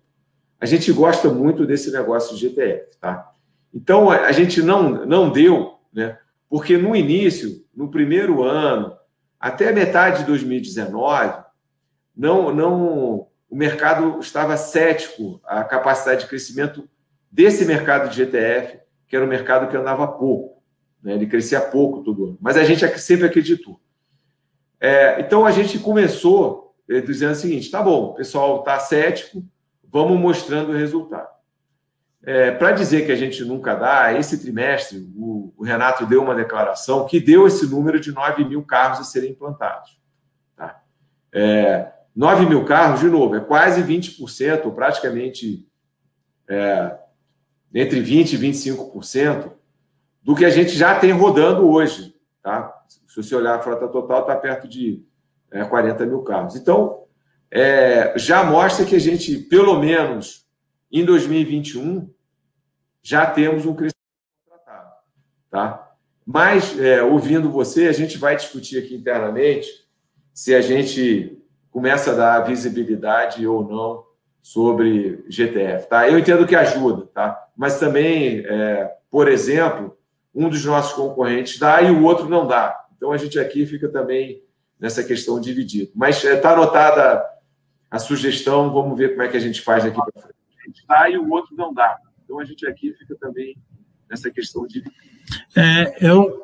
A 0.59 0.65
gente 0.65 0.91
gosta 0.93 1.29
muito 1.29 1.67
desse 1.67 1.93
negócio 1.93 2.35
de 2.35 2.49
GTF, 2.49 2.97
tá? 2.99 3.33
Então, 3.73 4.11
a 4.11 4.33
gente 4.33 4.63
não, 4.63 5.05
não 5.05 5.31
deu, 5.31 5.75
né? 5.93 6.19
Porque 6.49 6.79
no 6.79 6.97
início, 6.97 7.65
no 7.75 7.91
primeiro 7.91 8.43
ano, 8.43 8.97
até 9.39 9.73
metade 9.73 10.21
de 10.21 10.25
2019, 10.25 11.45
não, 12.17 12.53
não, 12.53 13.29
o 13.49 13.57
mercado 13.57 14.19
estava 14.21 14.57
cético 14.57 15.41
à 15.45 15.65
capacidade 15.65 16.23
de 16.23 16.27
crescimento 16.27 16.89
desse 17.31 17.65
mercado 17.65 18.09
de 18.11 18.17
GTF, 18.17 18.79
que 19.07 19.17
era 19.17 19.25
um 19.25 19.29
mercado 19.29 19.69
que 19.69 19.77
andava 19.77 20.07
pouco, 20.07 20.63
né? 21.03 21.15
ele 21.15 21.27
crescia 21.27 21.61
pouco 21.61 22.03
todo 22.03 22.27
ano. 22.27 22.39
Mas 22.41 22.57
a 22.57 22.65
gente 22.65 22.87
sempre 22.99 23.27
acreditou. 23.27 23.81
É, 24.81 25.21
então 25.21 25.45
a 25.45 25.51
gente 25.51 25.79
começou 25.79 26.75
é, 26.89 27.01
dizendo 27.01 27.33
o 27.33 27.37
seguinte: 27.37 27.71
tá 27.71 27.83
bom, 27.83 28.11
o 28.11 28.15
pessoal 28.15 28.61
está 28.61 28.79
cético, 28.79 29.45
vamos 29.91 30.19
mostrando 30.19 30.71
o 30.71 30.77
resultado. 30.77 31.29
É, 32.23 32.51
Para 32.51 32.73
dizer 32.73 33.07
que 33.07 33.13
a 33.13 33.17
gente 33.17 33.45
nunca 33.45 33.75
dá, 33.75 34.13
esse 34.13 34.39
trimestre 34.39 35.11
o, 35.17 35.55
o, 35.57 35.65
Renato 35.65 36.05
deu 36.05 36.23
uma 36.23 36.35
declaração 36.35 37.07
que 37.07 37.21
deu 37.21 37.47
esse 37.47 37.67
número 37.67 37.99
de 37.99 38.13
9 38.13 38.45
mil 38.45 38.63
carros 38.65 38.99
a 38.99 39.05
serem 39.05 39.31
implantados. 39.31 39.99
Tá? 40.57 40.83
É, 41.33 41.93
9 42.19 42.47
mil 42.47 42.65
carros, 42.65 42.99
de 42.99 43.07
novo, 43.07 43.37
é 43.37 43.41
quase 43.41 43.81
20%, 43.81 44.75
praticamente 44.75 45.69
é, 46.49 46.99
entre 47.73 48.03
20% 48.03 48.33
e 48.33 48.37
25% 48.37 49.53
do 50.21 50.35
que 50.35 50.45
a 50.45 50.51
gente 50.51 50.73
já 50.73 50.99
tem 50.99 51.13
rodando 51.13 51.71
hoje. 51.71 52.13
Tá? 52.43 52.75
Se 52.89 53.15
você 53.15 53.37
olhar 53.37 53.55
a 53.55 53.63
frota 53.63 53.87
total, 53.87 54.23
está 54.23 54.35
perto 54.35 54.67
de 54.67 55.07
é, 55.49 55.65
40 55.65 56.07
mil 56.07 56.23
carros. 56.23 56.57
Então, 56.57 57.05
é, 57.53 58.19
já 58.19 58.43
mostra 58.43 58.85
que 58.85 58.97
a 58.97 59.01
gente, 59.01 59.39
pelo 59.39 59.79
menos 59.79 60.45
em 60.91 61.05
2021, 61.05 62.13
já 63.01 63.27
temos 63.27 63.65
um 63.65 63.77
crescimento 63.77 63.95
contratado. 64.45 64.91
Tá? 65.49 65.93
Mas, 66.27 66.77
é, 66.81 67.01
ouvindo 67.01 67.49
você, 67.49 67.87
a 67.87 67.93
gente 67.93 68.19
vai 68.19 68.35
discutir 68.35 68.77
aqui 68.77 68.97
internamente 68.97 69.69
se 70.35 70.53
a 70.53 70.61
gente 70.61 71.38
começa 71.71 72.13
a 72.13 72.15
dar 72.15 72.41
visibilidade 72.41 73.47
ou 73.47 73.67
não 73.67 74.05
sobre 74.43 75.25
GTF. 75.29 75.89
Tá? 75.89 76.09
Eu 76.09 76.19
entendo 76.19 76.47
que 76.47 76.57
ajuda, 76.57 77.07
tá? 77.07 77.49
mas 77.57 77.79
também, 77.79 78.45
é, 78.47 78.91
por 79.11 79.29
exemplo, 79.29 79.97
um 80.35 80.49
dos 80.49 80.65
nossos 80.65 80.93
concorrentes 80.93 81.59
dá 81.59 81.83
e 81.83 81.91
o 81.91 82.03
outro 82.05 82.29
não 82.29 82.47
dá. 82.47 82.87
Então 82.97 83.13
a 83.13 83.17
gente 83.17 83.39
aqui 83.39 83.67
fica 83.67 83.89
também 83.89 84.43
nessa 84.79 85.03
questão 85.03 85.41
dividido. 85.41 85.91
Mas 85.95 86.23
está 86.23 86.51
é, 86.51 86.53
anotada 86.53 87.25
a 87.91 87.99
sugestão, 87.99 88.73
vamos 88.73 88.97
ver 88.97 89.11
como 89.11 89.23
é 89.23 89.29
que 89.29 89.37
a 89.37 89.41
gente 89.41 89.63
faz 89.63 89.85
aqui 89.85 89.97
para 89.97 90.23
frente. 90.23 90.85
Dá 90.87 91.09
e 91.09 91.17
o 91.17 91.31
outro 91.31 91.57
não 91.57 91.73
dá. 91.73 91.99
Então 92.25 92.39
a 92.39 92.45
gente 92.45 92.67
aqui 92.67 92.93
fica 92.95 93.15
também 93.17 93.57
nessa 94.09 94.31
questão 94.31 94.67
dividida. 94.67 94.95
É, 95.57 96.07
eu 96.07 96.43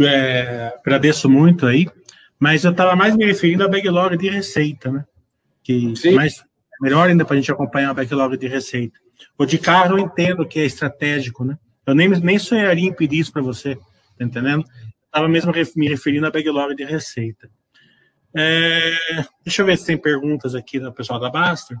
é, 0.00 0.74
agradeço 0.78 1.28
muito 1.28 1.66
aí, 1.66 1.86
mas 2.46 2.62
eu 2.62 2.70
estava 2.70 2.94
mais 2.94 3.16
me 3.16 3.24
referindo 3.24 3.64
à 3.64 3.68
backlog 3.68 4.16
de 4.16 4.28
receita, 4.28 4.88
né? 4.88 5.04
Que 5.64 5.96
Sim. 5.96 6.12
Mais, 6.12 6.44
melhor 6.80 7.08
ainda 7.08 7.24
para 7.24 7.34
a 7.34 7.40
gente 7.40 7.50
acompanhar 7.50 7.90
a 7.90 7.94
backlog 7.94 8.36
de 8.36 8.46
receita. 8.46 8.96
O 9.36 9.44
de 9.44 9.58
carro 9.58 9.98
eu 9.98 10.04
entendo 10.04 10.46
que 10.46 10.60
é 10.60 10.64
estratégico, 10.64 11.44
né? 11.44 11.58
Eu 11.84 11.92
nem, 11.92 12.08
nem 12.08 12.38
sonharia 12.38 12.88
em 12.88 12.94
pedir 12.94 13.18
isso 13.18 13.32
para 13.32 13.42
você, 13.42 13.74
tá 14.16 14.24
entendendo? 14.24 14.64
Estava 15.06 15.26
mesmo 15.26 15.52
me 15.74 15.88
referindo 15.88 16.24
a 16.24 16.30
backlog 16.30 16.76
de 16.76 16.84
receita. 16.84 17.50
É, 18.32 18.92
deixa 19.44 19.62
eu 19.62 19.66
ver 19.66 19.76
se 19.76 19.86
tem 19.86 19.98
perguntas 19.98 20.54
aqui 20.54 20.78
do 20.78 20.92
pessoal 20.92 21.18
da 21.18 21.28
Baster. 21.28 21.76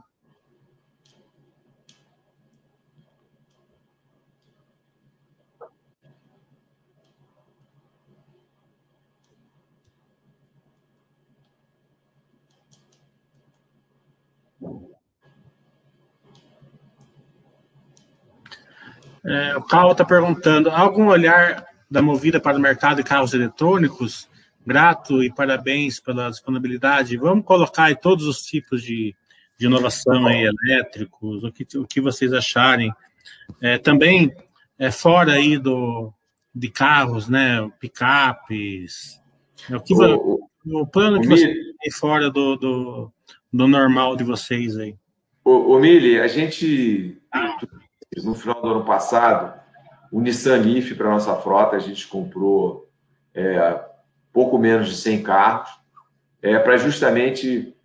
É, 19.26 19.56
o 19.56 19.62
Paulo 19.62 19.92
está 19.92 20.04
perguntando: 20.04 20.70
algum 20.70 21.08
olhar 21.08 21.66
da 21.90 22.00
Movida 22.00 22.40
para 22.40 22.56
o 22.56 22.60
mercado 22.60 22.96
de 22.96 23.02
carros 23.02 23.34
eletrônicos? 23.34 24.28
Grato 24.64 25.22
e 25.22 25.32
parabéns 25.32 26.00
pela 26.00 26.28
disponibilidade. 26.28 27.16
Vamos 27.16 27.44
colocar 27.44 27.84
aí 27.84 27.96
todos 27.96 28.26
os 28.26 28.42
tipos 28.42 28.82
de, 28.82 29.14
de 29.58 29.66
inovação 29.66 30.26
aí, 30.26 30.44
elétricos, 30.44 31.44
o 31.44 31.52
que, 31.52 31.78
o 31.78 31.86
que 31.86 32.00
vocês 32.00 32.32
acharem. 32.32 32.92
É, 33.60 33.78
também 33.78 34.34
é 34.78 34.90
fora 34.90 35.34
aí 35.34 35.56
do, 35.56 36.12
de 36.54 36.68
carros, 36.68 37.28
né? 37.28 37.70
Picapes. 37.78 39.20
É 39.70 39.76
o, 39.76 39.80
que, 39.80 39.94
o, 39.94 40.48
o 40.66 40.86
plano 40.86 41.20
que 41.20 41.28
você 41.28 41.46
tem 41.46 41.90
fora 41.92 42.30
do, 42.30 42.56
do, 42.56 43.12
do, 43.52 43.68
normal 43.68 44.16
de 44.16 44.24
vocês 44.24 44.76
aí. 44.76 44.96
O, 45.44 45.76
o 45.76 45.78
Mili, 45.78 46.18
a 46.18 46.26
gente, 46.26 47.18
no 48.24 48.34
final 48.34 48.60
do 48.62 48.68
ano 48.68 48.84
passado, 48.84 49.60
o 50.10 50.20
Nissan 50.20 50.56
Leaf 50.58 50.94
para 50.94 51.10
nossa 51.10 51.34
frota, 51.36 51.76
a 51.76 51.80
gente 51.80 52.06
comprou 52.06 52.88
é, 53.34 53.80
pouco 54.32 54.58
menos 54.58 54.88
de 54.88 54.96
100 54.96 55.22
carros, 55.22 55.70
é, 56.42 56.58
para 56.58 56.76
justamente 56.76 57.76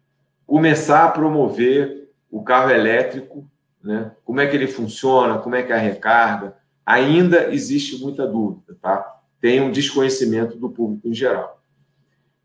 começar 0.46 1.06
a 1.06 1.12
promover 1.12 2.10
o 2.30 2.44
carro 2.44 2.70
elétrico, 2.70 3.50
né? 3.84 4.12
como 4.24 4.40
é 4.40 4.48
que 4.48 4.56
ele 4.56 4.68
funciona, 4.68 5.40
como 5.40 5.56
é 5.56 5.64
que 5.64 5.72
é 5.72 5.76
a 5.76 5.80
recarga. 5.80 6.56
Ainda 6.86 7.54
existe 7.54 8.02
muita 8.02 8.28
dúvida, 8.28 8.78
tá? 8.82 9.20
tem 9.40 9.60
um 9.60 9.72
desconhecimento 9.72 10.56
do 10.58 10.70
público 10.70 11.08
em 11.08 11.14
geral. 11.14 11.62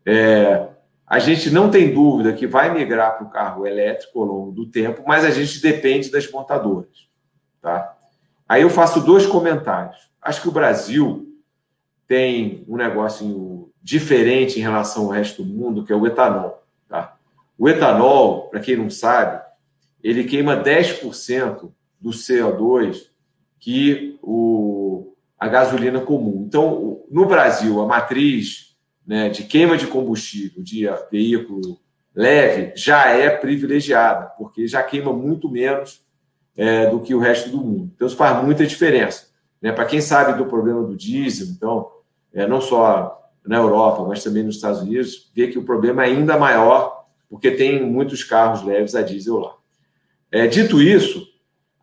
É, 0.05 0.67
a 1.05 1.19
gente 1.19 1.49
não 1.49 1.69
tem 1.69 1.93
dúvida 1.93 2.33
que 2.33 2.47
vai 2.47 2.73
migrar 2.73 3.17
para 3.17 3.27
o 3.27 3.29
carro 3.29 3.65
elétrico 3.65 4.19
ao 4.19 4.25
longo 4.25 4.51
do 4.51 4.65
tempo, 4.65 5.03
mas 5.05 5.23
a 5.23 5.29
gente 5.29 5.61
depende 5.61 6.09
das 6.09 6.29
montadoras. 6.29 7.06
Tá? 7.67 7.97
Aí 8.47 8.61
eu 8.61 8.69
faço 8.69 9.01
dois 9.01 9.25
comentários. 9.25 10.09
Acho 10.21 10.41
que 10.41 10.47
o 10.47 10.53
Brasil 10.53 11.27
tem 12.07 12.63
um 12.65 12.77
negócio 12.77 13.69
diferente 13.83 14.57
em 14.57 14.61
relação 14.61 15.03
ao 15.03 15.09
resto 15.09 15.43
do 15.43 15.53
mundo, 15.53 15.83
que 15.83 15.91
é 15.91 15.95
o 15.95 16.07
etanol. 16.07 16.63
Tá? 16.87 17.17
O 17.57 17.67
etanol, 17.67 18.47
para 18.47 18.61
quem 18.61 18.77
não 18.77 18.89
sabe, 18.89 19.43
ele 20.01 20.23
queima 20.23 20.63
10% 20.63 21.69
do 21.99 22.09
CO2 22.11 23.09
que 23.59 24.17
o, 24.21 25.13
a 25.37 25.49
gasolina 25.49 25.99
comum. 25.99 26.45
Então, 26.47 27.03
no 27.11 27.25
Brasil, 27.25 27.81
a 27.81 27.85
matriz 27.85 28.77
né, 29.05 29.27
de 29.27 29.43
queima 29.43 29.75
de 29.75 29.87
combustível 29.87 30.63
de 30.63 30.87
veículo 31.11 31.77
leve 32.15 32.71
já 32.77 33.09
é 33.09 33.29
privilegiada, 33.29 34.27
porque 34.37 34.67
já 34.69 34.81
queima 34.83 35.11
muito 35.11 35.49
menos 35.51 36.06
é, 36.57 36.89
do 36.89 36.99
que 36.99 37.13
o 37.13 37.19
resto 37.19 37.49
do 37.49 37.57
mundo. 37.57 37.91
Então, 37.95 38.07
isso 38.07 38.17
faz 38.17 38.43
muita 38.43 38.65
diferença. 38.65 39.27
Né? 39.61 39.71
Para 39.71 39.85
quem 39.85 40.01
sabe 40.01 40.37
do 40.37 40.45
problema 40.45 40.83
do 40.83 40.95
diesel, 40.95 41.47
então, 41.47 41.89
é, 42.33 42.47
não 42.47 42.59
só 42.59 43.29
na 43.45 43.57
Europa, 43.57 44.03
mas 44.03 44.23
também 44.23 44.43
nos 44.43 44.55
Estados 44.55 44.81
Unidos, 44.81 45.31
vê 45.33 45.47
que 45.47 45.57
o 45.57 45.63
problema 45.63 46.03
é 46.03 46.07
ainda 46.07 46.37
maior, 46.37 47.05
porque 47.29 47.51
tem 47.51 47.85
muitos 47.85 48.23
carros 48.23 48.63
leves 48.63 48.95
a 48.95 49.01
diesel 49.01 49.37
lá. 49.37 49.53
É, 50.31 50.47
dito 50.47 50.81
isso, 50.81 51.25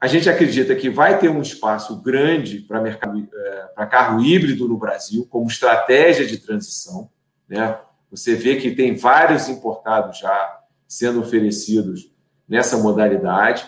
a 0.01 0.07
gente 0.07 0.29
acredita 0.29 0.75
que 0.75 0.91
vai 0.91 1.19
ter 1.19 1.31
um 1.31 1.41
espaço 1.41 1.97
grande 2.03 2.59
para 2.61 2.87
é, 2.87 3.87
carro 3.87 4.23
híbrido 4.23 4.69
no 4.69 4.77
Brasil, 4.77 5.27
como 5.31 5.47
estratégia 5.47 6.27
de 6.27 6.37
transição. 6.37 7.09
Né? 7.49 7.79
Você 8.11 8.35
vê 8.35 8.57
que 8.57 8.75
tem 8.75 8.95
vários 8.95 9.49
importados 9.49 10.19
já 10.19 10.61
sendo 10.87 11.21
oferecidos 11.21 12.11
nessa 12.47 12.77
modalidade. 12.77 13.67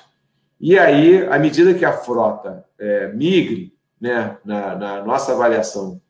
E 0.61 0.79
aí, 0.79 1.27
à 1.27 1.39
medida 1.39 1.75
que 1.75 1.85
a 1.85 1.93
frota 1.93 2.65
é, 2.79 3.09
migre, 3.09 3.75
né, 4.01 4.39
na, 4.45 4.75
na, 4.75 5.05
nossa 5.05 5.33
avaliação, 5.33 6.01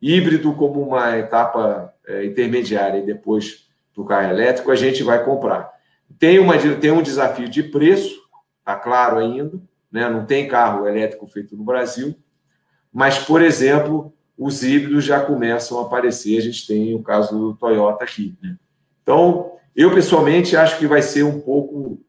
híbrido 0.00 0.54
como 0.54 0.82
uma 0.82 1.16
etapa 1.18 1.92
é, 2.06 2.24
intermediária 2.24 2.98
e 2.98 3.06
depois 3.06 3.68
para 3.94 4.02
o 4.02 4.06
carro 4.06 4.30
elétrico, 4.30 4.70
a 4.70 4.76
gente 4.76 5.02
vai 5.02 5.24
comprar. 5.24 5.70
Tem, 6.18 6.38
uma, 6.38 6.54
tem 6.76 6.90
um 6.90 7.02
desafio 7.02 7.48
de 7.48 7.62
preço, 7.62 8.20
está 8.58 8.76
claro 8.76 9.18
ainda, 9.18 9.58
né, 9.90 10.08
não 10.08 10.24
tem 10.24 10.48
carro 10.48 10.86
elétrico 10.86 11.26
feito 11.26 11.56
no 11.56 11.64
Brasil, 11.64 12.14
mas, 12.92 13.18
por 13.18 13.40
exemplo, 13.40 14.12
os 14.36 14.62
híbridos 14.62 15.04
já 15.04 15.20
começam 15.20 15.78
a 15.78 15.82
aparecer. 15.82 16.38
A 16.38 16.42
gente 16.42 16.66
tem 16.66 16.94
o 16.94 17.02
caso 17.02 17.38
do 17.38 17.54
Toyota 17.54 18.04
aqui. 18.04 18.36
Né? 18.42 18.56
Então, 19.02 19.52
eu 19.76 19.94
pessoalmente 19.94 20.56
acho 20.56 20.78
que 20.78 20.86
vai 20.86 21.02
ser 21.02 21.22
um 21.22 21.40
pouco 21.40 22.00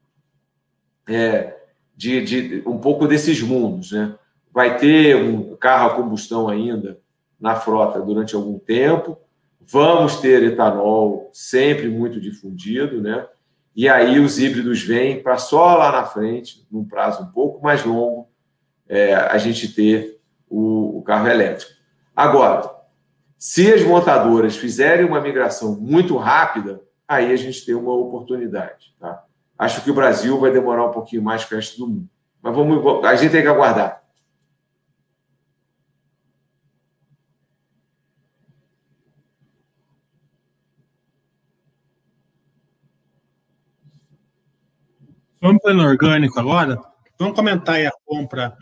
é, 1.07 1.60
de, 2.01 2.21
de 2.21 2.63
um 2.65 2.79
pouco 2.79 3.07
desses 3.07 3.39
mundos, 3.43 3.91
né? 3.91 4.15
Vai 4.51 4.77
ter 4.79 5.15
um 5.15 5.55
carro 5.55 5.91
a 5.91 5.93
combustão 5.93 6.49
ainda 6.49 6.99
na 7.39 7.55
frota 7.55 8.01
durante 8.01 8.33
algum 8.33 8.57
tempo. 8.57 9.19
Vamos 9.59 10.15
ter 10.15 10.41
etanol 10.41 11.29
sempre 11.31 11.87
muito 11.89 12.19
difundido, 12.19 12.99
né? 12.99 13.27
E 13.75 13.87
aí 13.87 14.19
os 14.19 14.39
híbridos 14.39 14.81
vêm 14.81 15.21
para 15.21 15.37
só 15.37 15.75
lá 15.77 15.91
na 15.91 16.03
frente, 16.03 16.65
num 16.71 16.83
prazo 16.83 17.21
um 17.21 17.27
pouco 17.27 17.61
mais 17.63 17.85
longo, 17.85 18.27
é, 18.89 19.13
a 19.13 19.37
gente 19.37 19.71
ter 19.71 20.19
o, 20.49 20.97
o 20.97 21.03
carro 21.03 21.27
elétrico. 21.27 21.71
Agora, 22.15 22.67
se 23.37 23.71
as 23.71 23.83
montadoras 23.83 24.57
fizerem 24.57 25.05
uma 25.05 25.21
migração 25.21 25.79
muito 25.79 26.17
rápida, 26.17 26.81
aí 27.07 27.31
a 27.31 27.35
gente 27.35 27.63
tem 27.63 27.75
uma 27.75 27.93
oportunidade, 27.93 28.95
tá? 28.99 29.23
Acho 29.61 29.83
que 29.83 29.91
o 29.91 29.93
Brasil 29.93 30.39
vai 30.39 30.51
demorar 30.51 30.87
um 30.87 30.91
pouquinho 30.91 31.21
mais 31.21 31.45
que 31.45 31.53
o 31.53 31.55
resto 31.55 31.77
do 31.77 31.87
mundo. 31.87 32.09
Mas 32.41 32.55
vamos, 32.55 33.05
a 33.05 33.15
gente 33.15 33.31
tem 33.31 33.43
que 33.43 33.47
aguardar. 33.47 34.01
Vamos 45.39 45.61
para 45.61 45.75
o 45.75 45.79
orgânico 45.79 46.39
agora? 46.39 46.81
Vamos 47.19 47.35
comentar 47.35 47.75
aí 47.75 47.85
a 47.85 47.91
compra 48.03 48.57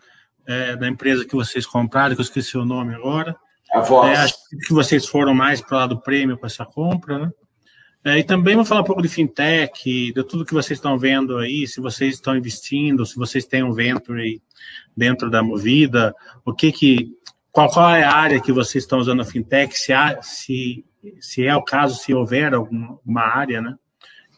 é, 0.45 0.75
da 0.75 0.89
empresa 0.89 1.25
que 1.25 1.33
vocês 1.33 1.65
compraram, 1.65 2.13
que 2.13 2.19
eu 2.19 2.25
esqueci 2.25 2.57
o 2.57 2.65
nome 2.65 2.93
agora. 2.93 3.37
A 3.71 3.79
Vox. 3.79 4.09
É, 4.09 4.17
acho 4.17 4.35
que 4.67 4.73
vocês 4.73 5.05
foram 5.05 5.33
mais 5.33 5.61
para 5.61 5.77
lá 5.77 5.87
do 5.87 6.01
prêmio 6.01 6.37
com 6.37 6.45
essa 6.45 6.65
compra, 6.65 7.19
né? 7.19 7.31
É, 8.03 8.17
e 8.17 8.23
também 8.23 8.55
vou 8.55 8.63
falar 8.63 8.81
um 8.81 8.85
pouco 8.85 9.01
de 9.01 9.09
fintech, 9.09 10.13
de 10.13 10.23
tudo 10.23 10.45
que 10.45 10.53
vocês 10.53 10.77
estão 10.77 10.97
vendo 10.97 11.37
aí, 11.37 11.67
se 11.67 11.81
vocês 11.81 12.15
estão 12.15 12.35
investindo, 12.35 13.05
se 13.05 13.15
vocês 13.17 13.45
têm 13.45 13.61
um 13.61 13.73
venture 13.73 14.41
dentro 14.95 15.29
da 15.29 15.43
Movida, 15.43 16.15
o 16.45 16.53
que 16.53 16.71
que, 16.71 17.11
qual, 17.51 17.69
qual 17.69 17.89
é 17.89 18.03
a 18.03 18.15
área 18.15 18.41
que 18.41 18.53
vocês 18.53 18.85
estão 18.85 18.99
usando 18.99 19.21
a 19.21 19.25
fintech, 19.25 19.77
se, 19.77 19.91
há, 19.91 20.21
se, 20.21 20.85
se 21.19 21.45
é 21.45 21.53
o 21.53 21.63
caso, 21.63 21.95
se 21.95 22.13
houver 22.13 22.53
alguma 22.53 23.21
área, 23.21 23.61
né, 23.61 23.75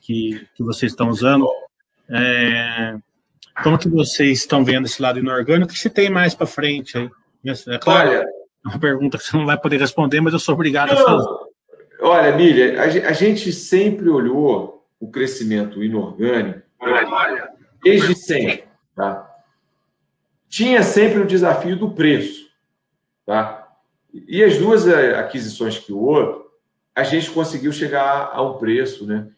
que, 0.01 0.47
que 0.55 0.63
vocês 0.63 0.91
estão 0.91 1.09
usando. 1.09 1.47
É, 2.09 2.97
como 3.63 3.77
que 3.77 3.87
vocês 3.87 4.39
estão 4.39 4.65
vendo 4.65 4.85
esse 4.85 5.01
lado 5.01 5.19
inorgânico? 5.19 5.71
O 5.71 5.73
que 5.73 5.79
se 5.79 5.89
tem 5.89 6.09
mais 6.09 6.33
para 6.33 6.47
frente 6.47 6.97
aí? 6.97 7.09
É 7.67 7.77
claro, 7.77 8.09
Olha, 8.09 8.25
é 8.65 8.67
uma 8.67 8.79
pergunta 8.79 9.17
que 9.17 9.23
você 9.23 9.37
não 9.37 9.45
vai 9.45 9.57
poder 9.57 9.79
responder, 9.79 10.19
mas 10.19 10.33
eu 10.33 10.39
sou 10.39 10.55
obrigado 10.55 10.93
não, 10.93 11.01
a 11.01 11.03
fazer. 11.03 11.50
Olha, 12.01 12.35
Milha, 12.35 12.81
a 12.81 13.13
gente 13.13 13.53
sempre 13.53 14.09
olhou 14.09 14.87
o 14.99 15.09
crescimento 15.11 15.83
inorgânico 15.83 16.61
desde 17.83 18.15
sempre. 18.15 18.63
Tá? 18.95 19.29
Tinha 20.49 20.81
sempre 20.83 21.19
o 21.19 21.27
desafio 21.27 21.77
do 21.77 21.91
preço. 21.91 22.49
Tá? 23.25 23.67
E 24.13 24.43
as 24.43 24.57
duas 24.57 24.87
eh, 24.87 25.15
aquisições 25.15 25.77
que 25.77 25.93
houve, 25.93 26.41
a 26.93 27.03
gente 27.03 27.29
conseguiu 27.31 27.71
chegar 27.71 28.31
a 28.33 28.41
um 28.41 28.57
preço, 28.57 29.05
né? 29.05 29.29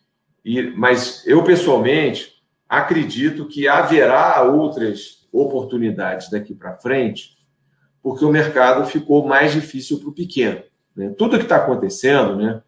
E, 0.44 0.72
mas 0.72 1.26
eu, 1.28 1.44
pessoalmente, 1.44 2.34
acredito 2.68 3.48
que 3.48 3.68
haverá 3.68 4.42
outras 4.42 5.28
oportunidades 5.32 6.30
daqui 6.30 6.56
para 6.56 6.78
frente, 6.78 7.38
porque 8.02 8.26
o 8.26 8.32
mercado 8.32 8.86
ficou 8.86 9.28
mais 9.28 9.54
difícil 9.54 10.00
para 10.00 10.10
o 10.10 10.14
pequeno. 10.14 10.64
Né? 10.96 11.10
Tudo 11.18 11.38
que 11.38 11.44
está 11.44 11.58
acontecendo 11.58 12.36
né, 12.36 12.62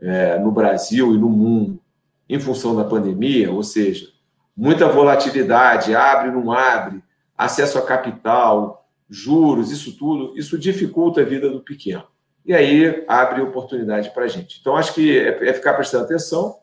é, 0.00 0.38
no 0.38 0.50
Brasil 0.50 1.14
e 1.14 1.18
no 1.18 1.28
mundo, 1.28 1.80
em 2.28 2.38
função 2.38 2.74
da 2.74 2.84
pandemia, 2.84 3.50
ou 3.50 3.62
seja, 3.62 4.08
muita 4.56 4.88
volatilidade, 4.88 5.94
abre, 5.94 6.30
não 6.30 6.52
abre, 6.52 7.02
acesso 7.36 7.78
a 7.78 7.82
capital, 7.82 8.88
juros, 9.08 9.70
isso 9.70 9.96
tudo, 9.96 10.36
isso 10.38 10.58
dificulta 10.58 11.20
a 11.20 11.24
vida 11.24 11.50
do 11.50 11.60
pequeno. 11.60 12.04
E 12.44 12.54
aí 12.54 13.04
abre 13.06 13.40
oportunidade 13.40 14.10
para 14.10 14.24
a 14.24 14.28
gente. 14.28 14.58
Então, 14.60 14.76
acho 14.76 14.94
que 14.94 15.16
é, 15.16 15.48
é 15.48 15.52
ficar 15.52 15.74
prestando 15.74 16.04
atenção 16.04 16.58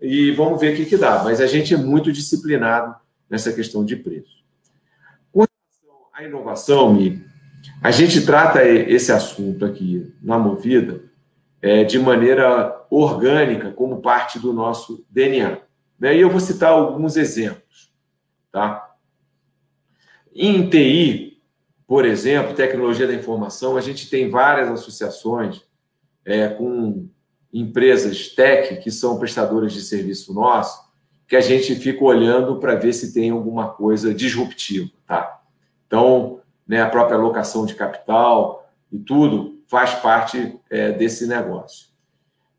e 0.00 0.30
vamos 0.32 0.60
ver 0.60 0.74
o 0.74 0.76
que, 0.76 0.86
que 0.86 0.96
dá. 0.96 1.24
Mas 1.24 1.40
a 1.40 1.46
gente 1.46 1.74
é 1.74 1.76
muito 1.76 2.12
disciplinado 2.12 2.94
nessa 3.28 3.52
questão 3.52 3.84
de 3.84 3.96
preço. 3.96 4.44
Com 5.32 5.40
relação 5.40 6.06
à 6.12 6.22
inovação, 6.22 6.92
Mi, 6.92 7.24
a 7.82 7.90
gente 7.90 8.24
trata 8.24 8.64
esse 8.64 9.12
assunto 9.12 9.64
aqui 9.64 10.12
na 10.22 10.38
Movida 10.38 11.04
é, 11.60 11.84
de 11.84 11.98
maneira 11.98 12.84
orgânica, 12.90 13.72
como 13.72 14.00
parte 14.00 14.38
do 14.38 14.52
nosso 14.52 15.04
DNA. 15.10 15.58
Né? 15.98 16.16
E 16.16 16.20
eu 16.20 16.30
vou 16.30 16.40
citar 16.40 16.70
alguns 16.70 17.16
exemplos. 17.16 17.92
Tá? 18.52 18.94
Em 20.34 20.68
TI, 20.68 21.42
por 21.86 22.04
exemplo, 22.04 22.54
tecnologia 22.54 23.06
da 23.06 23.14
informação, 23.14 23.76
a 23.76 23.80
gente 23.80 24.10
tem 24.10 24.28
várias 24.28 24.68
associações 24.68 25.62
é, 26.24 26.48
com 26.48 27.08
empresas 27.52 28.28
tech 28.28 28.76
que 28.82 28.90
são 28.90 29.18
prestadoras 29.18 29.72
de 29.72 29.80
serviço 29.80 30.34
nosso, 30.34 30.84
que 31.28 31.36
a 31.36 31.40
gente 31.40 31.74
fica 31.76 32.04
olhando 32.04 32.58
para 32.58 32.74
ver 32.74 32.92
se 32.92 33.12
tem 33.14 33.30
alguma 33.30 33.68
coisa 33.68 34.14
disruptiva. 34.14 34.90
Tá? 35.06 35.40
Então, 35.86 36.40
né, 36.66 36.82
a 36.82 36.88
própria 36.88 37.16
alocação 37.16 37.64
de 37.64 37.74
capital 37.74 38.68
e 38.90 38.98
tudo 38.98 39.60
faz 39.68 39.94
parte 39.94 40.58
é, 40.70 40.92
desse 40.92 41.26
negócio. 41.26 41.88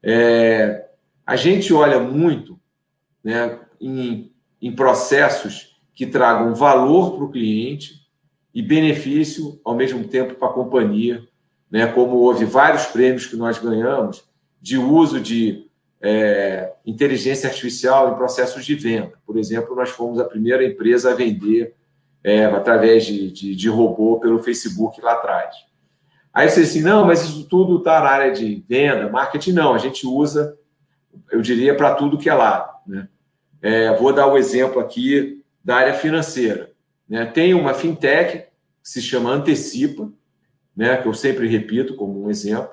É, 0.04 0.88
a 1.26 1.36
gente 1.36 1.74
olha 1.74 2.00
muito 2.00 2.60
né, 3.24 3.60
em, 3.80 4.32
em 4.62 4.72
processos 4.74 5.80
que 5.94 6.06
tragam 6.06 6.54
valor 6.54 7.16
para 7.16 7.26
o 7.26 7.32
cliente 7.32 8.08
e 8.54 8.62
benefício 8.62 9.60
ao 9.64 9.76
mesmo 9.76 10.08
tempo 10.08 10.36
para 10.36 10.48
a 10.48 10.54
companhia, 10.54 11.24
né, 11.70 11.88
como 11.88 12.18
houve 12.18 12.46
vários 12.46 12.86
prêmios 12.86 13.26
que 13.26 13.36
nós 13.36 13.58
ganhamos 13.58 14.28
de 14.62 14.78
uso 14.78 15.20
de 15.20 15.68
é, 16.02 16.74
inteligência 16.86 17.50
artificial 17.50 18.12
em 18.12 18.16
processos 18.16 18.66
de 18.66 18.76
venda. 18.76 19.14
Por 19.26 19.38
exemplo, 19.38 19.76
nós 19.76 19.90
fomos 19.90 20.20
a 20.20 20.26
primeira 20.26 20.64
empresa 20.64 21.12
a 21.12 21.16
vender 21.16 21.76
é, 22.28 22.44
através 22.44 23.06
de, 23.06 23.32
de, 23.32 23.56
de, 23.56 23.70
robô 23.70 24.20
pelo 24.20 24.44
Facebook 24.44 25.00
lá 25.00 25.14
atrás. 25.14 25.56
Aí 26.34 26.50
você 26.50 26.60
assim, 26.60 26.82
não, 26.82 27.06
mas 27.06 27.24
isso 27.24 27.48
tudo 27.48 27.78
está 27.78 28.02
na 28.02 28.10
área 28.10 28.34
de 28.34 28.66
venda, 28.68 29.10
marketing, 29.10 29.54
não. 29.54 29.74
A 29.74 29.78
gente 29.78 30.06
usa, 30.06 30.58
eu 31.32 31.42
diria, 31.42 31.74
para 31.74 31.96
tudo 31.96 32.18
que 32.18 32.30
é 32.30 32.34
lá. 32.34 32.82
Né? 32.86 33.08
É, 33.62 33.96
vou 33.96 34.12
dar 34.12 34.28
o 34.28 34.34
um 34.34 34.38
exemplo 34.38 34.82
aqui 34.82 35.42
da 35.64 35.78
área 35.78 35.94
financeira. 35.94 36.70
Né? 37.08 37.26
Tem 37.28 37.54
uma 37.54 37.74
fintech 37.74 38.40
que 38.40 38.50
se 38.90 39.02
chama 39.02 39.32
Antecipa, 39.32 40.12
né, 40.76 40.98
que 40.98 41.08
eu 41.08 41.14
sempre 41.14 41.48
repito 41.48 41.96
como 41.96 42.26
um 42.26 42.30
exemplo, 42.30 42.72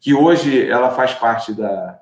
que 0.00 0.12
hoje 0.12 0.68
ela 0.68 0.90
faz 0.90 1.14
parte 1.14 1.54
da, 1.54 2.00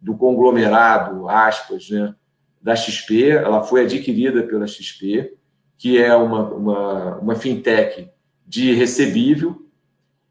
do 0.00 0.16
conglomerado, 0.16 1.28
aspas, 1.28 1.90
né, 1.90 2.14
da 2.60 2.74
XP, 2.74 3.28
ela 3.32 3.62
foi 3.62 3.82
adquirida 3.82 4.42
pela 4.44 4.66
XP, 4.66 5.36
que 5.82 6.00
é 6.00 6.14
uma, 6.14 6.44
uma, 6.44 7.16
uma 7.16 7.34
fintech 7.34 8.08
de 8.46 8.72
recebível, 8.72 9.66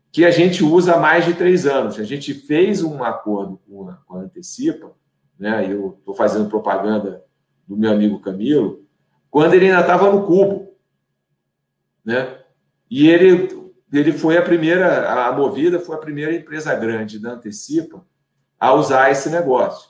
que 0.09 0.23
a 0.23 0.31
gente 0.31 0.63
usa 0.63 0.93
há 0.93 0.97
mais 0.97 1.25
de 1.25 1.33
três 1.33 1.65
anos. 1.65 1.99
A 1.99 2.05
gente 2.05 2.33
fez 2.33 2.81
um 2.81 3.03
acordo 3.03 3.59
com 3.67 3.89
a, 3.89 3.95
com 4.05 4.15
a 4.15 4.19
Antecipa, 4.21 4.93
né, 5.37 5.69
eu 5.69 5.97
estou 5.99 6.15
fazendo 6.15 6.47
propaganda 6.47 7.21
do 7.67 7.75
meu 7.75 7.91
amigo 7.91 8.21
Camilo, 8.21 8.85
quando 9.29 9.53
ele 9.53 9.65
ainda 9.65 9.81
estava 9.81 10.09
no 10.09 10.25
Cubo. 10.25 10.73
Né? 12.05 12.39
E 12.89 13.09
ele 13.09 13.59
ele 13.91 14.13
foi 14.13 14.37
a 14.37 14.41
primeira, 14.41 15.27
a 15.27 15.33
Movida 15.33 15.77
foi 15.77 15.97
a 15.97 15.99
primeira 15.99 16.33
empresa 16.33 16.73
grande 16.75 17.19
da 17.19 17.31
Antecipa 17.31 18.05
a 18.57 18.73
usar 18.73 19.11
esse 19.11 19.29
negócio, 19.29 19.89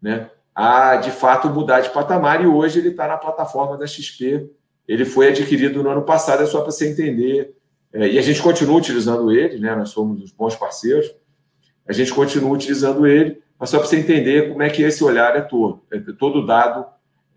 né? 0.00 0.30
A 0.54 0.94
de 0.98 1.10
fato 1.10 1.48
mudar 1.48 1.80
de 1.80 1.90
patamar 1.90 2.40
e 2.40 2.46
hoje 2.46 2.78
ele 2.78 2.90
está 2.90 3.08
na 3.08 3.16
plataforma 3.16 3.76
da 3.76 3.88
XP. 3.88 4.48
Ele 4.90 5.04
foi 5.04 5.28
adquirido 5.28 5.84
no 5.84 5.88
ano 5.88 6.02
passado, 6.02 6.42
é 6.42 6.46
só 6.46 6.62
para 6.62 6.72
você 6.72 6.90
entender. 6.90 7.54
É, 7.92 8.08
e 8.08 8.18
a 8.18 8.22
gente 8.22 8.42
continua 8.42 8.76
utilizando 8.76 9.30
ele, 9.30 9.60
né? 9.60 9.76
Nós 9.76 9.90
somos 9.90 10.20
os 10.20 10.32
bons 10.32 10.56
parceiros. 10.56 11.14
A 11.86 11.92
gente 11.92 12.12
continua 12.12 12.50
utilizando 12.50 13.06
ele, 13.06 13.40
mas 13.56 13.70
só 13.70 13.78
para 13.78 13.86
você 13.86 14.00
entender 14.00 14.48
como 14.48 14.64
é 14.64 14.68
que 14.68 14.82
esse 14.82 15.04
olhar 15.04 15.36
é 15.36 15.42
todo, 15.42 15.82
é 15.92 16.00
todo 16.18 16.44
dado 16.44 16.84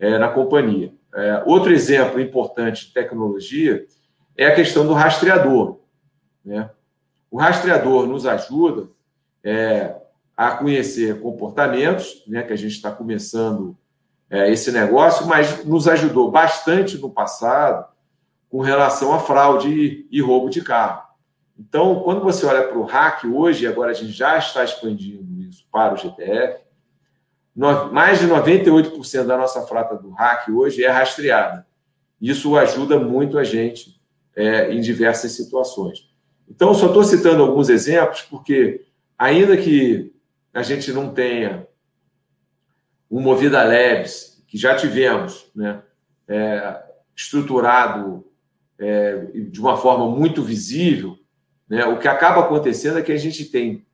é, 0.00 0.18
na 0.18 0.28
companhia. 0.30 0.92
É, 1.14 1.44
outro 1.46 1.72
exemplo 1.72 2.20
importante 2.20 2.88
de 2.88 2.92
tecnologia 2.92 3.86
é 4.36 4.46
a 4.46 4.54
questão 4.56 4.84
do 4.84 4.92
rastreador. 4.92 5.78
Né? 6.44 6.68
O 7.30 7.38
rastreador 7.38 8.08
nos 8.08 8.26
ajuda 8.26 8.88
é, 9.44 9.94
a 10.36 10.50
conhecer 10.50 11.20
comportamentos, 11.20 12.24
né, 12.26 12.42
que 12.42 12.52
a 12.52 12.56
gente 12.56 12.72
está 12.72 12.90
começando 12.90 13.76
é, 14.30 14.50
esse 14.50 14.72
negócio, 14.72 15.26
mas 15.26 15.64
nos 15.64 15.86
ajudou 15.86 16.30
bastante 16.30 16.98
no 16.98 17.10
passado 17.10 17.86
com 18.48 18.60
relação 18.60 19.12
a 19.12 19.18
fraude 19.18 20.06
e, 20.10 20.20
roubo 20.20 20.48
de 20.48 20.62
carro. 20.62 21.02
Então, 21.58 22.00
quando 22.00 22.22
você 22.22 22.46
olha 22.46 22.62
para 22.62 22.78
o 22.78 22.84
hack 22.84 23.24
hoje, 23.24 23.66
agora 23.66 23.90
a 23.90 23.94
gente 23.94 24.12
já 24.12 24.38
está 24.38 24.64
expandindo 24.64 25.40
isso 25.42 25.66
para 25.70 25.94
o 25.94 25.96
GTF, 25.96 26.62
mais 27.92 28.18
de 28.18 28.26
98% 28.26 29.24
da 29.24 29.36
nossa 29.36 29.62
frota 29.62 29.96
do 29.96 30.10
hack 30.10 30.48
hoje 30.48 30.84
é 30.84 30.90
rastreada. 30.90 31.66
Isso 32.20 32.56
ajuda 32.56 32.98
muito 32.98 33.38
a 33.38 33.44
gente 33.44 34.00
é, 34.34 34.72
em 34.72 34.80
diversas 34.80 35.32
situações. 35.32 36.08
Então, 36.48 36.74
só 36.74 36.86
estou 36.86 37.04
citando 37.04 37.42
alguns 37.42 37.68
exemplos, 37.68 38.22
porque, 38.22 38.84
ainda 39.18 39.56
que 39.56 40.12
a 40.52 40.62
gente 40.62 40.92
não 40.92 41.12
tenha 41.12 41.66
um 43.10 43.20
Movida 43.20 43.62
Labs, 43.62 44.42
que 44.46 44.58
já 44.58 44.74
tivemos, 44.74 45.50
né, 45.54 45.82
é, 46.28 46.82
estruturado 47.14 48.24
é, 48.78 49.26
de 49.50 49.60
uma 49.60 49.76
forma 49.76 50.08
muito 50.08 50.42
visível, 50.42 51.16
né, 51.68 51.84
o 51.86 51.98
que 51.98 52.08
acaba 52.08 52.40
acontecendo 52.40 52.98
é 52.98 53.02
que 53.02 53.12
a 53.12 53.16
gente 53.16 53.44
tem 53.46 53.84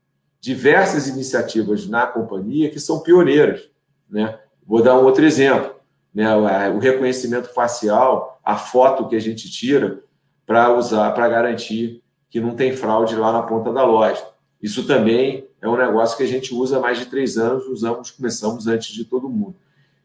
diversas 0.41 1.07
iniciativas 1.07 1.87
na 1.87 2.07
companhia 2.07 2.71
que 2.71 2.81
são 2.81 3.01
pioneiras. 3.01 3.69
Né? 4.09 4.39
Vou 4.67 4.83
dar 4.83 4.99
um 4.99 5.05
outro 5.05 5.25
exemplo. 5.25 5.77
Né, 6.13 6.27
o 6.75 6.79
reconhecimento 6.79 7.55
facial, 7.55 8.41
a 8.43 8.57
foto 8.57 9.07
que 9.07 9.15
a 9.15 9.21
gente 9.21 9.49
tira 9.51 10.03
para 10.45 10.75
usar, 10.75 11.13
para 11.13 11.29
garantir 11.29 12.03
que 12.29 12.41
não 12.41 12.57
tem 12.57 12.73
fraude 12.73 13.15
lá 13.15 13.33
na 13.33 13.43
ponta 13.43 13.73
da 13.73 13.85
loja. 13.85 14.25
Isso 14.63 14.87
também 14.87 15.47
é 15.61 15.69
um 15.69 15.77
negócio 15.77 16.17
que 16.17 16.23
a 16.23 16.27
gente 16.27 16.55
usa 16.55 16.77
há 16.77 16.81
mais 16.81 16.99
de 16.99 17.07
três 17.07 17.39
anos, 17.39 17.67
usamos, 17.67 18.11
começamos 18.11 18.67
antes 18.67 18.93
de 18.93 19.05
todo 19.05 19.29
mundo. 19.29 19.57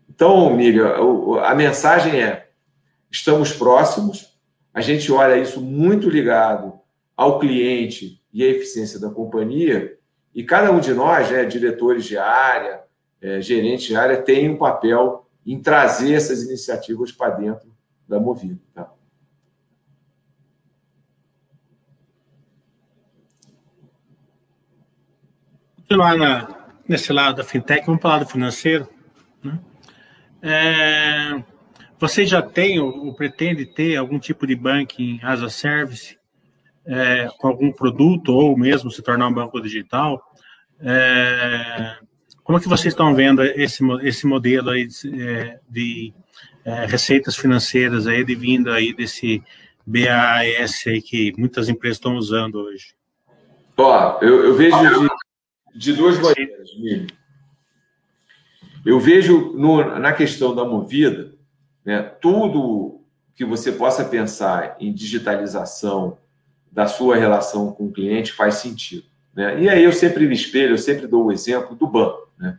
Então, 0.10 0.56
Miriam, 0.56 0.94
a 1.44 1.54
mensagem 1.54 2.22
é: 2.22 2.50
estamos 3.12 3.52
próximos, 3.52 4.38
a 4.74 4.82
gente 4.82 5.12
olha 5.12 5.38
isso 5.38 5.60
muito 5.62 6.10
ligado 6.10 6.74
ao 7.16 7.40
cliente 7.40 8.22
e 8.34 8.44
à 8.44 8.48
eficiência 8.48 9.00
da 9.00 9.10
companhia, 9.10 9.98
e 10.34 10.44
cada 10.44 10.72
um 10.72 10.80
de 10.80 10.94
nós, 10.94 11.32
né, 11.32 11.46
diretores 11.46 12.06
de 12.06 12.18
área, 12.18 12.82
é, 13.22 13.40
gerentes 13.40 13.86
de 13.88 13.96
área, 13.96 14.22
tem 14.22 14.50
um 14.50 14.58
papel 14.58 15.26
em 15.46 15.60
trazer 15.62 16.14
essas 16.14 16.44
iniciativas 16.44 17.12
para 17.12 17.36
dentro 17.36 17.70
da 18.08 18.20
Movida. 18.20 18.60
Tá? 18.74 18.92
Continuar 25.88 26.18
na, 26.18 26.48
nesse 26.88 27.14
lado 27.14 27.38
da 27.38 27.44
fintech, 27.44 27.86
vamos 27.86 28.02
para 28.02 28.08
o 28.08 28.12
lado 28.14 28.26
financeiro. 28.26 28.90
Né? 29.44 29.60
É, 30.42 31.44
você 32.00 32.26
já 32.26 32.42
tem 32.42 32.80
ou, 32.80 33.06
ou, 33.06 33.14
pretende 33.14 33.68
ter 33.68 33.96
algum 33.96 34.18
tipo 34.18 34.48
de 34.48 34.56
banking 34.56 35.20
as 35.22 35.44
a 35.44 35.50
service 35.50 36.18
é, 36.88 37.30
com 37.38 37.48
algum 37.48 37.72
produto 37.72 38.34
ou 38.34 38.58
mesmo 38.58 38.90
se 38.90 39.04
tornar 39.04 39.28
um 39.28 39.34
banco 39.34 39.62
digital? 39.62 40.22
É, 40.80 41.98
como 42.44 42.58
é 42.58 42.62
que 42.62 42.68
vocês 42.68 42.94
estão 42.94 43.14
vendo 43.14 43.44
esse, 43.44 43.84
esse 44.02 44.26
modelo 44.26 44.72
aí 44.72 44.88
de, 44.88 45.22
é, 45.22 45.60
de 45.70 46.14
é, 46.66 46.86
receitas 46.86 47.36
financeiras 47.36 48.08
aí 48.08 48.24
de 48.24 48.34
vindo 48.34 48.72
aí 48.72 48.92
desse 48.92 49.44
BAS 49.86 50.88
aí 50.88 51.00
que 51.00 51.32
muitas 51.38 51.70
empresas 51.70 51.98
estão 51.98 52.16
usando 52.16 52.56
hoje? 52.56 52.96
Ó, 53.78 54.20
eu, 54.22 54.46
eu 54.46 54.56
vejo 54.56 54.78
de, 54.78 55.10
de 55.76 55.94
duas 55.94 56.18
maneiras, 56.18 56.74
Milho. 56.78 57.08
Eu 58.86 59.00
vejo 59.00 59.54
no, 59.54 60.00
na 60.00 60.14
questão 60.14 60.56
da 60.56 60.64
movida, 60.64 61.34
né, 61.84 62.02
tudo 62.02 63.02
que 63.36 63.44
você 63.44 63.72
possa 63.72 64.06
pensar 64.06 64.78
em 64.80 64.94
digitalização 64.94 66.18
da 66.72 66.88
sua 66.88 67.16
relação 67.16 67.72
com 67.72 67.88
o 67.88 67.92
cliente 67.92 68.32
faz 68.32 68.56
sentido. 68.56 69.06
Né? 69.34 69.64
E 69.64 69.70
aí 69.70 69.84
eu 69.84 69.92
sempre 69.92 70.28
me 70.28 70.34
espelho, 70.34 70.74
eu 70.74 70.78
sempre 70.78 71.08
dou 71.08 71.26
o 71.26 71.32
exemplo 71.32 71.76
do 71.76 71.88
banco. 71.88 72.32
Né? 72.38 72.58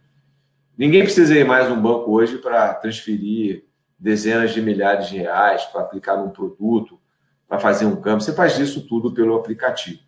Ninguém 0.77 1.03
precisa 1.03 1.35
ir 1.35 1.45
mais 1.45 1.71
um 1.71 1.81
banco 1.81 2.11
hoje 2.11 2.39
para 2.39 2.75
transferir 2.75 3.65
dezenas 3.99 4.53
de 4.53 4.61
milhares 4.61 5.09
de 5.09 5.17
reais, 5.17 5.65
para 5.65 5.81
aplicar 5.81 6.17
num 6.17 6.29
produto, 6.29 7.01
para 7.49 7.59
fazer 7.59 7.87
um 7.87 7.97
câmbio. 7.97 8.21
Você 8.21 8.35
faz 8.35 8.59
isso 8.59 8.87
tudo 8.87 9.15
pelo 9.15 9.37
aplicativo. 9.37 10.01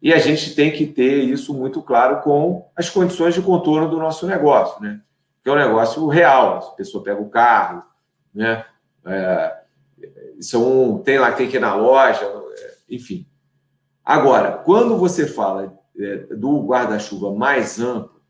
E 0.00 0.12
a 0.12 0.18
gente 0.18 0.54
tem 0.54 0.70
que 0.70 0.86
ter 0.86 1.24
isso 1.24 1.52
muito 1.52 1.82
claro 1.82 2.20
com 2.22 2.70
as 2.76 2.88
condições 2.88 3.34
de 3.34 3.42
contorno 3.42 3.90
do 3.90 3.98
nosso 3.98 4.26
negócio, 4.26 4.80
né? 4.80 5.00
Que 5.42 5.50
é 5.50 5.52
um 5.52 5.56
negócio 5.56 6.06
real. 6.06 6.58
A 6.58 6.76
pessoa 6.76 7.02
pega 7.02 7.20
o 7.20 7.28
carro, 7.28 7.82
né? 8.32 8.64
É, 9.04 9.58
são, 10.40 10.98
tem 10.98 11.18
lá, 11.18 11.32
tem 11.32 11.48
que 11.48 11.56
ir 11.56 11.60
na 11.60 11.74
loja, 11.74 12.24
é, 12.24 12.76
enfim. 12.88 13.26
Agora, 14.04 14.52
quando 14.52 14.96
você 14.96 15.26
fala 15.26 15.76
é, 15.98 16.16
do 16.34 16.64
guarda-chuva 16.64 17.34
mais 17.34 17.80
amplo, 17.80 18.22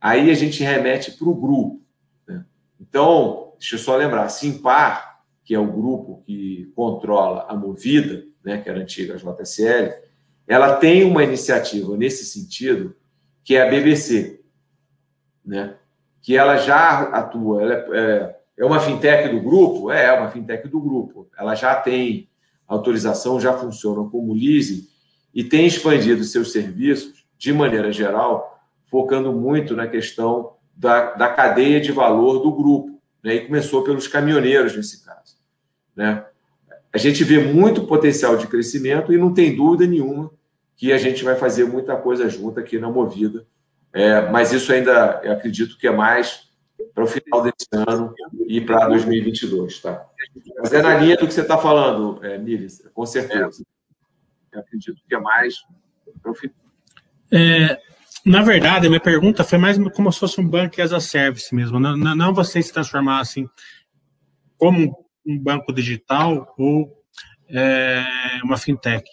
aí 0.00 0.30
a 0.30 0.34
gente 0.34 0.62
remete 0.62 1.12
para 1.12 1.28
o 1.28 1.34
grupo. 1.34 1.82
Né? 2.26 2.44
Então, 2.80 3.52
deixa 3.58 3.76
eu 3.76 3.78
só 3.78 3.96
lembrar, 3.96 4.28
Simpar, 4.28 5.20
que 5.44 5.54
é 5.54 5.58
o 5.58 5.70
grupo 5.70 6.22
que 6.26 6.72
controla 6.74 7.46
a 7.48 7.54
Movida, 7.54 8.24
né, 8.44 8.58
que 8.58 8.68
era 8.68 8.80
a 8.80 8.82
antiga 8.82 9.16
JSL, 9.16 9.92
ela 10.46 10.76
tem 10.76 11.04
uma 11.04 11.24
iniciativa 11.24 11.96
nesse 11.96 12.24
sentido, 12.24 12.94
que 13.42 13.56
é 13.56 13.62
a 13.66 13.70
BBC, 13.70 14.40
né? 15.44 15.76
que 16.22 16.36
ela 16.36 16.56
já 16.56 17.02
atua, 17.02 17.62
ela 17.62 17.74
é, 17.74 17.86
é, 17.92 18.36
é 18.58 18.64
uma 18.64 18.80
fintech 18.80 19.28
do 19.28 19.40
grupo? 19.40 19.90
É, 19.90 20.06
é 20.06 20.12
uma 20.12 20.30
fintech 20.30 20.66
do 20.68 20.80
grupo. 20.80 21.28
Ela 21.38 21.54
já 21.54 21.74
tem 21.76 22.28
autorização 22.66 23.40
já 23.40 23.52
funcionam 23.52 24.10
como 24.10 24.34
leasing 24.34 24.88
e 25.32 25.44
têm 25.44 25.66
expandido 25.66 26.24
seus 26.24 26.50
serviços, 26.50 27.24
de 27.38 27.52
maneira 27.52 27.92
geral, 27.92 28.60
focando 28.90 29.32
muito 29.32 29.76
na 29.76 29.86
questão 29.86 30.54
da, 30.74 31.12
da 31.14 31.28
cadeia 31.28 31.80
de 31.80 31.92
valor 31.92 32.40
do 32.40 32.52
grupo. 32.52 33.00
Né? 33.22 33.34
E 33.36 33.46
começou 33.46 33.84
pelos 33.84 34.08
caminhoneiros, 34.08 34.76
nesse 34.76 35.04
caso. 35.04 35.36
Né? 35.94 36.24
A 36.92 36.98
gente 36.98 37.22
vê 37.22 37.38
muito 37.38 37.84
potencial 37.86 38.36
de 38.36 38.46
crescimento 38.46 39.12
e 39.12 39.18
não 39.18 39.32
tem 39.32 39.54
dúvida 39.54 39.86
nenhuma 39.86 40.30
que 40.76 40.92
a 40.92 40.98
gente 40.98 41.24
vai 41.24 41.36
fazer 41.36 41.64
muita 41.64 41.96
coisa 41.96 42.28
junto 42.28 42.60
aqui 42.60 42.78
na 42.78 42.90
Movida. 42.90 43.46
É, 43.92 44.28
mas 44.28 44.52
isso 44.52 44.72
ainda, 44.72 45.18
acredito 45.32 45.78
que 45.78 45.86
é 45.86 45.90
mais 45.90 46.50
para 46.94 47.04
o 47.04 47.06
final 47.06 47.42
desse 47.42 47.66
ano 47.72 48.14
e 48.46 48.60
para 48.60 48.88
2022, 48.88 49.80
tá? 49.80 50.06
Mas 50.58 50.72
é 50.72 50.82
na 50.82 50.98
linha 50.98 51.16
do 51.16 51.26
que 51.26 51.32
você 51.32 51.40
está 51.40 51.56
falando, 51.56 52.22
é, 52.24 52.38
com 52.92 53.06
certeza. 53.06 53.64
Eu 54.52 54.60
acredito 54.60 55.00
que 55.08 55.14
é 55.14 55.18
mais 55.18 55.56
para 56.22 56.30
o 56.30 56.34
final. 56.34 56.56
É, 57.32 57.80
na 58.24 58.42
verdade, 58.42 58.86
a 58.86 58.90
minha 58.90 59.00
pergunta 59.00 59.44
foi 59.44 59.58
mais 59.58 59.78
como 59.94 60.12
se 60.12 60.18
fosse 60.18 60.40
um 60.40 60.48
banco 60.48 60.80
as 60.82 60.92
a 60.92 61.00
service 61.00 61.54
mesmo. 61.54 61.80
Não, 61.80 61.96
não 61.96 62.34
você 62.34 62.60
se 62.60 62.72
transformar 62.72 63.20
assim 63.20 63.48
como 64.58 65.06
um 65.26 65.38
banco 65.38 65.72
digital 65.72 66.54
ou 66.58 66.92
é, 67.48 68.04
uma 68.44 68.56
fintech. 68.56 69.08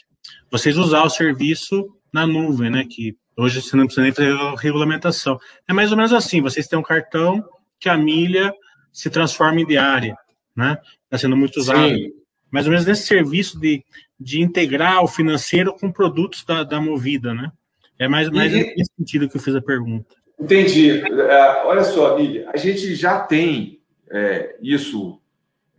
Vocês 0.53 0.77
usar 0.77 1.01
o 1.01 1.09
serviço 1.09 1.89
na 2.13 2.27
nuvem, 2.27 2.69
né? 2.69 2.85
Que 2.87 3.17
hoje 3.35 3.59
você 3.59 3.75
não 3.75 3.85
precisa 3.85 4.03
nem 4.03 4.13
fazer 4.13 4.35
regulamentação. 4.59 5.39
É 5.67 5.73
mais 5.73 5.89
ou 5.89 5.97
menos 5.97 6.13
assim: 6.13 6.43
vocês 6.43 6.67
têm 6.67 6.77
um 6.77 6.83
cartão 6.83 7.43
que 7.79 7.89
a 7.89 7.97
milha 7.97 8.53
se 8.91 9.09
transforma 9.09 9.59
em 9.59 9.65
diária, 9.65 10.15
né? 10.55 10.77
Está 11.05 11.17
sendo 11.17 11.35
muito 11.35 11.57
usado. 11.57 11.95
Sim. 11.95 12.11
Mais 12.51 12.67
ou 12.67 12.71
menos 12.71 12.85
nesse 12.85 13.07
serviço 13.07 13.59
de, 13.59 13.83
de 14.19 14.43
integrar 14.43 15.03
o 15.03 15.07
financeiro 15.07 15.73
com 15.73 15.91
produtos 15.91 16.45
da, 16.45 16.63
da 16.63 16.79
Movida, 16.79 17.33
né? 17.33 17.51
É 17.97 18.07
mais, 18.07 18.29
mais 18.29 18.53
e, 18.53 18.75
nesse 18.75 18.91
sentido 18.95 19.27
que 19.27 19.35
eu 19.35 19.41
fiz 19.41 19.55
a 19.55 19.61
pergunta. 19.61 20.15
Entendi. 20.39 21.01
É, 21.01 21.63
olha 21.65 21.83
só, 21.83 22.15
Milha, 22.15 22.47
a 22.53 22.57
gente 22.57 22.93
já 22.93 23.19
tem 23.21 23.81
é, 24.11 24.55
isso, 24.61 25.19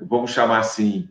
vamos 0.01 0.33
chamar 0.33 0.59
assim, 0.59 1.09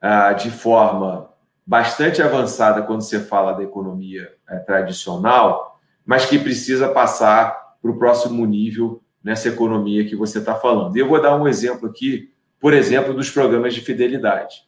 uh, 0.00 0.40
de 0.40 0.52
forma 0.52 1.29
bastante 1.70 2.20
avançada 2.20 2.82
quando 2.82 3.02
você 3.02 3.20
fala 3.20 3.52
da 3.52 3.62
economia 3.62 4.34
é, 4.48 4.58
tradicional, 4.58 5.80
mas 6.04 6.26
que 6.26 6.36
precisa 6.36 6.88
passar 6.88 7.76
para 7.80 7.92
o 7.92 7.96
próximo 7.96 8.44
nível 8.44 9.00
nessa 9.22 9.48
economia 9.48 10.04
que 10.04 10.16
você 10.16 10.40
está 10.40 10.56
falando. 10.56 10.96
Eu 10.96 11.06
vou 11.06 11.22
dar 11.22 11.36
um 11.36 11.46
exemplo 11.46 11.88
aqui, 11.88 12.34
por 12.58 12.74
exemplo, 12.74 13.14
dos 13.14 13.30
programas 13.30 13.72
de 13.72 13.82
fidelidade. 13.82 14.64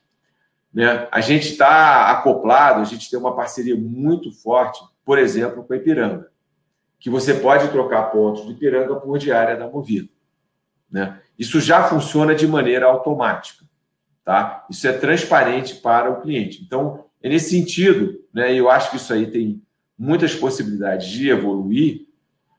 Né? 0.73 1.09
A 1.11 1.21
gente 1.21 1.49
está 1.49 2.09
acoplado, 2.13 2.81
a 2.81 2.85
gente 2.85 3.11
tem 3.11 3.19
uma 3.19 3.35
parceria 3.35 3.75
muito 3.75 4.31
forte, 4.31 4.81
por 5.05 5.19
exemplo, 5.19 5.65
com 5.65 5.73
a 5.73 5.77
Ipiranga, 5.77 6.29
que 7.01 7.11
você 7.11 7.35
pode 7.35 7.67
trocar 7.71 8.13
pontos 8.13 8.47
de 8.47 8.53
Ipiranga 8.53 8.95
por 8.95 9.19
diária 9.19 9.57
da 9.57 9.67
Movida. 9.69 10.09
Né? 10.89 11.21
Isso 11.37 11.61
já 11.61 11.83
funciona 11.83 12.33
de 12.33 12.47
maneira 12.47 12.87
automática. 12.87 13.65
Tá? 14.25 14.65
Isso 14.71 14.87
é 14.87 14.93
transparente 14.93 15.77
para 15.77 16.11
o 16.11 16.21
cliente. 16.21 16.63
Então, 16.63 17.05
é 17.23 17.29
nesse 17.29 17.51
sentido, 17.51 18.21
né, 18.33 18.55
eu 18.55 18.71
acho 18.71 18.91
que 18.91 18.97
isso 18.97 19.13
aí 19.13 19.27
tem 19.27 19.61
muitas 19.99 20.35
possibilidades 20.35 21.09
de 21.09 21.29
evoluir, 21.29 22.07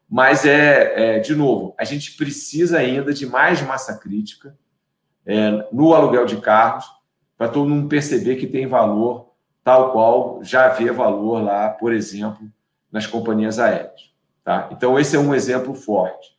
mas 0.10 0.46
é, 0.46 1.18
é 1.18 1.20
de 1.20 1.36
novo, 1.36 1.74
a 1.78 1.84
gente 1.84 2.16
precisa 2.16 2.78
ainda 2.78 3.14
de 3.14 3.26
mais 3.26 3.62
massa 3.62 3.98
crítica 3.98 4.56
é, 5.26 5.68
no 5.72 5.94
aluguel 5.94 6.26
de 6.26 6.38
carros 6.38 6.86
para 7.38 7.48
todo 7.48 7.70
mundo 7.70 7.88
perceber 7.88 8.36
que 8.36 8.48
tem 8.48 8.68
valor 8.68 9.34
tal 9.64 9.92
qual 9.92 10.44
já 10.44 10.68
vê 10.70 10.92
valor 10.92 11.42
lá, 11.42 11.70
por 11.70 11.94
exemplo, 11.94 12.52
nas 12.92 13.08
companhias 13.08 13.60
aéreas. 13.60 14.14
Tá? 14.44 14.70
Então, 14.72 15.00
esse 15.00 15.16
é 15.16 15.20
um 15.20 15.34
exemplo 15.34 15.74
forte. 15.74 16.38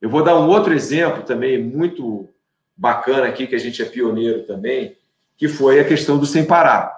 Eu 0.00 0.10
vou 0.10 0.22
dar 0.22 0.38
um 0.38 0.48
outro 0.48 0.74
exemplo 0.74 1.22
também 1.22 1.62
muito 1.62 2.28
bacana 2.76 3.26
aqui, 3.26 3.46
que 3.46 3.54
a 3.54 3.58
gente 3.58 3.80
é 3.80 3.84
pioneiro 3.84 4.42
também, 4.44 4.96
que 5.36 5.48
foi 5.48 5.80
a 5.80 5.84
questão 5.84 6.18
do 6.18 6.26
sem 6.26 6.44
parar. 6.44 6.92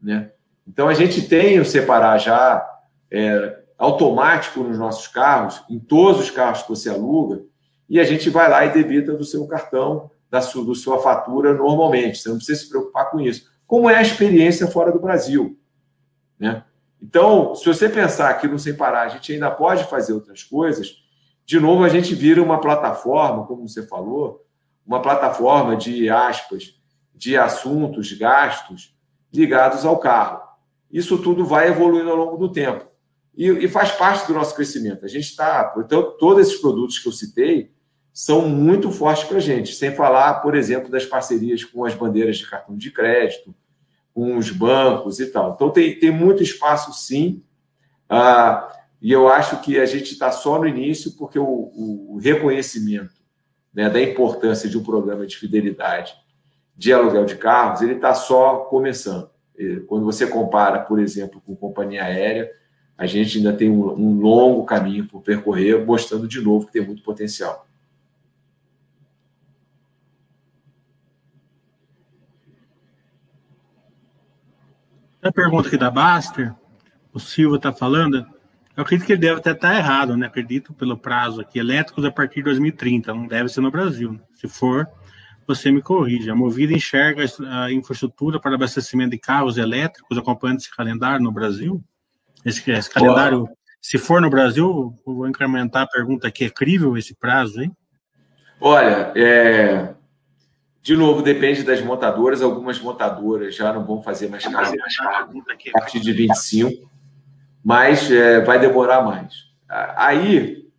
Né? 0.00 0.30
Então, 0.66 0.88
a 0.88 0.94
gente 0.94 1.22
tem 1.22 1.58
o 1.60 1.64
separar 1.64 2.18
já 2.18 2.68
é, 3.10 3.60
automático 3.78 4.60
nos 4.60 4.78
nossos 4.78 5.06
carros, 5.06 5.62
em 5.70 5.78
todos 5.78 6.20
os 6.20 6.30
carros 6.30 6.62
que 6.62 6.68
você 6.68 6.90
aluga, 6.90 7.42
e 7.88 8.00
a 8.00 8.04
gente 8.04 8.28
vai 8.28 8.50
lá 8.50 8.64
e 8.64 8.72
debita 8.72 9.12
do 9.12 9.24
seu 9.24 9.46
cartão, 9.46 10.10
da 10.30 10.40
sua, 10.40 10.74
sua 10.74 10.98
fatura 11.00 11.54
normalmente. 11.54 12.18
Você 12.18 12.28
não 12.28 12.36
precisa 12.36 12.60
se 12.60 12.68
preocupar 12.68 13.10
com 13.10 13.20
isso. 13.20 13.48
Como 13.66 13.88
é 13.88 13.96
a 13.96 14.02
experiência 14.02 14.66
fora 14.66 14.90
do 14.90 15.00
Brasil? 15.00 15.58
Né? 16.38 16.64
Então, 17.00 17.54
se 17.54 17.64
você 17.64 17.88
pensar 17.88 18.34
que 18.34 18.48
no 18.48 18.58
Sem 18.58 18.74
Parar 18.74 19.02
a 19.02 19.08
gente 19.08 19.32
ainda 19.32 19.50
pode 19.50 19.84
fazer 19.84 20.12
outras 20.12 20.42
coisas, 20.42 20.96
de 21.44 21.60
novo 21.60 21.84
a 21.84 21.88
gente 21.88 22.14
vira 22.14 22.42
uma 22.42 22.60
plataforma, 22.60 23.46
como 23.46 23.68
você 23.68 23.86
falou, 23.86 24.45
uma 24.86 25.02
plataforma 25.02 25.76
de 25.76 26.08
aspas, 26.08 26.74
de 27.14 27.36
assuntos, 27.36 28.12
gastos 28.12 28.94
ligados 29.32 29.84
ao 29.84 29.98
carro. 29.98 30.42
Isso 30.90 31.18
tudo 31.18 31.44
vai 31.44 31.68
evoluindo 31.68 32.10
ao 32.10 32.16
longo 32.16 32.36
do 32.36 32.52
tempo. 32.52 32.86
E, 33.36 33.48
e 33.48 33.68
faz 33.68 33.90
parte 33.90 34.26
do 34.26 34.34
nosso 34.34 34.54
crescimento. 34.54 35.04
A 35.04 35.08
gente 35.08 35.24
está. 35.24 35.74
Então, 35.78 36.16
todos 36.18 36.46
esses 36.46 36.60
produtos 36.60 36.98
que 36.98 37.08
eu 37.08 37.12
citei 37.12 37.70
são 38.12 38.48
muito 38.48 38.90
fortes 38.90 39.24
para 39.24 39.38
a 39.38 39.40
gente. 39.40 39.74
Sem 39.74 39.94
falar, 39.94 40.34
por 40.34 40.54
exemplo, 40.54 40.90
das 40.90 41.04
parcerias 41.04 41.64
com 41.64 41.84
as 41.84 41.94
bandeiras 41.94 42.38
de 42.38 42.48
cartão 42.48 42.76
de 42.76 42.90
crédito, 42.90 43.54
com 44.14 44.38
os 44.38 44.50
bancos 44.50 45.20
e 45.20 45.26
tal. 45.26 45.52
Então, 45.54 45.70
tem, 45.70 45.98
tem 45.98 46.10
muito 46.10 46.42
espaço, 46.42 46.92
sim. 46.94 47.42
Ah, 48.08 48.72
e 49.02 49.12
eu 49.12 49.28
acho 49.28 49.60
que 49.60 49.78
a 49.78 49.84
gente 49.84 50.12
está 50.12 50.32
só 50.32 50.58
no 50.58 50.66
início, 50.66 51.12
porque 51.18 51.38
o, 51.38 51.44
o 51.44 52.18
reconhecimento 52.22 53.25
né, 53.76 53.90
da 53.90 54.00
importância 54.00 54.70
de 54.70 54.78
um 54.78 54.82
programa 54.82 55.26
de 55.26 55.36
fidelidade 55.36 56.16
de 56.74 56.94
aluguel 56.94 57.26
de 57.26 57.36
carros, 57.36 57.82
ele 57.82 57.92
está 57.92 58.14
só 58.14 58.60
começando. 58.64 59.30
Quando 59.86 60.04
você 60.04 60.26
compara, 60.26 60.80
por 60.80 60.98
exemplo, 60.98 61.42
com 61.44 61.54
companhia 61.54 62.04
aérea, 62.04 62.50
a 62.96 63.06
gente 63.06 63.36
ainda 63.36 63.52
tem 63.52 63.70
um, 63.70 63.86
um 63.92 64.20
longo 64.20 64.64
caminho 64.64 65.06
por 65.06 65.22
percorrer, 65.22 65.84
mostrando 65.84 66.26
de 66.26 66.40
novo 66.40 66.66
que 66.66 66.72
tem 66.72 66.84
muito 66.84 67.02
potencial. 67.02 67.66
A 75.22 75.32
pergunta 75.32 75.68
aqui 75.68 75.76
da 75.76 75.90
Baster, 75.90 76.54
o 77.12 77.18
Silva 77.18 77.56
está 77.56 77.72
falando, 77.72 78.26
eu 78.76 78.82
acredito 78.82 79.06
que 79.06 79.12
ele 79.12 79.20
deve 79.20 79.38
até 79.38 79.52
estar 79.52 79.70
tá 79.70 79.76
errado, 79.76 80.16
né? 80.16 80.26
Acredito 80.26 80.74
pelo 80.74 80.98
prazo 80.98 81.40
aqui, 81.40 81.58
elétricos 81.58 82.04
a 82.04 82.10
partir 82.10 82.36
de 82.36 82.42
2030, 82.42 83.14
não 83.14 83.26
deve 83.26 83.48
ser 83.48 83.62
no 83.62 83.70
Brasil. 83.70 84.12
Né? 84.12 84.20
Se 84.34 84.46
for, 84.46 84.86
você 85.46 85.70
me 85.70 85.80
corrige. 85.80 86.28
A 86.28 86.34
Movida 86.34 86.74
enxerga 86.74 87.24
a 87.48 87.72
infraestrutura 87.72 88.38
para 88.38 88.54
abastecimento 88.54 89.12
de 89.12 89.18
carros 89.18 89.56
elétricos 89.56 90.18
acompanhando 90.18 90.58
esse 90.58 90.74
calendário 90.74 91.24
no 91.24 91.32
Brasil? 91.32 91.82
Esse, 92.44 92.70
esse 92.70 92.90
calendário, 92.90 93.48
se 93.80 93.96
for 93.96 94.20
no 94.20 94.28
Brasil, 94.28 94.94
vou 95.06 95.26
incrementar 95.26 95.84
a 95.84 95.88
pergunta 95.88 96.28
aqui, 96.28 96.44
é 96.44 96.50
crível 96.50 96.98
esse 96.98 97.14
prazo, 97.14 97.62
hein? 97.62 97.72
Olha, 98.60 99.10
é... 99.16 99.94
de 100.82 100.94
novo, 100.94 101.22
depende 101.22 101.62
das 101.62 101.80
montadoras. 101.80 102.42
Algumas 102.42 102.78
montadoras 102.78 103.56
já 103.56 103.72
não 103.72 103.86
vão 103.86 104.02
fazer 104.02 104.28
mais 104.28 104.46
carro 104.46 104.74
a 105.74 105.78
partir 105.78 106.00
de 106.00 106.12
25 106.12 106.95
mas 107.66 108.08
é, 108.12 108.40
vai 108.42 108.60
demorar 108.60 109.02
mais. 109.02 109.50
Aí, 109.96 110.70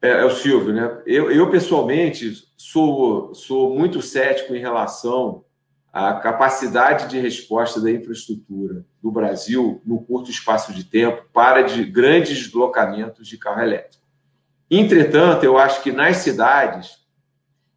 é, 0.00 0.08
é, 0.08 0.24
o 0.24 0.30
Silvio, 0.30 0.72
né? 0.72 1.02
Eu, 1.04 1.30
eu, 1.30 1.50
pessoalmente 1.50 2.32
sou, 2.56 3.34
sou 3.34 3.76
muito 3.76 4.00
cético 4.00 4.54
em 4.54 4.58
relação 4.58 5.44
à 5.92 6.14
capacidade 6.14 7.10
de 7.10 7.20
resposta 7.20 7.78
da 7.78 7.90
infraestrutura 7.90 8.86
do 9.02 9.12
Brasil 9.12 9.82
no 9.84 10.00
curto 10.00 10.30
espaço 10.30 10.72
de 10.72 10.82
tempo 10.82 11.26
para 11.30 11.60
de 11.60 11.84
grandes 11.84 12.38
deslocamentos 12.38 13.28
de 13.28 13.36
carro 13.36 13.60
elétrico. 13.60 14.02
Entretanto, 14.70 15.44
eu 15.44 15.58
acho 15.58 15.82
que 15.82 15.92
nas 15.92 16.16
cidades 16.16 17.04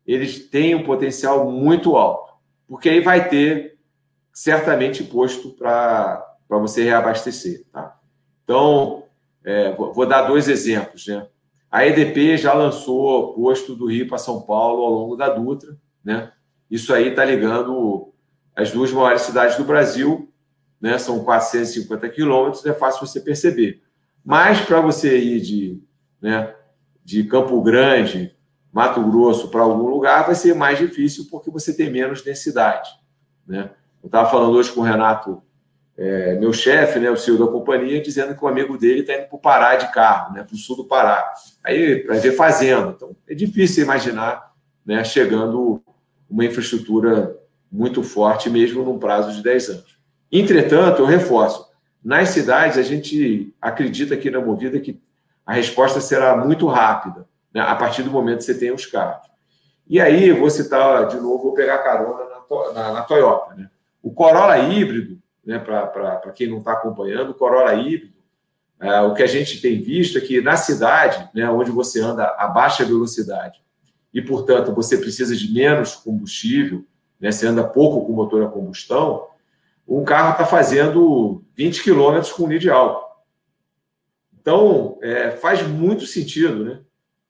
eles 0.07 0.47
têm 0.47 0.73
um 0.73 0.85
potencial 0.85 1.51
muito 1.51 1.97
alto, 1.97 2.31
porque 2.65 2.87
aí 2.87 3.01
vai 3.01 3.27
ter 3.27 3.77
certamente 4.31 5.03
posto 5.03 5.49
para 5.49 6.32
para 6.53 6.61
você 6.61 6.83
reabastecer. 6.83 7.65
Tá? 7.71 7.99
Então, 8.43 9.05
é, 9.43 9.73
vou 9.73 10.05
dar 10.05 10.27
dois 10.27 10.47
exemplos. 10.47 11.07
Né? 11.07 11.25
A 11.71 11.87
EDP 11.87 12.37
já 12.37 12.53
lançou 12.53 13.33
posto 13.33 13.75
do 13.75 13.87
Rio 13.87 14.07
para 14.07 14.19
São 14.19 14.41
Paulo 14.43 14.83
ao 14.83 14.91
longo 14.91 15.15
da 15.15 15.29
Dutra. 15.29 15.75
Né? 16.03 16.31
Isso 16.69 16.93
aí 16.93 17.09
está 17.09 17.25
ligando 17.25 18.13
as 18.55 18.69
duas 18.69 18.91
maiores 18.91 19.23
cidades 19.23 19.57
do 19.57 19.63
Brasil, 19.63 20.31
né? 20.79 20.99
são 20.99 21.23
450 21.23 22.07
quilômetros, 22.09 22.63
é 22.67 22.73
fácil 22.73 23.07
você 23.07 23.19
perceber. 23.19 23.81
Mas 24.23 24.61
para 24.61 24.79
você 24.79 25.17
ir 25.17 25.41
de, 25.41 25.83
né, 26.21 26.53
de 27.03 27.23
Campo 27.23 27.59
Grande, 27.63 28.37
Mato 28.71 29.01
Grosso 29.09 29.49
para 29.49 29.61
algum 29.63 29.87
lugar, 29.87 30.27
vai 30.27 30.35
ser 30.35 30.53
mais 30.53 30.77
difícil 30.77 31.25
porque 31.31 31.49
você 31.49 31.75
tem 31.75 31.89
menos 31.89 32.21
densidade. 32.21 32.91
Né? 33.47 33.71
Eu 34.03 34.07
estava 34.07 34.29
falando 34.29 34.55
hoje 34.55 34.71
com 34.71 34.81
o 34.81 34.83
Renato, 34.83 35.41
é, 35.97 36.35
meu 36.35 36.51
chefe, 36.51 36.99
né, 36.99 37.09
o 37.11 37.17
CEO 37.17 37.37
da 37.37 37.51
companhia, 37.51 38.01
dizendo 38.01 38.35
que 38.35 38.43
um 38.43 38.47
amigo 38.47 38.77
dele 38.77 39.01
está 39.01 39.13
indo 39.13 39.27
para 39.27 39.35
o 39.35 39.39
Pará 39.39 39.75
de 39.75 39.91
carro, 39.91 40.33
né, 40.33 40.43
para 40.43 40.53
o 40.53 40.57
sul 40.57 40.75
do 40.75 40.85
Pará. 40.85 41.31
Aí, 41.63 42.03
para 42.03 42.17
ver 42.17 42.31
fazenda. 42.31 42.93
Então, 42.95 43.15
é 43.27 43.35
difícil 43.35 43.83
imaginar 43.83 44.53
né, 44.85 45.03
chegando 45.03 45.81
uma 46.29 46.45
infraestrutura 46.45 47.37
muito 47.71 48.01
forte, 48.03 48.49
mesmo 48.49 48.83
num 48.83 48.97
prazo 48.97 49.33
de 49.33 49.43
10 49.43 49.69
anos. 49.69 49.97
Entretanto, 50.31 51.01
eu 51.01 51.05
reforço, 51.05 51.67
nas 52.03 52.29
cidades, 52.29 52.77
a 52.77 52.83
gente 52.83 53.53
acredita 53.61 54.15
aqui 54.15 54.29
na 54.29 54.41
Movida 54.41 54.79
que 54.79 54.99
a 55.45 55.53
resposta 55.53 56.01
será 56.01 56.35
muito 56.35 56.67
rápida, 56.67 57.27
né, 57.53 57.61
a 57.61 57.75
partir 57.75 58.01
do 58.01 58.09
momento 58.09 58.39
que 58.39 58.45
você 58.45 58.57
tem 58.57 58.71
os 58.71 58.85
carros. 58.85 59.31
E 59.87 60.01
aí, 60.01 60.31
vou 60.31 60.49
citar 60.49 61.07
de 61.07 61.17
novo, 61.17 61.43
vou 61.43 61.53
pegar 61.53 61.77
carona 61.79 62.23
na, 62.23 62.73
na, 62.73 62.93
na 62.93 63.01
Toyota. 63.03 63.53
Né? 63.53 63.69
O 64.01 64.11
Corolla 64.11 64.57
híbrido, 64.57 65.21
né, 65.45 65.59
para 65.59 66.31
quem 66.35 66.47
não 66.47 66.59
está 66.59 66.73
acompanhando, 66.73 67.33
Corolla 67.33 67.73
híbrido, 67.73 68.13
é, 68.79 69.01
o 69.01 69.13
que 69.13 69.23
a 69.23 69.27
gente 69.27 69.61
tem 69.61 69.81
visto 69.81 70.17
é 70.17 70.21
que 70.21 70.41
na 70.41 70.57
cidade, 70.57 71.29
né, 71.33 71.49
onde 71.49 71.71
você 71.71 72.01
anda 72.01 72.25
a 72.37 72.47
baixa 72.47 72.83
velocidade 72.83 73.61
e, 74.13 74.21
portanto, 74.21 74.73
você 74.73 74.97
precisa 74.97 75.35
de 75.35 75.53
menos 75.53 75.95
combustível, 75.95 76.85
né, 77.19 77.31
você 77.31 77.47
anda 77.47 77.63
pouco 77.63 78.05
com 78.05 78.13
motor 78.13 78.43
a 78.43 78.49
combustão, 78.49 79.27
um 79.87 80.03
carro 80.03 80.31
está 80.31 80.45
fazendo 80.45 81.43
20 81.55 81.83
km 81.83 82.21
com 82.35 82.43
nível 82.43 82.59
de 82.59 82.69
álcool. 82.69 83.13
Então, 84.39 84.97
é, 85.01 85.31
faz 85.31 85.65
muito 85.65 86.05
sentido, 86.05 86.65
né? 86.65 86.81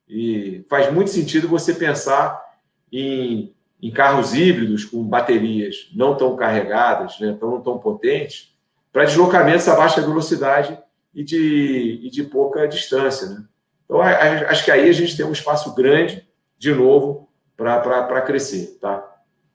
E 0.07 0.63
faz 0.67 0.91
muito 0.91 1.11
sentido 1.11 1.47
você 1.47 1.73
pensar 1.73 2.43
em, 2.91 3.53
em 3.83 3.91
carros 3.91 4.33
híbridos 4.33 4.85
com 4.85 5.03
baterias 5.03 5.89
não 5.93 6.15
tão 6.15 6.37
carregadas, 6.37 7.19
né, 7.19 7.35
tão, 7.37 7.59
tão 7.61 7.77
potentes, 7.77 8.55
para 8.93 9.03
deslocamentos 9.03 9.67
a 9.67 9.75
baixa 9.75 9.99
velocidade 9.99 10.79
e 11.13 11.21
de, 11.21 11.99
e 12.01 12.09
de 12.09 12.23
pouca 12.23 12.65
distância. 12.65 13.27
Né? 13.27 13.43
Então, 13.83 14.01
acho 14.01 14.63
que 14.63 14.71
aí 14.71 14.87
a 14.87 14.93
gente 14.93 15.17
tem 15.17 15.25
um 15.25 15.33
espaço 15.33 15.75
grande, 15.75 16.25
de 16.57 16.73
novo, 16.73 17.27
para 17.57 18.21
crescer. 18.21 18.77
Tá? 18.79 19.05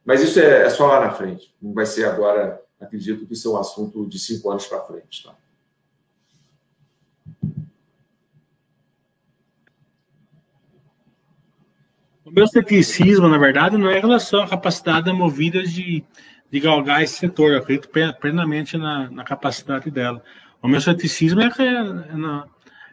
Mas 0.04 0.22
isso 0.22 0.38
é, 0.38 0.66
é, 0.66 0.70
só 0.70 0.86
lá 0.86 1.00
na 1.00 1.10
frente. 1.10 1.54
Não 1.60 1.72
vai 1.72 1.86
ser 1.86 2.04
agora, 2.04 2.60
acredito 2.78 3.24
que 3.24 3.32
isso 3.32 3.48
é 3.48 3.52
um 3.52 3.56
assunto 3.56 4.06
de 4.06 4.18
cinco 4.18 4.50
anos 4.50 4.66
para 4.66 4.82
frente. 4.82 5.24
Tá? 5.24 5.34
O 12.28 12.30
meu 12.30 12.46
ceticismo, 12.46 13.26
na 13.26 13.38
verdade, 13.38 13.78
não 13.78 13.88
é 13.88 13.96
em 13.96 14.02
relação 14.02 14.42
à 14.42 14.48
capacidade 14.48 15.06
da 15.06 15.62
de, 15.62 16.04
de 16.50 16.60
galgar 16.60 17.02
esse 17.02 17.14
setor. 17.14 17.52
Eu 17.52 17.58
acredito 17.58 17.88
plenamente 18.20 18.76
na, 18.76 19.10
na 19.10 19.24
capacidade 19.24 19.90
dela. 19.90 20.22
O 20.60 20.68
meu 20.68 20.80
ceticismo 20.80 21.40
é, 21.40 21.46
é 21.46 22.16
na, 22.16 22.46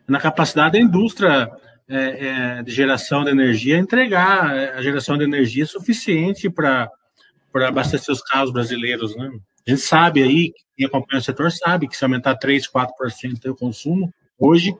na 0.07 0.19
capacidade 0.21 0.73
da 0.73 0.79
indústria 0.79 1.51
é, 1.89 1.97
é, 1.97 2.63
de 2.63 2.71
geração 2.71 3.25
de 3.25 3.31
energia 3.31 3.77
entregar 3.77 4.55
é, 4.55 4.73
a 4.73 4.81
geração 4.81 5.17
de 5.17 5.25
energia 5.25 5.65
suficiente 5.65 6.49
para 6.49 6.89
abastecer 7.53 8.13
os 8.13 8.21
carros 8.21 8.53
brasileiros. 8.53 9.17
Né? 9.17 9.29
A 9.67 9.69
gente 9.69 9.81
sabe 9.81 10.23
aí, 10.23 10.53
quem 10.77 10.85
acompanha 10.85 11.19
o 11.19 11.23
setor 11.23 11.51
sabe 11.51 11.89
que 11.89 11.97
se 11.97 12.05
aumentar 12.05 12.35
3, 12.35 12.69
4% 12.69 13.49
o 13.49 13.55
consumo, 13.55 14.13
hoje 14.39 14.73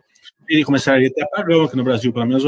ele 0.48 0.64
começaria 0.64 1.10
a 1.10 1.12
ter 1.12 1.24
apagão 1.24 1.66
aqui 1.66 1.76
no 1.76 1.84
Brasil, 1.84 2.14
pelo 2.14 2.26
menos 2.26 2.46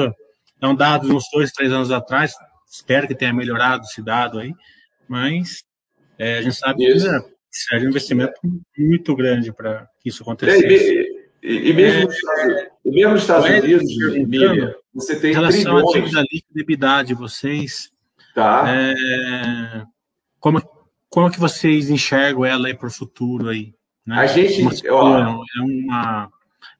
é 0.61 0.67
um 0.67 0.75
dado 0.75 1.07
de 1.07 1.13
uns 1.13 1.25
dois, 1.31 1.51
três 1.51 1.71
anos 1.71 1.91
atrás. 1.91 2.33
Espero 2.69 3.07
que 3.07 3.15
tenha 3.15 3.33
melhorado 3.33 3.83
esse 3.83 4.01
dado 4.01 4.39
aí, 4.39 4.53
mas 5.07 5.63
é, 6.17 6.39
a 6.39 6.41
gente 6.41 6.55
sabe 6.55 6.85
isso. 6.85 7.05
que 7.05 7.37
precisa 7.49 7.79
de 7.79 7.85
um 7.85 7.89
investimento 7.89 8.33
muito 8.77 9.15
grande 9.15 9.53
para 9.53 9.87
que 10.01 10.09
isso 10.09 10.23
acontecesse. 10.23 10.67
E, 11.41 11.47
e, 11.49 11.69
e 11.69 11.73
mesmo, 11.73 12.01
é, 12.01 12.05
nos 12.05 12.15
Estados, 12.15 12.69
mesmo 12.83 13.11
nos 13.13 13.21
Estados 13.21 13.49
Unidos, 13.49 14.27
Miriam, 14.27 14.75
você 14.93 15.19
tem 15.19 15.31
em 15.31 15.33
relação 15.33 15.61
trilhões. 15.61 15.95
à 15.95 15.99
dívida 15.99 16.25
líquida 16.31 17.03
de 17.03 17.13
vocês, 17.13 17.91
tá. 18.35 18.65
É, 18.67 19.83
como, 20.39 20.61
como 21.09 21.31
que 21.31 21.39
vocês 21.39 21.89
enxergam 21.89 22.43
ela 22.43 22.67
aí 22.67 22.73
para 22.73 22.87
o 22.87 22.91
futuro 22.91 23.49
aí? 23.49 23.73
Né? 24.05 24.17
A 24.17 24.25
gente, 24.25 24.89
ó, 24.89 25.19
é 25.19 25.61
uma 25.61 26.31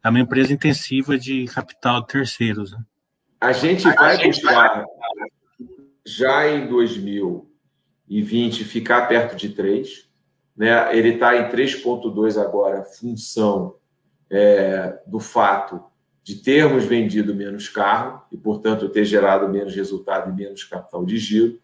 é 0.04 0.10
uma 0.10 0.20
empresa 0.20 0.54
intensiva 0.54 1.18
de 1.18 1.46
capital 1.46 2.02
de 2.02 2.08
terceiros. 2.08 2.72
Né? 2.72 2.80
A 3.40 3.52
gente 3.52 3.84
vai 3.84 4.18
buscar, 4.26 4.84
já 6.06 6.48
em 6.50 6.68
2020, 6.68 8.64
ficar 8.64 9.08
perto 9.08 9.36
de 9.36 9.50
3. 9.50 10.08
Né? 10.56 10.98
Ele 10.98 11.10
está 11.10 11.36
em 11.38 11.50
3,2 11.50 12.42
agora, 12.42 12.84
função 12.84 13.76
é, 14.30 15.00
do 15.06 15.20
fato 15.20 15.84
de 16.24 16.36
termos 16.36 16.84
vendido 16.84 17.34
menos 17.34 17.70
carro 17.70 18.22
e, 18.32 18.38
portanto, 18.38 18.90
ter 18.90 19.06
gerado 19.06 19.48
menos 19.48 19.74
resultado 19.76 20.30
e 20.30 20.34
menos 20.34 20.64
capital 20.64 21.06
de 21.06 21.18
giro. 21.18 21.60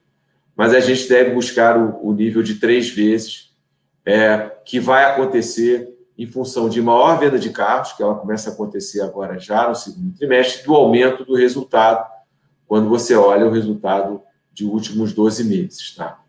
Mas 0.55 0.73
a 0.73 0.79
gente 0.79 1.09
deve 1.09 1.31
buscar 1.31 1.77
o, 1.77 2.07
o 2.07 2.13
nível 2.13 2.43
de 2.43 2.55
três 2.55 2.89
vezes, 2.89 3.51
é, 4.05 4.51
que 4.63 4.79
vai 4.79 5.05
acontecer 5.05 5.92
em 6.17 6.27
função 6.27 6.69
de 6.69 6.81
maior 6.81 7.19
venda 7.19 7.39
de 7.39 7.49
carros, 7.49 7.93
que 7.93 8.03
ela 8.03 8.15
começa 8.15 8.49
a 8.49 8.53
acontecer 8.53 9.01
agora 9.01 9.39
já 9.39 9.67
no 9.67 9.75
segundo 9.75 10.15
trimestre, 10.15 10.65
do 10.65 10.75
aumento 10.75 11.25
do 11.25 11.35
resultado, 11.35 12.07
quando 12.67 12.87
você 12.89 13.15
olha 13.15 13.45
o 13.45 13.51
resultado 13.51 14.21
de 14.51 14.65
últimos 14.65 15.13
12 15.13 15.43
meses. 15.43 15.95
Tá? 15.95 16.19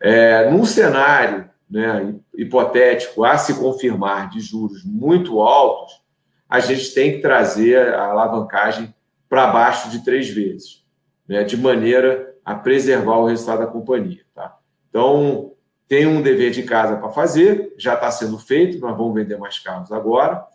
É, 0.00 0.50
num 0.50 0.64
cenário 0.64 1.48
né, 1.70 2.14
hipotético 2.34 3.24
a 3.24 3.38
se 3.38 3.54
confirmar 3.54 4.28
de 4.30 4.40
juros 4.40 4.84
muito 4.84 5.40
altos, 5.40 6.00
a 6.48 6.58
gente 6.58 6.92
tem 6.92 7.12
que 7.12 7.18
trazer 7.18 7.94
a 7.94 8.06
alavancagem 8.06 8.92
para 9.28 9.52
baixo 9.52 9.88
de 9.90 10.04
três 10.04 10.28
vezes, 10.28 10.84
né, 11.28 11.44
de 11.44 11.56
maneira 11.56 12.34
a 12.44 12.56
preservar 12.56 13.18
o 13.18 13.26
resultado 13.26 13.60
da 13.60 13.66
companhia. 13.68 14.22
Tá? 14.34 14.58
Então, 14.88 15.52
tem 15.90 16.06
um 16.06 16.22
dever 16.22 16.52
de 16.52 16.62
casa 16.62 16.96
para 16.98 17.10
fazer, 17.10 17.74
já 17.76 17.94
está 17.94 18.08
sendo 18.12 18.38
feito, 18.38 18.78
nós 18.78 18.96
vamos 18.96 19.12
vender 19.12 19.36
mais 19.36 19.58
carros 19.58 19.90
agora. 19.90 20.46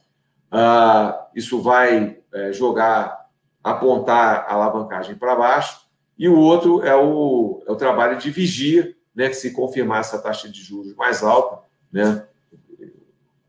Uh, 0.49 1.13
isso 1.35 1.61
vai 1.61 2.19
é, 2.33 2.53
jogar, 2.53 3.27
apontar 3.61 4.45
a 4.47 4.53
alavancagem 4.53 5.13
para 5.13 5.35
baixo. 5.35 5.81
E 6.17 6.29
o 6.29 6.39
outro 6.39 6.81
é 6.83 6.95
o, 6.95 7.61
é 7.67 7.71
o 7.73 7.75
trabalho 7.75 8.17
de 8.17 8.31
vigia, 8.31 8.95
né, 9.13 9.27
que 9.27 9.33
se 9.33 9.51
confirmar 9.51 9.99
essa 9.99 10.17
taxa 10.19 10.47
de 10.47 10.63
juros 10.63 10.95
mais 10.95 11.21
alta, 11.21 11.65
né, 11.91 12.25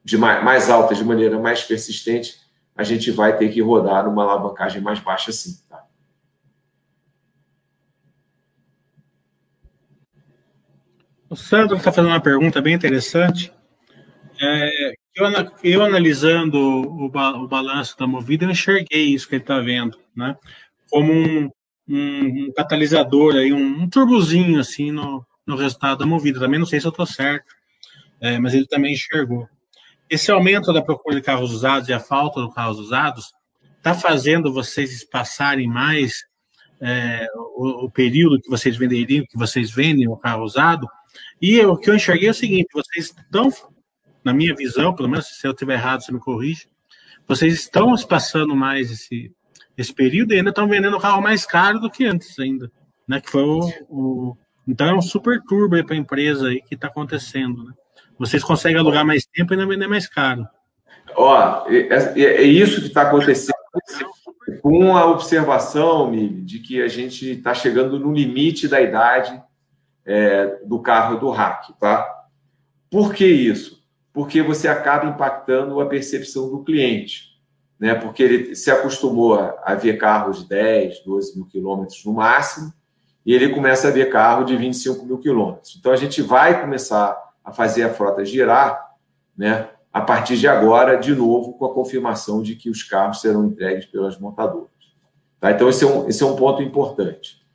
de 0.02 0.18
mais, 0.18 0.42
mais 0.42 0.68
alta 0.68 0.92
de 0.92 1.04
maneira 1.04 1.38
mais 1.38 1.62
persistente, 1.62 2.40
a 2.74 2.82
gente 2.82 3.12
vai 3.12 3.38
ter 3.38 3.48
que 3.50 3.62
rodar 3.62 4.04
numa 4.04 4.24
alavancagem 4.24 4.82
mais 4.82 4.98
baixa 4.98 5.30
sim. 5.30 5.56
Tá? 5.68 5.86
O 11.36 11.38
Sandro 11.38 11.76
está 11.76 11.92
fazendo 11.92 12.12
uma 12.12 12.20
pergunta 12.20 12.62
bem 12.62 12.72
interessante. 12.72 13.52
É, 14.40 14.94
eu, 15.14 15.26
eu, 15.62 15.82
analisando 15.84 16.58
o, 16.58 17.04
o, 17.04 17.46
balanço 17.46 17.94
da 17.98 18.06
Movida, 18.06 18.46
eu 18.46 18.50
enxerguei 18.50 19.08
isso 19.08 19.28
que 19.28 19.34
ele 19.34 19.42
está 19.42 19.60
vendo, 19.60 19.98
né? 20.16 20.34
Como 20.90 21.12
um, 21.12 21.50
um, 21.86 22.46
um 22.46 22.52
catalisador, 22.56 23.34
aí, 23.34 23.52
um, 23.52 23.82
um, 23.82 23.86
turbozinho 23.86 24.58
assim 24.58 24.90
no, 24.90 25.26
no 25.46 25.56
resultado 25.56 25.98
da 25.98 26.06
Movida. 26.06 26.40
Também 26.40 26.58
não 26.58 26.64
sei 26.64 26.80
se 26.80 26.86
eu 26.86 26.90
estou 26.90 27.04
certo, 27.04 27.54
é, 28.18 28.38
mas 28.38 28.54
ele 28.54 28.66
também 28.66 28.94
enxergou. 28.94 29.46
Esse 30.08 30.30
aumento 30.30 30.72
da 30.72 30.80
procura 30.80 31.16
de 31.16 31.22
carros 31.22 31.52
usados 31.52 31.90
e 31.90 31.92
a 31.92 32.00
falta 32.00 32.40
de 32.40 32.54
carros 32.54 32.78
usados 32.78 33.26
está 33.76 33.92
fazendo 33.92 34.54
vocês 34.54 35.04
passarem 35.04 35.68
mais 35.68 36.14
é, 36.80 37.26
o, 37.54 37.84
o, 37.84 37.90
período 37.90 38.40
que 38.40 38.48
vocês 38.48 38.74
venderiam, 38.76 39.26
que 39.26 39.36
vocês 39.36 39.70
vendem 39.70 40.08
o 40.08 40.16
carro 40.16 40.42
usado, 40.42 40.86
e 41.40 41.60
o 41.60 41.76
que 41.76 41.90
eu 41.90 41.94
enxerguei 41.94 42.28
é 42.28 42.30
o 42.30 42.34
seguinte: 42.34 42.68
vocês 42.72 43.06
estão, 43.06 43.50
na 44.24 44.32
minha 44.32 44.54
visão, 44.54 44.94
pelo 44.94 45.08
menos 45.08 45.26
se 45.26 45.46
eu 45.46 45.52
estiver 45.52 45.74
errado, 45.74 46.02
você 46.02 46.12
me 46.12 46.18
corrige, 46.18 46.68
vocês 47.26 47.54
estão 47.54 47.94
passando 48.08 48.54
mais 48.54 48.90
esse, 48.90 49.32
esse 49.76 49.92
período 49.92 50.32
e 50.32 50.38
ainda 50.38 50.50
estão 50.50 50.68
vendendo 50.68 50.96
o 50.96 51.00
carro 51.00 51.20
mais 51.20 51.44
caro 51.44 51.80
do 51.80 51.90
que 51.90 52.04
antes 52.04 52.38
ainda, 52.38 52.70
né? 53.06 53.20
Que 53.20 53.30
foi 53.30 53.42
o, 53.42 53.60
o 53.88 54.36
então 54.66 54.88
é 54.88 54.94
um 54.94 55.02
super 55.02 55.40
turbo 55.42 55.82
para 55.84 55.94
a 55.94 55.98
empresa 55.98 56.48
aí 56.48 56.60
que 56.60 56.74
está 56.74 56.88
acontecendo, 56.88 57.64
né? 57.64 57.72
Vocês 58.18 58.42
conseguem 58.42 58.78
alugar 58.78 59.04
mais 59.04 59.24
tempo 59.26 59.52
e 59.52 59.54
ainda 59.54 59.66
vender 59.66 59.86
mais 59.86 60.08
caro. 60.08 60.46
Ó, 61.14 61.66
é, 61.68 61.88
é, 61.88 62.20
é 62.20 62.42
isso 62.42 62.80
que 62.80 62.88
está 62.88 63.02
acontecendo 63.02 63.54
com 64.62 64.96
a 64.96 65.06
observação, 65.06 66.10
Mili, 66.10 66.42
de 66.42 66.58
que 66.60 66.82
a 66.82 66.88
gente 66.88 67.32
está 67.32 67.54
chegando 67.54 67.98
no 67.98 68.12
limite 68.12 68.66
da 68.66 68.80
idade 68.80 69.40
é, 70.06 70.60
do 70.64 70.78
carro 70.78 71.18
do 71.18 71.30
hack, 71.30 71.70
tá? 71.80 72.24
Por 72.90 73.12
que 73.12 73.26
isso? 73.26 73.84
Porque 74.12 74.40
você 74.42 74.68
acaba 74.68 75.06
impactando 75.06 75.80
a 75.80 75.86
percepção 75.86 76.48
do 76.48 76.62
cliente, 76.62 77.40
né? 77.78 77.94
Porque 77.94 78.22
ele 78.22 78.54
se 78.54 78.70
acostumou 78.70 79.34
a 79.62 79.74
ver 79.74 79.98
carros 79.98 80.42
de 80.42 80.48
10, 80.48 81.00
12 81.04 81.36
mil 81.36 81.46
quilômetros 81.46 82.04
no 82.04 82.14
máximo, 82.14 82.72
e 83.24 83.34
ele 83.34 83.48
começa 83.48 83.88
a 83.88 83.90
ver 83.90 84.08
carro 84.08 84.44
de 84.44 84.56
25 84.56 85.04
mil 85.04 85.18
quilômetros. 85.18 85.76
Então 85.76 85.92
a 85.92 85.96
gente 85.96 86.22
vai 86.22 86.60
começar 86.60 87.20
a 87.44 87.52
fazer 87.52 87.82
a 87.82 87.92
frota 87.92 88.24
girar, 88.24 88.94
né? 89.36 89.68
A 89.92 90.00
partir 90.00 90.36
de 90.36 90.46
agora, 90.46 90.96
de 90.96 91.14
novo, 91.14 91.54
com 91.54 91.64
a 91.64 91.72
confirmação 91.72 92.42
de 92.42 92.54
que 92.54 92.68
os 92.68 92.82
carros 92.82 93.20
serão 93.20 93.46
entregues 93.46 93.86
pelas 93.86 94.18
montadoras. 94.18 94.68
Tá? 95.40 95.52
Então, 95.52 95.68
esse 95.68 95.84
é, 95.84 95.86
um, 95.86 96.06
esse 96.06 96.22
é 96.22 96.26
um 96.26 96.36
ponto 96.36 96.62
importante. 96.62 97.45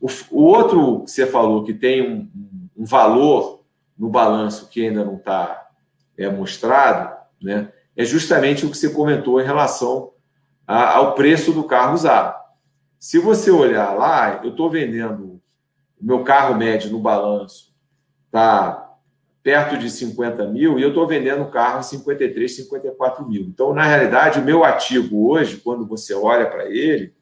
O, 0.00 0.06
o 0.30 0.42
outro 0.44 1.04
que 1.04 1.10
você 1.10 1.26
falou 1.26 1.62
que 1.64 1.74
tem 1.74 2.10
um, 2.10 2.28
um 2.76 2.84
valor 2.84 3.62
no 3.98 4.08
balanço 4.08 4.68
que 4.68 4.86
ainda 4.86 5.04
não 5.04 5.16
está 5.16 5.68
é, 6.16 6.28
mostrado, 6.28 7.16
né? 7.40 7.72
É 7.96 8.04
justamente 8.04 8.64
o 8.64 8.70
que 8.70 8.78
você 8.78 8.88
comentou 8.90 9.40
em 9.40 9.44
relação 9.44 10.12
a, 10.66 10.96
ao 10.96 11.14
preço 11.14 11.52
do 11.52 11.64
carro 11.64 11.94
usado. 11.94 12.38
Se 12.98 13.18
você 13.18 13.50
olhar 13.50 13.92
lá, 13.92 14.40
eu 14.42 14.50
estou 14.50 14.70
vendendo 14.70 15.40
meu 16.00 16.24
carro 16.24 16.54
médio 16.54 16.90
no 16.90 16.98
balanço, 16.98 17.74
está 18.26 18.90
perto 19.42 19.76
de 19.76 19.90
50 19.90 20.46
mil 20.46 20.78
e 20.78 20.82
eu 20.82 20.90
estou 20.90 21.06
vendendo 21.06 21.42
o 21.42 21.50
carro 21.50 21.80
em 21.80 21.82
53, 21.82 22.56
54 22.56 23.26
mil. 23.26 23.42
Então, 23.42 23.74
na 23.74 23.84
realidade, 23.84 24.38
o 24.38 24.44
meu 24.44 24.64
ativo 24.64 25.28
hoje, 25.30 25.58
quando 25.58 25.86
você 25.86 26.14
olha 26.14 26.48
para 26.48 26.66
ele, 26.66 27.14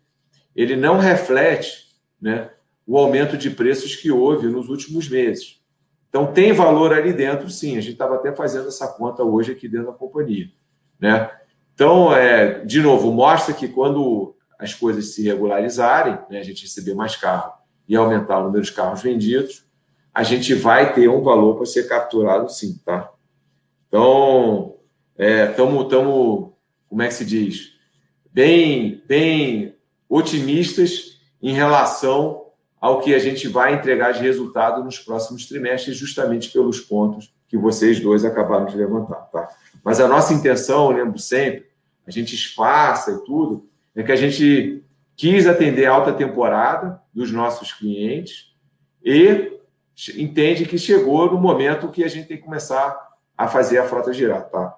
ele 0.55 0.76
não 0.76 0.99
reflete 0.99 1.89
né, 2.20 2.51
o 2.89 2.97
aumento 2.97 3.36
de 3.36 3.51
preços 3.51 3.95
que 3.95 4.11
houve 4.11 4.47
nos 4.47 4.70
últimos 4.70 5.11
meses. 5.11 5.61
Então, 6.09 6.32
tem 6.32 6.55
valor 6.55 6.95
ali 6.95 7.12
dentro, 7.12 7.51
sim. 7.51 7.76
A 7.76 7.82
gente 7.82 7.93
estava 7.93 8.14
até 8.14 8.34
fazendo 8.34 8.68
essa 8.68 8.89
conta 8.89 9.22
hoje 9.22 9.53
aqui 9.53 9.68
dentro 9.68 9.89
da 9.89 9.93
companhia. 9.93 10.51
Né? 10.99 11.30
Então, 11.74 12.16
é, 12.16 12.64
de 12.64 12.80
novo, 12.80 13.12
mostra 13.12 13.53
que 13.53 13.68
quando 13.68 14.34
as 14.59 14.72
coisas 14.72 15.14
se 15.14 15.22
regularizarem, 15.22 16.18
né, 16.30 16.39
a 16.41 16.43
gente 16.43 16.62
receber 16.62 16.95
mais 16.95 17.14
carro 17.14 17.53
e 17.86 17.95
aumentar 17.95 18.39
o 18.39 18.45
número 18.45 18.64
de 18.64 18.72
carros 18.72 19.03
vendidos, 19.03 19.66
a 20.14 20.22
gente 20.22 20.55
vai 20.55 20.95
ter 20.95 21.11
um 21.11 21.22
valor 21.22 21.57
para 21.57 21.66
ser 21.66 21.86
capturado 21.86 22.51
sim, 22.51 22.80
tá? 22.86 23.12
Então, 23.86 24.76
estamos, 25.18 25.84
é, 25.84 25.89
tamo, 25.89 26.57
como 26.89 27.03
é 27.03 27.09
que 27.09 27.14
se 27.14 27.24
diz? 27.26 27.74
Bem, 28.32 29.03
bem 29.07 29.76
otimistas 30.09 31.20
em 31.41 31.53
relação 31.53 32.48
ao 32.81 33.01
que 33.01 33.14
a 33.14 33.18
gente 33.18 33.49
vai 33.49 33.74
entregar 33.74 34.12
de 34.12 34.20
resultado 34.20 34.85
nos 34.85 34.99
próximos 34.99 35.47
trimestres, 35.47 35.97
justamente 35.97 36.51
pelos 36.51 36.81
pontos 36.81 37.33
que 37.49 37.57
vocês 37.57 37.99
dois 37.99 38.24
acabaram 38.24 38.66
de 38.66 38.76
levantar, 38.76 39.29
tá? 39.33 39.49
Mas 39.83 40.01
a 40.01 40.07
nossa 40.07 40.35
intenção, 40.35 40.91
lembro 40.91 41.18
sempre, 41.18 41.66
a 42.07 42.11
gente 42.11 42.35
espaça 42.35 43.11
e 43.12 43.24
tudo, 43.24 43.66
é 43.97 44.03
que 44.03 44.12
a 44.12 44.16
gente 44.16 44.85
quis 45.16 45.47
atender 45.47 45.87
a 45.87 45.93
alta 45.93 46.12
temporada 46.12 47.01
dos 47.12 47.33
nossos 47.33 47.72
clientes 47.72 48.55
e 49.03 49.59
entende 50.16 50.64
que 50.64 50.79
chegou 50.79 51.31
no 51.31 51.39
momento 51.39 51.91
que 51.91 52.05
a 52.05 52.09
gente 52.09 52.29
tem 52.29 52.37
que 52.37 52.45
começar 52.45 52.97
a 53.37 53.49
fazer 53.49 53.79
a 53.79 53.85
frota 53.85 54.12
girar, 54.12 54.45
tá? 54.49 54.76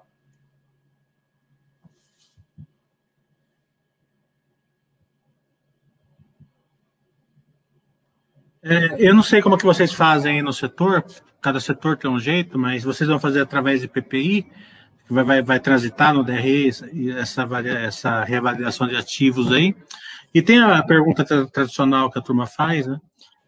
É, 8.63 8.95
eu 8.99 9.13
não 9.13 9.23
sei 9.23 9.41
como 9.41 9.57
que 9.57 9.65
vocês 9.65 9.91
fazem 9.91 10.35
aí 10.35 10.41
no 10.41 10.53
setor, 10.53 11.03
cada 11.41 11.59
setor 11.59 11.97
tem 11.97 12.09
um 12.09 12.19
jeito, 12.19 12.59
mas 12.59 12.83
vocês 12.83 13.09
vão 13.09 13.19
fazer 13.19 13.41
através 13.41 13.81
de 13.81 13.87
PPI, 13.87 14.43
que 15.07 15.13
vai, 15.13 15.23
vai, 15.23 15.41
vai 15.41 15.59
transitar 15.59 16.13
no 16.13 16.23
DRE 16.23 16.69
essa, 17.17 17.47
essa 17.87 18.23
reavaliação 18.23 18.87
de 18.87 18.95
ativos 18.95 19.51
aí. 19.51 19.75
E 20.33 20.41
tem 20.41 20.61
a 20.61 20.81
pergunta 20.83 21.25
tradicional 21.47 22.09
que 22.11 22.19
a 22.19 22.21
turma 22.21 22.45
faz, 22.45 22.85
né? 22.87 22.99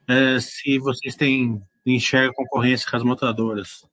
é, 0.07 0.39
se 0.39 0.78
vocês 0.80 1.16
têm 1.16 1.61
enxerga 1.86 2.34
concorrência 2.34 2.89
com 2.89 2.95
as 2.95 3.03
montadoras. 3.03 3.86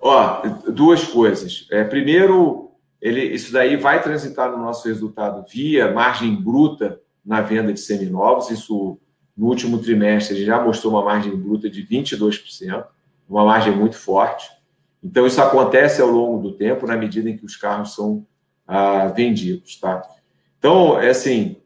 Ó, 0.00 0.42
duas 0.70 1.04
coisas. 1.04 1.66
É, 1.70 1.82
primeiro, 1.82 2.72
ele, 3.00 3.22
isso 3.24 3.52
daí 3.52 3.76
vai 3.76 4.02
transitar 4.02 4.50
no 4.50 4.58
nosso 4.58 4.86
resultado 4.86 5.44
via 5.50 5.92
margem 5.92 6.34
bruta 6.34 7.00
na 7.24 7.40
venda 7.40 7.72
de 7.72 7.80
seminovos. 7.80 8.50
Isso, 8.50 8.98
no 9.38 9.46
último 9.46 9.78
trimestre, 9.78 10.34
a 10.34 10.36
gente 10.36 10.46
já 10.48 10.60
mostrou 10.60 10.92
uma 10.92 11.04
margem 11.04 11.34
bruta 11.34 11.70
de 11.70 11.86
22%, 11.86 12.84
uma 13.28 13.44
margem 13.44 13.72
muito 13.72 13.96
forte. 13.96 14.50
Então, 15.02 15.24
isso 15.28 15.40
acontece 15.40 16.02
ao 16.02 16.08
longo 16.08 16.42
do 16.42 16.56
tempo, 16.56 16.88
na 16.88 16.96
medida 16.96 17.30
em 17.30 17.36
que 17.36 17.46
os 17.46 17.54
carros 17.54 17.94
são 17.94 18.26
ah, 18.66 19.06
vendidos. 19.06 19.76
Tá? 19.76 20.02
Então, 20.58 21.00
é 21.00 21.10
assim, 21.10 21.56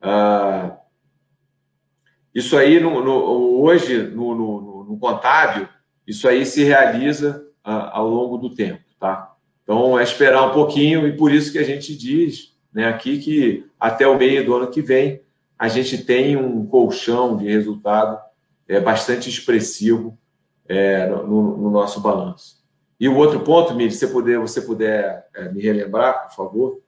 ah, 0.00 0.76
isso 2.32 2.56
aí, 2.56 2.78
no, 2.78 3.02
no, 3.04 3.60
hoje, 3.60 4.00
no, 4.00 4.84
no, 4.84 4.96
contábil, 5.00 5.66
isso 6.06 6.28
aí 6.28 6.46
se 6.46 6.62
realiza 6.62 7.44
ah, 7.64 7.98
ao 7.98 8.08
longo 8.08 8.38
do 8.38 8.54
tempo, 8.54 8.84
tá? 9.00 9.34
Então, 9.64 9.98
é 9.98 10.04
esperar 10.04 10.48
um 10.48 10.52
pouquinho 10.52 11.08
e 11.08 11.16
por 11.16 11.32
isso 11.32 11.50
que 11.50 11.58
a 11.58 11.64
gente 11.64 11.96
diz 11.96 12.54
né, 12.72 12.86
aqui 12.86 13.18
que 13.18 13.66
até 13.80 14.06
o 14.06 14.16
meio 14.16 14.44
do 14.44 14.54
ano 14.54 14.70
que 14.70 14.80
vem 14.80 15.20
a 15.62 15.68
gente 15.68 15.96
tem 15.96 16.36
um 16.36 16.66
colchão 16.66 17.36
de 17.36 17.46
resultado 17.46 18.20
é, 18.66 18.80
bastante 18.80 19.28
expressivo 19.28 20.18
é, 20.68 21.06
no, 21.06 21.56
no, 21.56 21.70
nosso 21.70 22.00
balanço. 22.00 22.60
E 22.98 23.08
o 23.08 23.14
outro 23.16 23.38
ponto, 23.44 23.72
Miri, 23.72 23.92
se 23.92 23.98
você 23.98 24.08
puder, 24.08 24.40
você 24.40 24.60
puder 24.60 25.24
é, 25.32 25.48
me 25.50 25.62
relembrar, 25.62 26.26
por 26.26 26.34
favor. 26.34 26.82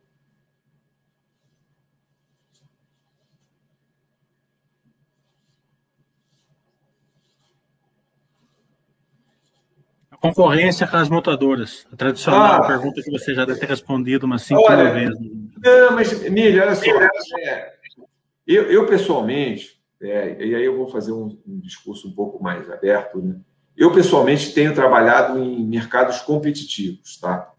Concorrência 10.21 10.85
com 10.89 10.97
as 10.97 11.09
montadoras. 11.09 11.87
A 11.93 11.97
tradicional 11.97 12.65
ah, 12.65 12.67
pergunta 12.67 13.01
que 13.01 13.11
você 13.13 13.35
já 13.35 13.45
deve 13.45 13.61
ter 13.61 13.69
respondido 13.69 14.27
umas 14.27 14.43
cinco 14.43 14.63
olha, 14.63 14.91
vezes. 14.91 15.17
Não, 15.63 15.93
mas, 15.93 16.29
Milha, 16.29 16.65
olha 16.65 16.75
só. 16.75 16.91
É, 17.41 17.74
eu, 18.47 18.65
eu, 18.71 18.87
pessoalmente, 18.87 19.81
é, 20.01 20.45
e 20.45 20.55
aí 20.55 20.65
eu 20.65 20.77
vou 20.77 20.89
fazer 20.89 21.13
um, 21.13 21.39
um, 21.47 21.59
discurso 21.61 22.09
um 22.09 22.13
pouco 22.13 22.43
mais 22.43 22.71
aberto, 22.71 23.21
né? 23.21 23.37
Eu, 23.77 23.93
pessoalmente, 23.93 24.53
tenho 24.53 24.75
trabalhado 24.75 25.39
em 25.39 25.67
mercados 25.67 26.21
competitivos, 26.21 27.19
tá? 27.19 27.53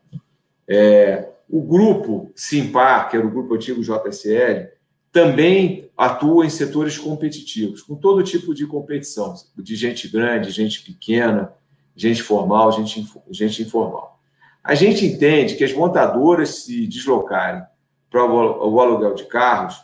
É, 0.68 1.30
o 1.50 1.62
grupo 1.62 2.32
Simpar, 2.36 3.10
que 3.10 3.18
era 3.18 3.26
o 3.26 3.30
grupo 3.30 3.54
antigo 3.56 3.82
JSL, 3.82 4.70
também 5.12 5.90
atua 5.98 6.46
em 6.46 6.50
setores 6.50 6.98
competitivos, 6.98 7.82
com 7.82 7.96
todo 7.96 8.24
tipo 8.24 8.54
de 8.54 8.66
competição, 8.66 9.34
de 9.58 9.76
gente 9.76 10.08
grande, 10.08 10.52
gente 10.52 10.82
pequena, 10.84 11.54
gente 11.96 12.22
formal, 12.22 12.72
gente, 12.72 13.06
gente 13.32 13.62
informal. 13.62 14.20
A 14.64 14.76
gente 14.76 15.06
entende 15.06 15.56
que 15.56 15.64
as 15.64 15.74
montadoras 15.74 16.64
se 16.64 16.88
deslocarem 16.88 17.64
para 18.10 18.26
o 18.26 18.80
aluguel 18.80 19.14
de 19.14 19.26
carros 19.26 19.80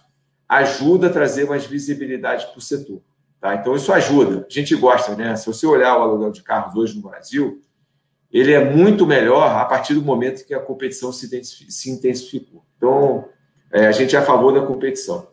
ajuda 0.51 1.07
a 1.07 1.09
trazer 1.09 1.47
mais 1.47 1.65
visibilidade 1.65 2.45
para 2.47 2.57
o 2.57 2.61
setor. 2.61 3.01
Tá? 3.39 3.55
Então, 3.55 3.73
isso 3.73 3.93
ajuda. 3.93 4.45
A 4.45 4.53
gente 4.53 4.75
gosta, 4.75 5.15
né? 5.15 5.33
Se 5.37 5.47
você 5.47 5.65
olhar 5.65 5.97
o 5.97 6.01
aluguel 6.01 6.29
de 6.29 6.43
carros 6.43 6.75
hoje 6.75 6.93
no 6.93 7.09
Brasil, 7.09 7.61
ele 8.29 8.51
é 8.51 8.63
muito 8.63 9.07
melhor 9.07 9.49
a 9.49 9.63
partir 9.63 9.93
do 9.93 10.01
momento 10.01 10.45
que 10.45 10.53
a 10.53 10.59
competição 10.59 11.13
se 11.13 11.89
intensificou. 11.89 12.65
Então, 12.75 13.29
é, 13.71 13.87
a 13.87 13.93
gente 13.93 14.13
é 14.13 14.19
a 14.19 14.25
favor 14.25 14.53
da 14.53 14.65
competição. 14.65 15.29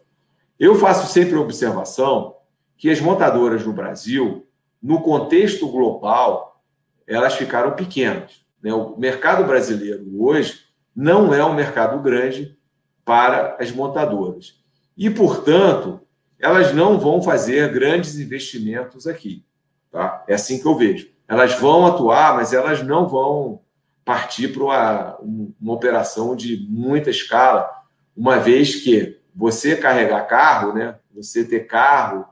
Eu 0.57 0.77
faço 0.77 1.13
sempre 1.13 1.35
a 1.35 1.41
observação 1.41 2.37
que 2.77 2.89
as 2.89 3.01
montadoras 3.01 3.67
no 3.67 3.73
Brasil, 3.73 4.47
no 4.81 5.03
contexto 5.03 5.69
global, 5.69 6.63
elas 7.09 7.35
ficaram 7.35 7.73
pequenas. 7.73 8.45
Né? 8.63 8.73
O 8.73 8.97
mercado 8.97 9.45
brasileiro 9.45 10.07
hoje 10.17 10.61
não 10.95 11.35
é 11.35 11.45
um 11.45 11.55
mercado 11.55 12.01
grande 12.01 12.57
para 13.05 13.57
as 13.59 13.73
montadoras. 13.73 14.58
E, 14.99 15.09
portanto, 15.09 16.01
elas 16.41 16.75
não 16.75 16.99
vão 16.99 17.23
fazer 17.23 17.73
grandes 17.73 18.19
investimentos 18.19 19.07
aqui. 19.07 19.45
Tá? 19.93 20.25
É 20.27 20.35
assim 20.35 20.59
que 20.61 20.67
eu 20.67 20.77
vejo. 20.77 21.09
Elas 21.29 21.55
vão 21.55 21.87
atuar, 21.87 22.35
mas 22.35 22.53
elas 22.53 22.83
não 22.83 23.07
vão 23.07 23.61
partir 24.05 24.49
para 24.49 24.65
uma, 24.65 25.19
uma 25.61 25.73
operação 25.73 26.35
de 26.35 26.67
muita 26.69 27.11
escala, 27.11 27.71
uma 28.17 28.39
vez 28.39 28.77
que 28.77 29.19
você 29.35 29.77
carregar 29.77 30.27
carro, 30.27 30.73
né? 30.73 30.97
você 31.15 31.45
ter 31.45 31.67
carro 31.67 32.27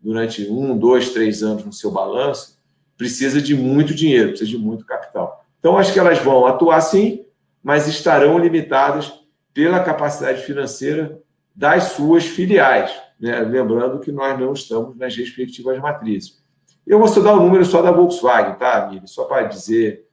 durante 0.00 0.46
um, 0.50 0.76
dois, 0.76 1.10
três 1.10 1.42
anos 1.42 1.64
no 1.64 1.72
seu 1.72 1.90
balanço, 1.90 2.58
precisa 2.98 3.40
de 3.40 3.54
muito 3.54 3.94
dinheiro, 3.94 4.30
precisa 4.30 4.50
de 4.50 4.58
muito 4.58 4.84
capital. 4.84 5.44
Então, 5.58 5.78
acho 5.78 5.92
que 5.92 5.98
elas 5.98 6.18
vão 6.18 6.46
atuar 6.46 6.80
sim, 6.80 7.24
mas 7.62 7.86
estarão 7.86 8.38
limitadas 8.38 9.12
pela 9.54 9.80
capacidade 9.80 10.42
financeira 10.42 11.19
das 11.54 11.84
suas 11.92 12.24
filiais. 12.24 12.92
Né? 13.18 13.38
Lembrando 13.40 14.00
que 14.00 14.10
nós 14.12 14.38
não 14.38 14.52
estamos 14.52 14.96
nas 14.96 15.16
respectivas 15.16 15.78
matrizes. 15.78 16.40
Eu 16.86 16.98
vou 16.98 17.08
só 17.08 17.20
dar 17.20 17.34
o 17.34 17.40
número 17.40 17.64
só 17.64 17.82
da 17.82 17.90
Volkswagen, 17.90 18.54
tá, 18.54 18.88
Miri? 18.90 19.06
Só 19.06 19.24
para 19.24 19.46
dizer, 19.46 20.06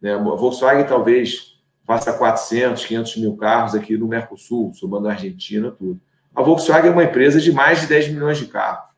né? 0.00 0.14
a 0.14 0.18
Volkswagen 0.18 0.86
talvez 0.86 1.58
faça 1.84 2.12
400, 2.12 2.84
500 2.86 3.16
mil 3.16 3.36
carros 3.36 3.74
aqui 3.74 3.96
no 3.96 4.06
Mercosul, 4.06 4.72
somando 4.74 5.08
a 5.08 5.12
Argentina, 5.12 5.70
tudo. 5.70 6.00
A 6.34 6.42
Volkswagen 6.42 6.90
é 6.90 6.92
uma 6.92 7.04
empresa 7.04 7.40
de 7.40 7.52
mais 7.52 7.80
de 7.80 7.86
10 7.88 8.08
milhões 8.08 8.38
de 8.38 8.46
carros. 8.46 8.90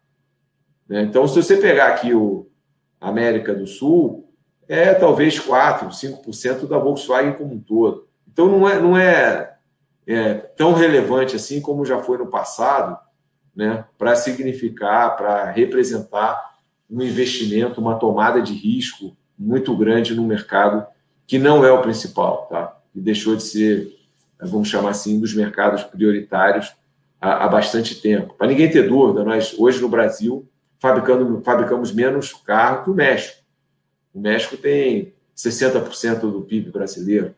Né? 0.88 1.02
Então, 1.02 1.26
se 1.26 1.42
você 1.42 1.56
pegar 1.56 1.88
aqui 1.88 2.14
o, 2.14 2.46
América 3.04 3.54
do 3.54 3.66
Sul, 3.66 4.32
é 4.66 4.94
talvez 4.94 5.38
4%, 5.38 5.90
5% 5.90 6.66
da 6.66 6.78
Volkswagen 6.78 7.34
como 7.34 7.54
um 7.54 7.60
todo. 7.60 8.08
Então 8.32 8.48
não 8.48 8.68
é, 8.68 8.80
não 8.80 8.96
é, 8.96 9.53
é 10.06 10.34
tão 10.34 10.72
relevante 10.72 11.36
assim 11.36 11.60
como 11.60 11.84
já 11.84 11.98
foi 11.98 12.18
no 12.18 12.26
passado, 12.26 12.98
né, 13.54 13.84
para 13.96 14.16
significar, 14.16 15.16
para 15.16 15.50
representar 15.50 16.54
um 16.90 17.02
investimento, 17.02 17.80
uma 17.80 17.96
tomada 17.98 18.42
de 18.42 18.52
risco 18.52 19.16
muito 19.38 19.76
grande 19.76 20.14
no 20.14 20.24
mercado, 20.24 20.86
que 21.26 21.38
não 21.38 21.64
é 21.64 21.72
o 21.72 21.80
principal, 21.80 22.46
tá? 22.50 22.76
E 22.94 23.00
deixou 23.00 23.34
de 23.34 23.42
ser, 23.42 23.88
vamos 24.40 24.68
chamar 24.68 24.90
assim, 24.90 25.18
dos 25.18 25.34
mercados 25.34 25.82
prioritários 25.82 26.74
há, 27.20 27.44
há 27.44 27.48
bastante 27.48 28.00
tempo. 28.00 28.34
Para 28.34 28.48
ninguém 28.48 28.70
ter 28.70 28.88
dúvida, 28.88 29.24
nós 29.24 29.54
hoje 29.58 29.80
no 29.80 29.88
Brasil 29.88 30.46
fabricando, 30.78 31.40
fabricamos 31.42 31.92
menos 31.92 32.32
carro 32.32 32.84
que 32.84 32.90
o 32.90 32.94
México. 32.94 33.42
O 34.12 34.20
México 34.20 34.56
tem 34.56 35.12
60% 35.36 36.20
do 36.20 36.42
PIB 36.42 36.70
brasileiro. 36.70 37.34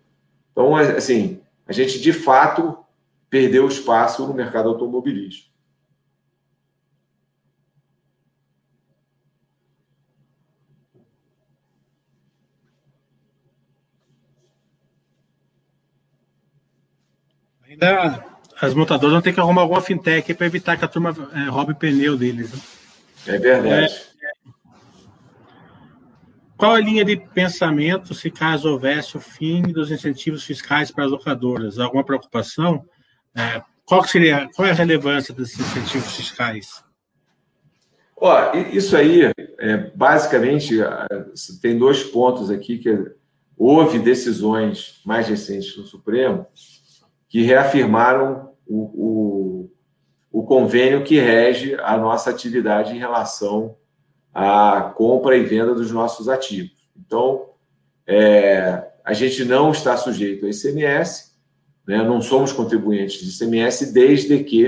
Então, 0.53 0.75
assim, 0.75 1.41
a 1.67 1.73
gente 1.73 2.01
de 2.01 2.13
fato 2.13 2.79
perdeu 3.29 3.67
espaço 3.67 4.27
no 4.27 4.33
mercado 4.33 4.69
automobilístico. 4.69 5.55
Ainda 17.69 18.25
as 18.61 18.73
montadoras 18.73 19.13
vão 19.13 19.21
ter 19.21 19.33
que 19.35 19.41
arrumar 19.41 19.63
alguma 19.63 19.83
fintech 19.83 20.33
para 20.33 20.47
evitar 20.47 20.77
que 20.79 20.85
a 20.85 20.89
turma 20.89 21.15
é, 21.35 21.49
roube 21.51 21.75
pneu 21.75 22.17
deles. 22.17 22.53
Né? 22.53 22.61
É 23.27 23.39
verdade. 23.39 23.93
É, 23.93 24.16
qual 26.57 26.73
a 26.73 26.81
linha 26.81 27.05
de 27.05 27.17
pensamento 27.17 28.15
se 28.15 28.31
caso 28.31 28.71
houvesse 28.71 29.17
o 29.17 29.21
fim 29.21 29.63
dos 29.63 29.91
incentivos 29.91 30.45
fiscais 30.45 30.91
para 30.91 31.05
as 31.05 31.11
locadoras? 31.11 31.79
Alguma 31.79 32.05
preocupação? 32.05 32.85
É, 33.35 33.63
qual 33.85 34.03
seria, 34.05 34.49
qual 34.55 34.67
é 34.67 34.71
a 34.71 34.75
relevância 34.75 35.35
desses 35.35 35.61
incentivos 35.61 36.17
fiscais? 36.17 36.83
Ó, 38.17 38.55
isso 38.73 38.97
aí, 38.97 39.31
é, 39.59 39.77
basicamente, 39.95 40.75
tem 41.61 41.79
dois 41.79 42.03
pontos 42.03 42.51
aqui 42.51 42.79
que 42.79 42.99
houve 43.57 43.99
decisões 43.99 45.01
mais 45.05 45.29
recentes 45.29 45.77
no 45.77 45.85
Supremo 45.85 46.47
que 47.29 47.43
reafirmaram 47.43 48.53
o, 48.67 49.69
o, 50.33 50.41
o 50.41 50.43
convênio 50.45 51.05
que 51.05 51.19
rege 51.19 51.77
a 51.81 51.99
nossa 51.99 52.31
atividade 52.31 52.95
em 52.95 52.99
relação 52.99 53.77
à 54.39 54.93
compra 54.95 55.35
e 55.35 55.43
venda 55.43 55.75
dos 55.75 55.91
nossos 55.91 56.29
ativos. 56.29 56.91
Então, 56.95 57.47
é, 58.07 58.87
a 59.03 59.15
gente 59.15 59.43
não 59.47 59.71
está 59.71 59.97
sujeito 59.97 60.45
ao 60.45 60.51
ICMS, 60.51 61.33
né, 61.89 62.03
não 62.03 62.21
somos 62.21 62.53
contribuintes 62.53 63.19
de 63.19 63.31
ICMS, 63.31 63.95
desde 63.95 64.45
que 64.45 64.67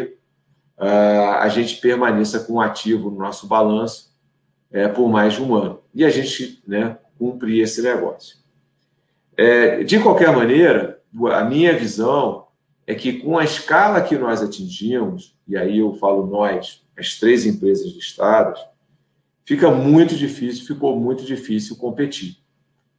uh, 0.79 1.35
a 1.41 1.49
gente 1.51 1.77
permaneça 1.83 2.41
com 2.41 2.55
o 2.55 2.61
ativo 2.63 3.11
no 3.11 3.19
nosso 3.19 3.47
balanço 3.47 4.11
é, 4.73 4.89
por 4.89 5.07
mais 5.07 5.35
de 5.35 5.43
um 5.43 5.55
ano. 5.55 5.83
E 5.95 6.03
a 6.03 6.09
gente 6.09 6.63
né, 6.67 6.97
cumprir 7.19 7.61
esse 7.61 7.83
negócio. 7.83 8.39
É, 9.37 9.85
de 9.85 10.01
qualquer 10.01 10.35
maneira, 10.35 10.99
a 11.31 11.45
minha 11.45 11.77
visão 11.77 12.47
é 12.87 12.95
que 12.95 13.21
com 13.21 13.37
a 13.37 13.45
escala 13.45 14.01
que 14.01 14.17
nós 14.17 14.41
atingimos, 14.41 15.37
e 15.47 15.59
aí 15.59 15.81
eu 15.81 15.93
falo 15.97 16.27
nós, 16.27 16.83
as 16.97 17.19
três 17.19 17.45
empresas 17.45 17.93
listadas, 17.93 18.59
fica 19.49 19.71
muito 19.71 20.15
difícil, 20.15 20.67
ficou 20.67 21.01
muito 21.01 21.25
difícil 21.25 21.75
competir. 21.77 22.37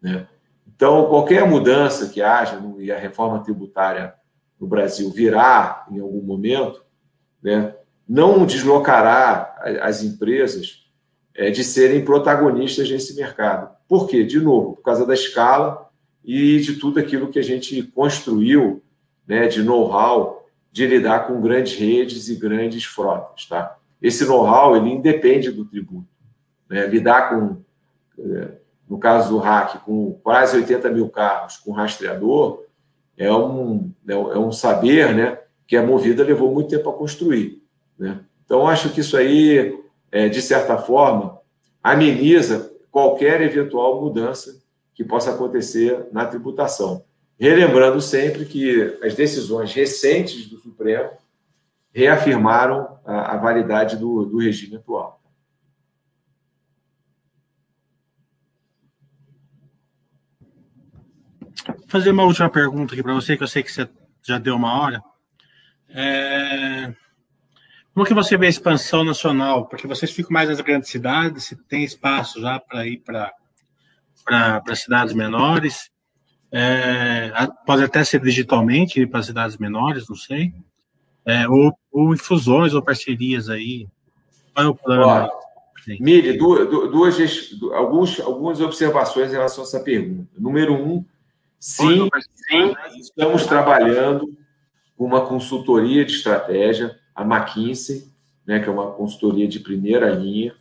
Né? 0.02 0.26
Então, 0.68 1.06
qualquer 1.06 1.48
mudança 1.48 2.10
que 2.10 2.24
haja, 2.24 2.60
e 2.80 2.92
a 2.92 2.98
reforma 2.98 3.44
tributária 3.44 4.16
no 4.60 4.66
Brasil 4.66 5.12
virá 5.12 5.86
em 5.92 6.00
algum 6.00 6.24
momento, 6.24 6.84
né, 7.40 7.76
não 8.08 8.48
deslocará 8.48 9.56
as 9.80 10.02
empresas 10.02 10.90
é, 11.36 11.52
de 11.52 11.64
serem 11.64 12.04
protagonistas 12.04 12.90
nesse 12.90 13.16
mercado. 13.16 13.70
Por 13.88 14.08
quê? 14.08 14.24
De 14.24 14.40
novo, 14.40 14.74
por 14.78 14.82
causa 14.82 15.06
da 15.06 15.14
escala 15.14 15.88
e 16.26 16.60
de 16.62 16.78
tudo 16.78 17.00
aquilo 17.00 17.30
que 17.30 17.38
a 17.38 17.44
gente 17.44 17.84
construiu 17.84 18.82
né, 19.28 19.48
de 19.48 19.62
know-how 19.62 20.50
de 20.72 20.88
lidar 20.88 21.28
com 21.28 21.40
grandes 21.42 21.76
redes 21.76 22.28
e 22.28 22.34
grandes 22.34 22.86
frotas. 22.86 23.46
Tá? 23.46 23.78
Esse 24.02 24.26
know-how 24.26 24.76
ele 24.76 24.90
independe 24.90 25.52
do 25.52 25.64
tributo. 25.64 26.09
Né? 26.70 26.86
Lidar 26.88 27.30
com, 27.30 27.58
é, 28.20 28.52
no 28.90 29.00
caso 29.00 29.30
do 29.30 29.38
hack, 29.38 29.84
com 29.84 30.14
quase 30.24 30.58
80 30.58 30.90
mil 30.92 31.10
carros 31.10 31.58
com 31.58 31.72
rastreador, 31.72 32.64
é 33.18 33.32
um, 33.34 33.92
é 34.08 34.38
um 34.38 34.52
saber 34.52 35.14
né, 35.14 35.38
que 35.68 35.76
a 35.76 35.84
Movida 35.84 36.24
levou 36.24 36.54
muito 36.54 36.70
tempo 36.70 36.90
a 36.90 36.94
construir. 36.94 37.62
Né? 37.98 38.22
Então, 38.46 38.68
acho 38.68 38.90
que 38.90 39.02
isso 39.02 39.18
aí, 39.18 39.78
é, 40.12 40.30
de 40.30 40.42
certa 40.42 40.78
forma, 40.78 41.40
ameniza 41.84 42.72
qualquer 42.90 43.42
eventual 43.42 44.02
mudança 44.02 44.62
que 44.96 45.04
possa 45.04 45.32
acontecer 45.32 46.08
na 46.12 46.26
tributação. 46.26 47.04
Relembrando 47.40 48.02
sempre 48.02 48.46
que 48.46 48.98
as 49.02 49.16
decisões 49.16 49.74
recentes 49.74 50.50
do 50.50 50.58
Supremo 50.58 51.12
reafirmaram 51.94 53.00
a, 53.06 53.34
a 53.34 53.38
validade 53.38 53.96
do, 53.96 54.26
do 54.26 54.40
regime 54.40 54.76
atual. 54.76 55.19
Fazer 61.88 62.12
uma 62.12 62.24
última 62.24 62.50
pergunta 62.50 62.94
aqui 62.94 63.04
para 63.04 63.14
você, 63.14 63.38
que 63.38 63.44
eu 63.44 63.48
sei 63.48 63.64
que 63.64 63.72
você 63.72 63.90
já 64.24 64.38
deu 64.38 64.56
uma 64.56 64.82
hora. 64.82 65.02
É... 65.90 66.94
Como 67.94 68.06
que 68.06 68.14
você 68.14 68.38
vê 68.38 68.46
a 68.46 68.50
expansão 68.50 69.04
nacional? 69.04 69.68
Porque 69.68 69.88
vocês 69.88 70.12
ficam 70.12 70.32
mais 70.32 70.48
nas 70.48 70.62
grandes 70.62 70.90
cidades, 70.90 71.46
se 71.46 71.56
tem 71.56 71.84
espaço 71.84 72.40
já 72.40 72.60
para 72.60 72.88
ir 72.88 73.04
para 73.04 74.76
cidades 74.76 75.14
menores. 75.14 75.92
É, 76.52 77.32
pode 77.66 77.84
até 77.84 78.04
ser 78.04 78.22
digitalmente 78.22 79.06
para 79.06 79.22
cidades 79.22 79.58
menores, 79.58 80.08
não 80.08 80.16
sei. 80.16 80.54
É, 81.26 81.48
ou, 81.48 81.78
ou 81.92 82.14
infusões 82.14 82.74
ou 82.74 82.82
parcerias 82.82 83.50
aí. 83.50 83.88
Qual 84.54 84.66
é 84.66 84.70
o 84.70 84.76
plano? 84.76 85.30
Mire, 86.00 86.38
duas, 86.38 86.70
duas, 86.70 87.52
alguns, 87.74 88.20
algumas 88.20 88.62
observações 88.62 89.30
em 89.30 89.36
relação 89.36 89.64
a 89.64 89.68
essa 89.68 89.80
pergunta. 89.80 90.30
Número 90.38 90.74
um, 90.74 91.04
sim, 91.60 92.10
sim 92.50 92.76
estamos 93.00 93.46
trabalhando 93.46 94.34
com 94.98 95.06
uma 95.06 95.26
consultoria 95.26 96.04
de 96.06 96.14
estratégia, 96.14 96.98
a 97.16 97.24
McKinsey, 97.24 98.08
né, 98.46 98.60
que 98.60 98.68
é 98.68 98.72
uma 98.72 98.92
consultoria 98.92 99.48
de 99.48 99.60
primeira 99.60 100.10
linha, 100.10 100.56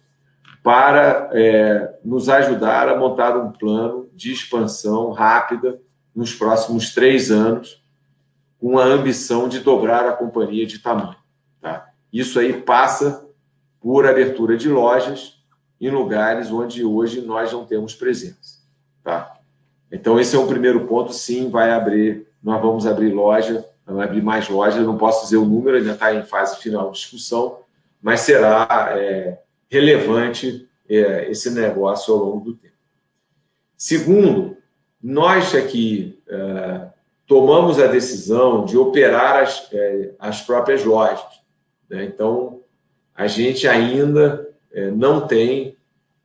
para 0.63 1.31
é, 1.33 1.99
nos 2.05 2.29
ajudar 2.29 2.89
a 2.89 2.97
montar 2.97 3.37
um 3.37 3.51
plano 3.51 4.09
de 4.15 4.33
expansão 4.33 5.13
rápida 5.13 5.81
nos 6.15 6.35
próximos 6.35 6.93
três 6.93 7.31
anos, 7.31 7.83
com 8.61 8.79
a 8.79 8.85
ambição 8.85 9.49
de 9.49 9.61
dobrar 9.61 10.07
a 10.07 10.13
companhia 10.13 10.67
de 10.67 10.81
tamanho. 10.81 11.17
Tá? 11.61 11.91
Isso 12.13 12.39
aí 12.39 12.61
passa 12.61 13.27
por 13.81 14.07
abertura 14.07 14.57
de 14.57 14.69
lojas 14.69 15.43
em 15.81 15.91
lugares 15.91 16.51
onde 16.51 16.85
hoje 16.85 17.21
nós 17.21 17.53
não 17.53 17.65
temos 17.65 17.95
presença. 17.95 18.59
Tá? 19.03 19.38
Então, 19.91 20.20
esse 20.20 20.36
é 20.36 20.39
o 20.39 20.47
primeiro 20.47 20.86
ponto. 20.86 21.12
Sim, 21.12 21.51
vai 21.51 21.70
abrir, 21.70 22.26
nós 22.43 22.61
vamos 22.61 22.86
abrir 22.86 23.12
loja, 23.12 23.64
vamos 23.86 24.03
abrir 24.03 24.22
mais 24.22 24.49
lojas. 24.49 24.84
Não 24.84 24.99
posso 24.99 25.24
dizer 25.24 25.36
o 25.36 25.45
número, 25.45 25.76
ainda 25.76 25.93
está 25.93 26.14
em 26.14 26.22
fase 26.22 26.61
final 26.61 26.91
de 26.91 26.99
discussão, 26.99 27.61
mas 28.03 28.20
será 28.20 28.91
é, 28.93 29.39
relevante 29.70 30.68
é, 30.89 31.30
esse 31.30 31.51
negócio 31.51 32.12
ao 32.14 32.20
longo 32.20 32.45
do 32.45 32.55
tempo. 32.55 32.74
Segundo, 33.76 34.57
nós 35.03 35.55
aqui 35.55 36.18
é, 36.28 36.89
tomamos 37.26 37.78
a 37.78 37.86
decisão 37.86 38.64
de 38.64 38.76
operar 38.76 39.43
as, 39.43 39.68
é, 39.72 40.11
as 40.18 40.41
próprias 40.41 40.84
lojas. 40.84 41.41
Né? 41.89 42.05
Então, 42.05 42.61
a 43.14 43.26
gente 43.26 43.68
ainda 43.68 44.49
é, 44.72 44.91
não 44.91 45.26
tem 45.26 45.76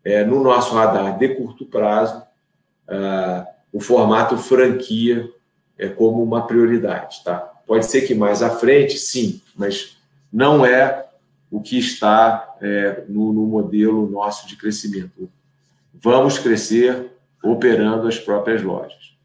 é, 0.03 0.23
no 0.23 0.41
nosso 0.43 0.73
radar 0.73 1.17
de 1.17 1.29
curto 1.35 1.65
prazo 1.65 2.23
é, 2.87 3.47
o 3.73 3.79
formato 3.79 4.37
franquia 4.37 5.27
é, 5.77 5.89
como 5.89 6.21
uma 6.21 6.45
prioridade. 6.45 7.23
Tá? 7.25 7.37
Pode 7.65 7.87
ser 7.87 8.01
que 8.01 8.13
mais 8.13 8.43
à 8.43 8.51
frente, 8.51 8.99
sim, 8.99 9.41
mas 9.55 9.97
não 10.31 10.63
é 10.63 11.07
o 11.49 11.59
que 11.59 11.77
está 11.77 12.55
é, 12.61 13.03
no, 13.09 13.33
no, 13.33 13.45
modelo 13.47 14.07
nosso 14.09 14.47
de 14.47 14.55
crescimento. 14.55 15.29
Vamos 15.93 16.37
crescer 16.37 17.11
operando 17.43 18.07
as 18.07 18.19
próprias 18.19 18.61
lojas. 18.61 19.17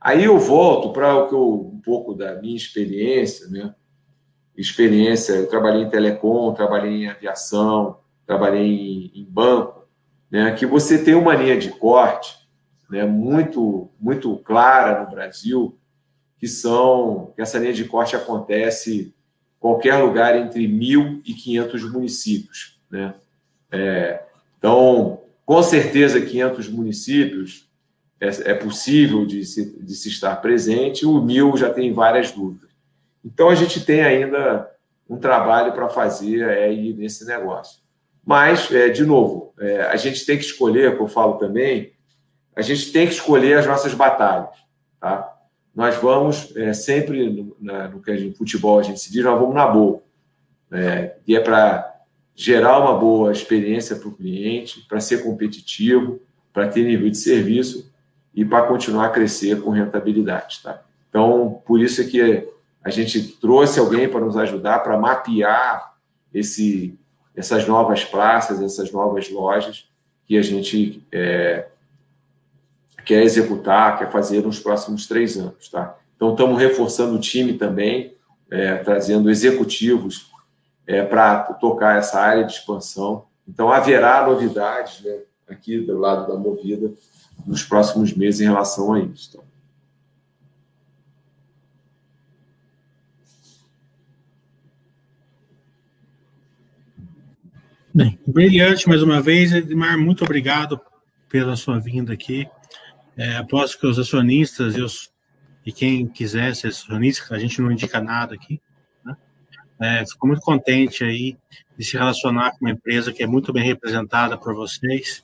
Aí 0.00 0.24
eu 0.24 0.38
volto 0.38 0.92
para 0.92 1.14
o 1.16 1.28
que 1.28 1.34
eu, 1.34 1.72
um 1.74 1.80
pouco 1.80 2.14
da 2.14 2.36
minha 2.36 2.56
experiência, 2.56 3.48
né? 3.48 3.74
Experiência, 4.56 5.34
eu 5.34 5.46
trabalhei 5.46 5.82
em 5.82 5.90
telecom, 5.90 6.52
trabalhei 6.52 7.04
em 7.04 7.08
aviação, 7.08 7.98
trabalhei 8.26 9.10
em, 9.14 9.20
em 9.20 9.24
banco, 9.24 9.86
né? 10.30 10.52
Que 10.52 10.66
você 10.66 11.02
tem 11.02 11.14
uma 11.14 11.34
linha 11.34 11.58
de 11.58 11.70
corte 11.70 12.39
né, 12.90 13.04
muito, 13.06 13.88
muito 14.00 14.36
clara 14.38 15.04
no 15.04 15.10
Brasil, 15.10 15.78
que 16.38 16.48
são 16.48 17.32
que 17.36 17.42
essa 17.42 17.58
linha 17.58 17.72
de 17.72 17.84
corte 17.84 18.16
acontece 18.16 19.14
qualquer 19.60 19.96
lugar 19.96 20.36
entre 20.36 20.66
1.500 20.66 21.90
municípios. 21.90 22.80
Né? 22.90 23.14
É, 23.70 24.22
então, 24.58 25.20
com 25.46 25.62
certeza, 25.62 26.20
500 26.20 26.68
municípios 26.68 27.70
é, 28.20 28.28
é 28.50 28.54
possível 28.54 29.24
de 29.24 29.44
se, 29.44 29.78
de 29.78 29.94
se 29.94 30.08
estar 30.08 30.36
presente, 30.36 31.06
o 31.06 31.20
mil 31.20 31.56
já 31.56 31.70
tem 31.70 31.92
várias 31.92 32.32
dúvidas. 32.32 32.70
Então, 33.24 33.48
a 33.48 33.54
gente 33.54 33.84
tem 33.84 34.02
ainda 34.02 34.68
um 35.08 35.18
trabalho 35.18 35.72
para 35.72 35.88
fazer 35.88 36.44
aí 36.44 36.92
nesse 36.94 37.26
negócio. 37.26 37.80
Mas, 38.24 38.70
é, 38.72 38.88
de 38.88 39.04
novo, 39.04 39.52
é, 39.58 39.82
a 39.82 39.96
gente 39.96 40.24
tem 40.24 40.38
que 40.38 40.44
escolher, 40.44 40.92
como 40.92 41.04
eu 41.04 41.12
falo 41.12 41.34
também, 41.34 41.92
a 42.60 42.62
gente 42.62 42.92
tem 42.92 43.06
que 43.06 43.14
escolher 43.14 43.56
as 43.56 43.66
nossas 43.66 43.94
batalhas. 43.94 44.50
Tá? 45.00 45.34
Nós 45.74 45.96
vamos 45.96 46.54
é, 46.54 46.74
sempre, 46.74 47.30
no, 47.30 47.56
na, 47.58 47.88
no 47.88 48.02
que 48.02 48.14
gente, 48.18 48.36
futebol 48.36 48.78
a 48.78 48.82
gente 48.82 49.00
se 49.00 49.10
diz, 49.10 49.24
nós 49.24 49.40
vamos 49.40 49.54
na 49.54 49.66
boa. 49.66 50.02
É, 50.70 51.16
e 51.26 51.34
é 51.34 51.40
para 51.40 52.02
gerar 52.36 52.78
uma 52.78 52.98
boa 52.98 53.32
experiência 53.32 53.96
para 53.96 54.08
o 54.08 54.12
cliente, 54.12 54.84
para 54.86 55.00
ser 55.00 55.24
competitivo, 55.24 56.20
para 56.52 56.68
ter 56.68 56.84
nível 56.84 57.08
de 57.08 57.16
serviço 57.16 57.90
e 58.34 58.44
para 58.44 58.66
continuar 58.66 59.06
a 59.06 59.10
crescer 59.10 59.62
com 59.62 59.70
rentabilidade. 59.70 60.60
Tá? 60.62 60.82
Então, 61.08 61.62
por 61.64 61.80
isso 61.80 62.02
é 62.02 62.04
que 62.04 62.46
a 62.84 62.90
gente 62.90 63.22
trouxe 63.40 63.80
alguém 63.80 64.06
para 64.06 64.20
nos 64.20 64.36
ajudar 64.36 64.80
para 64.80 64.98
mapear 64.98 65.94
esse, 66.32 66.98
essas 67.34 67.66
novas 67.66 68.04
praças, 68.04 68.60
essas 68.60 68.92
novas 68.92 69.30
lojas 69.30 69.88
que 70.26 70.36
a 70.36 70.42
gente 70.42 71.02
é, 71.10 71.66
quer 73.10 73.24
executar, 73.24 73.98
quer 73.98 74.08
fazer 74.08 74.40
nos 74.40 74.60
próximos 74.60 75.08
três 75.08 75.36
anos. 75.36 75.68
Tá? 75.68 75.98
Então, 76.14 76.30
estamos 76.30 76.60
reforçando 76.60 77.16
o 77.16 77.18
time 77.18 77.54
também, 77.54 78.14
é, 78.48 78.76
trazendo 78.76 79.28
executivos 79.28 80.30
é, 80.86 81.04
para 81.04 81.42
tocar 81.54 81.98
essa 81.98 82.20
área 82.20 82.44
de 82.44 82.52
expansão. 82.52 83.24
Então, 83.48 83.68
haverá 83.68 84.24
novidades 84.24 85.02
né, 85.02 85.22
aqui 85.48 85.80
do 85.80 85.98
lado 85.98 86.28
da 86.28 86.38
Movida 86.38 86.92
nos 87.44 87.64
próximos 87.64 88.14
meses 88.14 88.42
em 88.42 88.44
relação 88.44 88.92
a 88.92 89.00
isso. 89.00 89.36
Tá? 89.36 89.42
Bem, 97.92 98.16
brilhante 98.24 98.88
mais 98.88 99.02
uma 99.02 99.20
vez. 99.20 99.52
Edmar, 99.52 99.98
muito 99.98 100.22
obrigado 100.22 100.80
pela 101.28 101.56
sua 101.56 101.80
vinda 101.80 102.12
aqui. 102.12 102.48
É, 103.20 103.36
aposto 103.36 103.78
que 103.78 103.86
os 103.86 103.98
acionistas 103.98 104.74
e, 104.74 104.80
os, 104.80 105.10
e 105.66 105.70
quem 105.70 106.08
quiser 106.08 106.56
ser 106.56 106.68
acionista, 106.68 107.34
a 107.34 107.38
gente 107.38 107.60
não 107.60 107.70
indica 107.70 108.00
nada 108.00 108.34
aqui, 108.34 108.58
né? 109.04 109.14
é, 109.78 110.06
fico 110.06 110.26
muito 110.26 110.40
contente 110.40 111.04
aí 111.04 111.36
de 111.76 111.84
se 111.84 111.98
relacionar 111.98 112.52
com 112.52 112.64
uma 112.64 112.70
empresa 112.70 113.12
que 113.12 113.22
é 113.22 113.26
muito 113.26 113.52
bem 113.52 113.62
representada 113.62 114.38
por 114.38 114.54
vocês. 114.54 115.22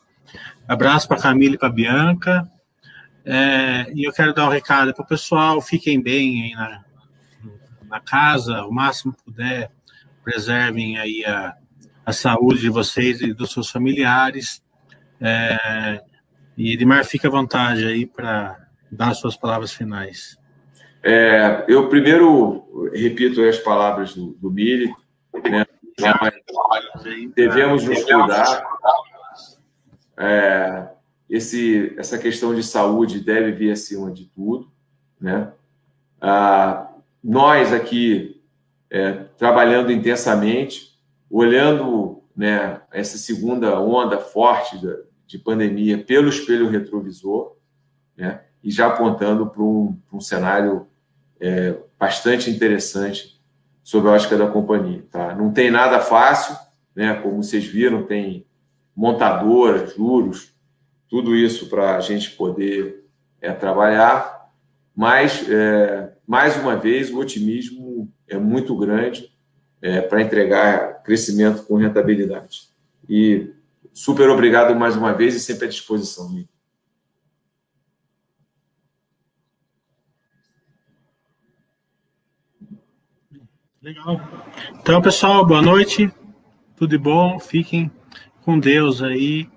Abraço 0.69 1.09
para 1.09 1.17
a 1.17 1.23
Camila 1.23 1.55
e 1.55 1.59
para 1.59 1.69
a 1.69 1.73
Bianca. 1.73 2.47
É, 3.25 3.91
e 3.95 4.07
eu 4.07 4.13
quero 4.13 4.35
dar 4.35 4.47
um 4.47 4.53
recado 4.53 4.93
para 4.93 5.03
o 5.03 5.09
pessoal: 5.09 5.63
fiquem 5.63 5.99
bem 5.99 6.43
aí 6.43 6.53
na, 6.53 6.85
na 7.89 8.01
casa, 8.01 8.63
o 8.67 8.71
máximo 8.71 9.15
que 9.15 9.25
puder, 9.25 9.71
preservem 10.23 10.99
aí 10.99 11.25
a, 11.25 11.57
a 12.05 12.13
saúde 12.13 12.61
de 12.61 12.69
vocês 12.69 13.23
e 13.23 13.33
dos 13.33 13.53
seus 13.53 13.71
familiares. 13.71 14.63
É, 15.19 16.05
e 16.57 16.73
Edmar, 16.73 17.05
fica 17.05 17.29
à 17.29 17.31
vontade 17.31 17.87
aí 17.87 18.07
para 18.07 18.67
dar 18.91 19.15
suas 19.15 19.37
palavras 19.37 19.73
finais. 19.73 20.39
É, 21.03 21.65
eu 21.69 21.89
primeiro 21.89 22.91
repito 22.93 23.43
as 23.43 23.59
palavras 23.59 24.15
do, 24.15 24.33
do 24.35 24.51
Mili, 24.51 24.93
né? 25.49 25.67
devemos 27.35 27.85
nos 27.85 28.03
cuidar. 28.03 28.65
É, 30.19 30.89
esse, 31.29 31.95
essa 31.99 32.19
questão 32.19 32.55
de 32.55 32.63
saúde 32.63 33.21
deve 33.21 33.53
vir 33.53 33.71
acima 33.71 34.11
de 34.11 34.25
tudo, 34.27 34.71
né? 35.21 35.53
Ah, 36.21 36.89
nós 37.23 37.73
aqui 37.73 38.41
é, 38.91 39.13
trabalhando 39.37 39.93
intensamente, 39.93 40.99
olhando 41.31 42.23
né, 42.37 42.81
essa 42.93 43.19
segunda 43.19 43.81
onda 43.81 44.19
forte 44.19 44.81
da, 44.81 44.97
de 45.27 45.39
pandemia 45.39 45.99
pelo 45.99 46.29
espelho 46.29 46.69
retrovisor, 46.69 47.57
né, 48.17 48.41
e 48.63 48.71
já 48.71 48.87
apontando 48.87 49.47
para 49.47 49.63
um, 49.63 49.97
um, 50.13 50.21
cenário 50.21 50.87
é, 51.41 51.77
bastante 51.99 52.51
interessante 52.51 53.41
sobre 53.83 54.09
a 54.09 54.13
ótica 54.13 54.37
da 54.37 54.47
companhia. 54.47 55.05
Tá? 55.11 55.35
Não 55.35 55.53
tem 55.53 55.71
nada 55.71 56.01
fácil, 56.01 56.57
né, 56.95 57.15
como 57.15 57.43
vocês 57.43 57.65
viram, 57.65 58.05
tem 58.05 58.47
montadoras, 58.95 59.95
juros, 59.95 60.55
tudo 61.09 61.37
isso 61.37 61.69
para 61.69 61.97
a 61.97 62.01
gente 62.01 62.31
poder 62.33 63.05
é, 63.41 63.53
trabalhar, 63.53 64.51
mas, 64.95 65.47
é, 65.51 66.13
mais 66.27 66.57
uma 66.57 66.75
vez, 66.75 67.11
o 67.11 67.19
otimismo 67.19 68.11
é 68.27 68.39
muito 68.39 68.75
grande 68.77 69.31
é, 69.83 70.01
para 70.01 70.23
entregar 70.23 71.03
crescimento 71.03 71.65
com 71.65 71.77
rentabilidade. 71.77 72.69
E 73.09 73.53
super 73.97 74.29
obrigado 74.29 74.77
mais 74.77 74.95
uma 74.95 75.15
vez 75.15 75.35
e 75.35 75.41
sempre 75.41 75.65
à 75.65 75.69
disposição. 75.69 76.31
Legal. 83.81 84.21
Então, 84.81 85.01
pessoal, 85.01 85.47
boa 85.47 85.63
noite. 85.63 86.13
Tudo 86.77 86.91
de 86.91 86.99
bom. 86.99 87.41
Fiquem 87.41 87.91
com 88.43 88.59
Deus 88.59 89.03
aí 89.03 89.49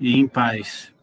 e 0.00 0.18
em 0.18 0.26
paz. 0.26 0.93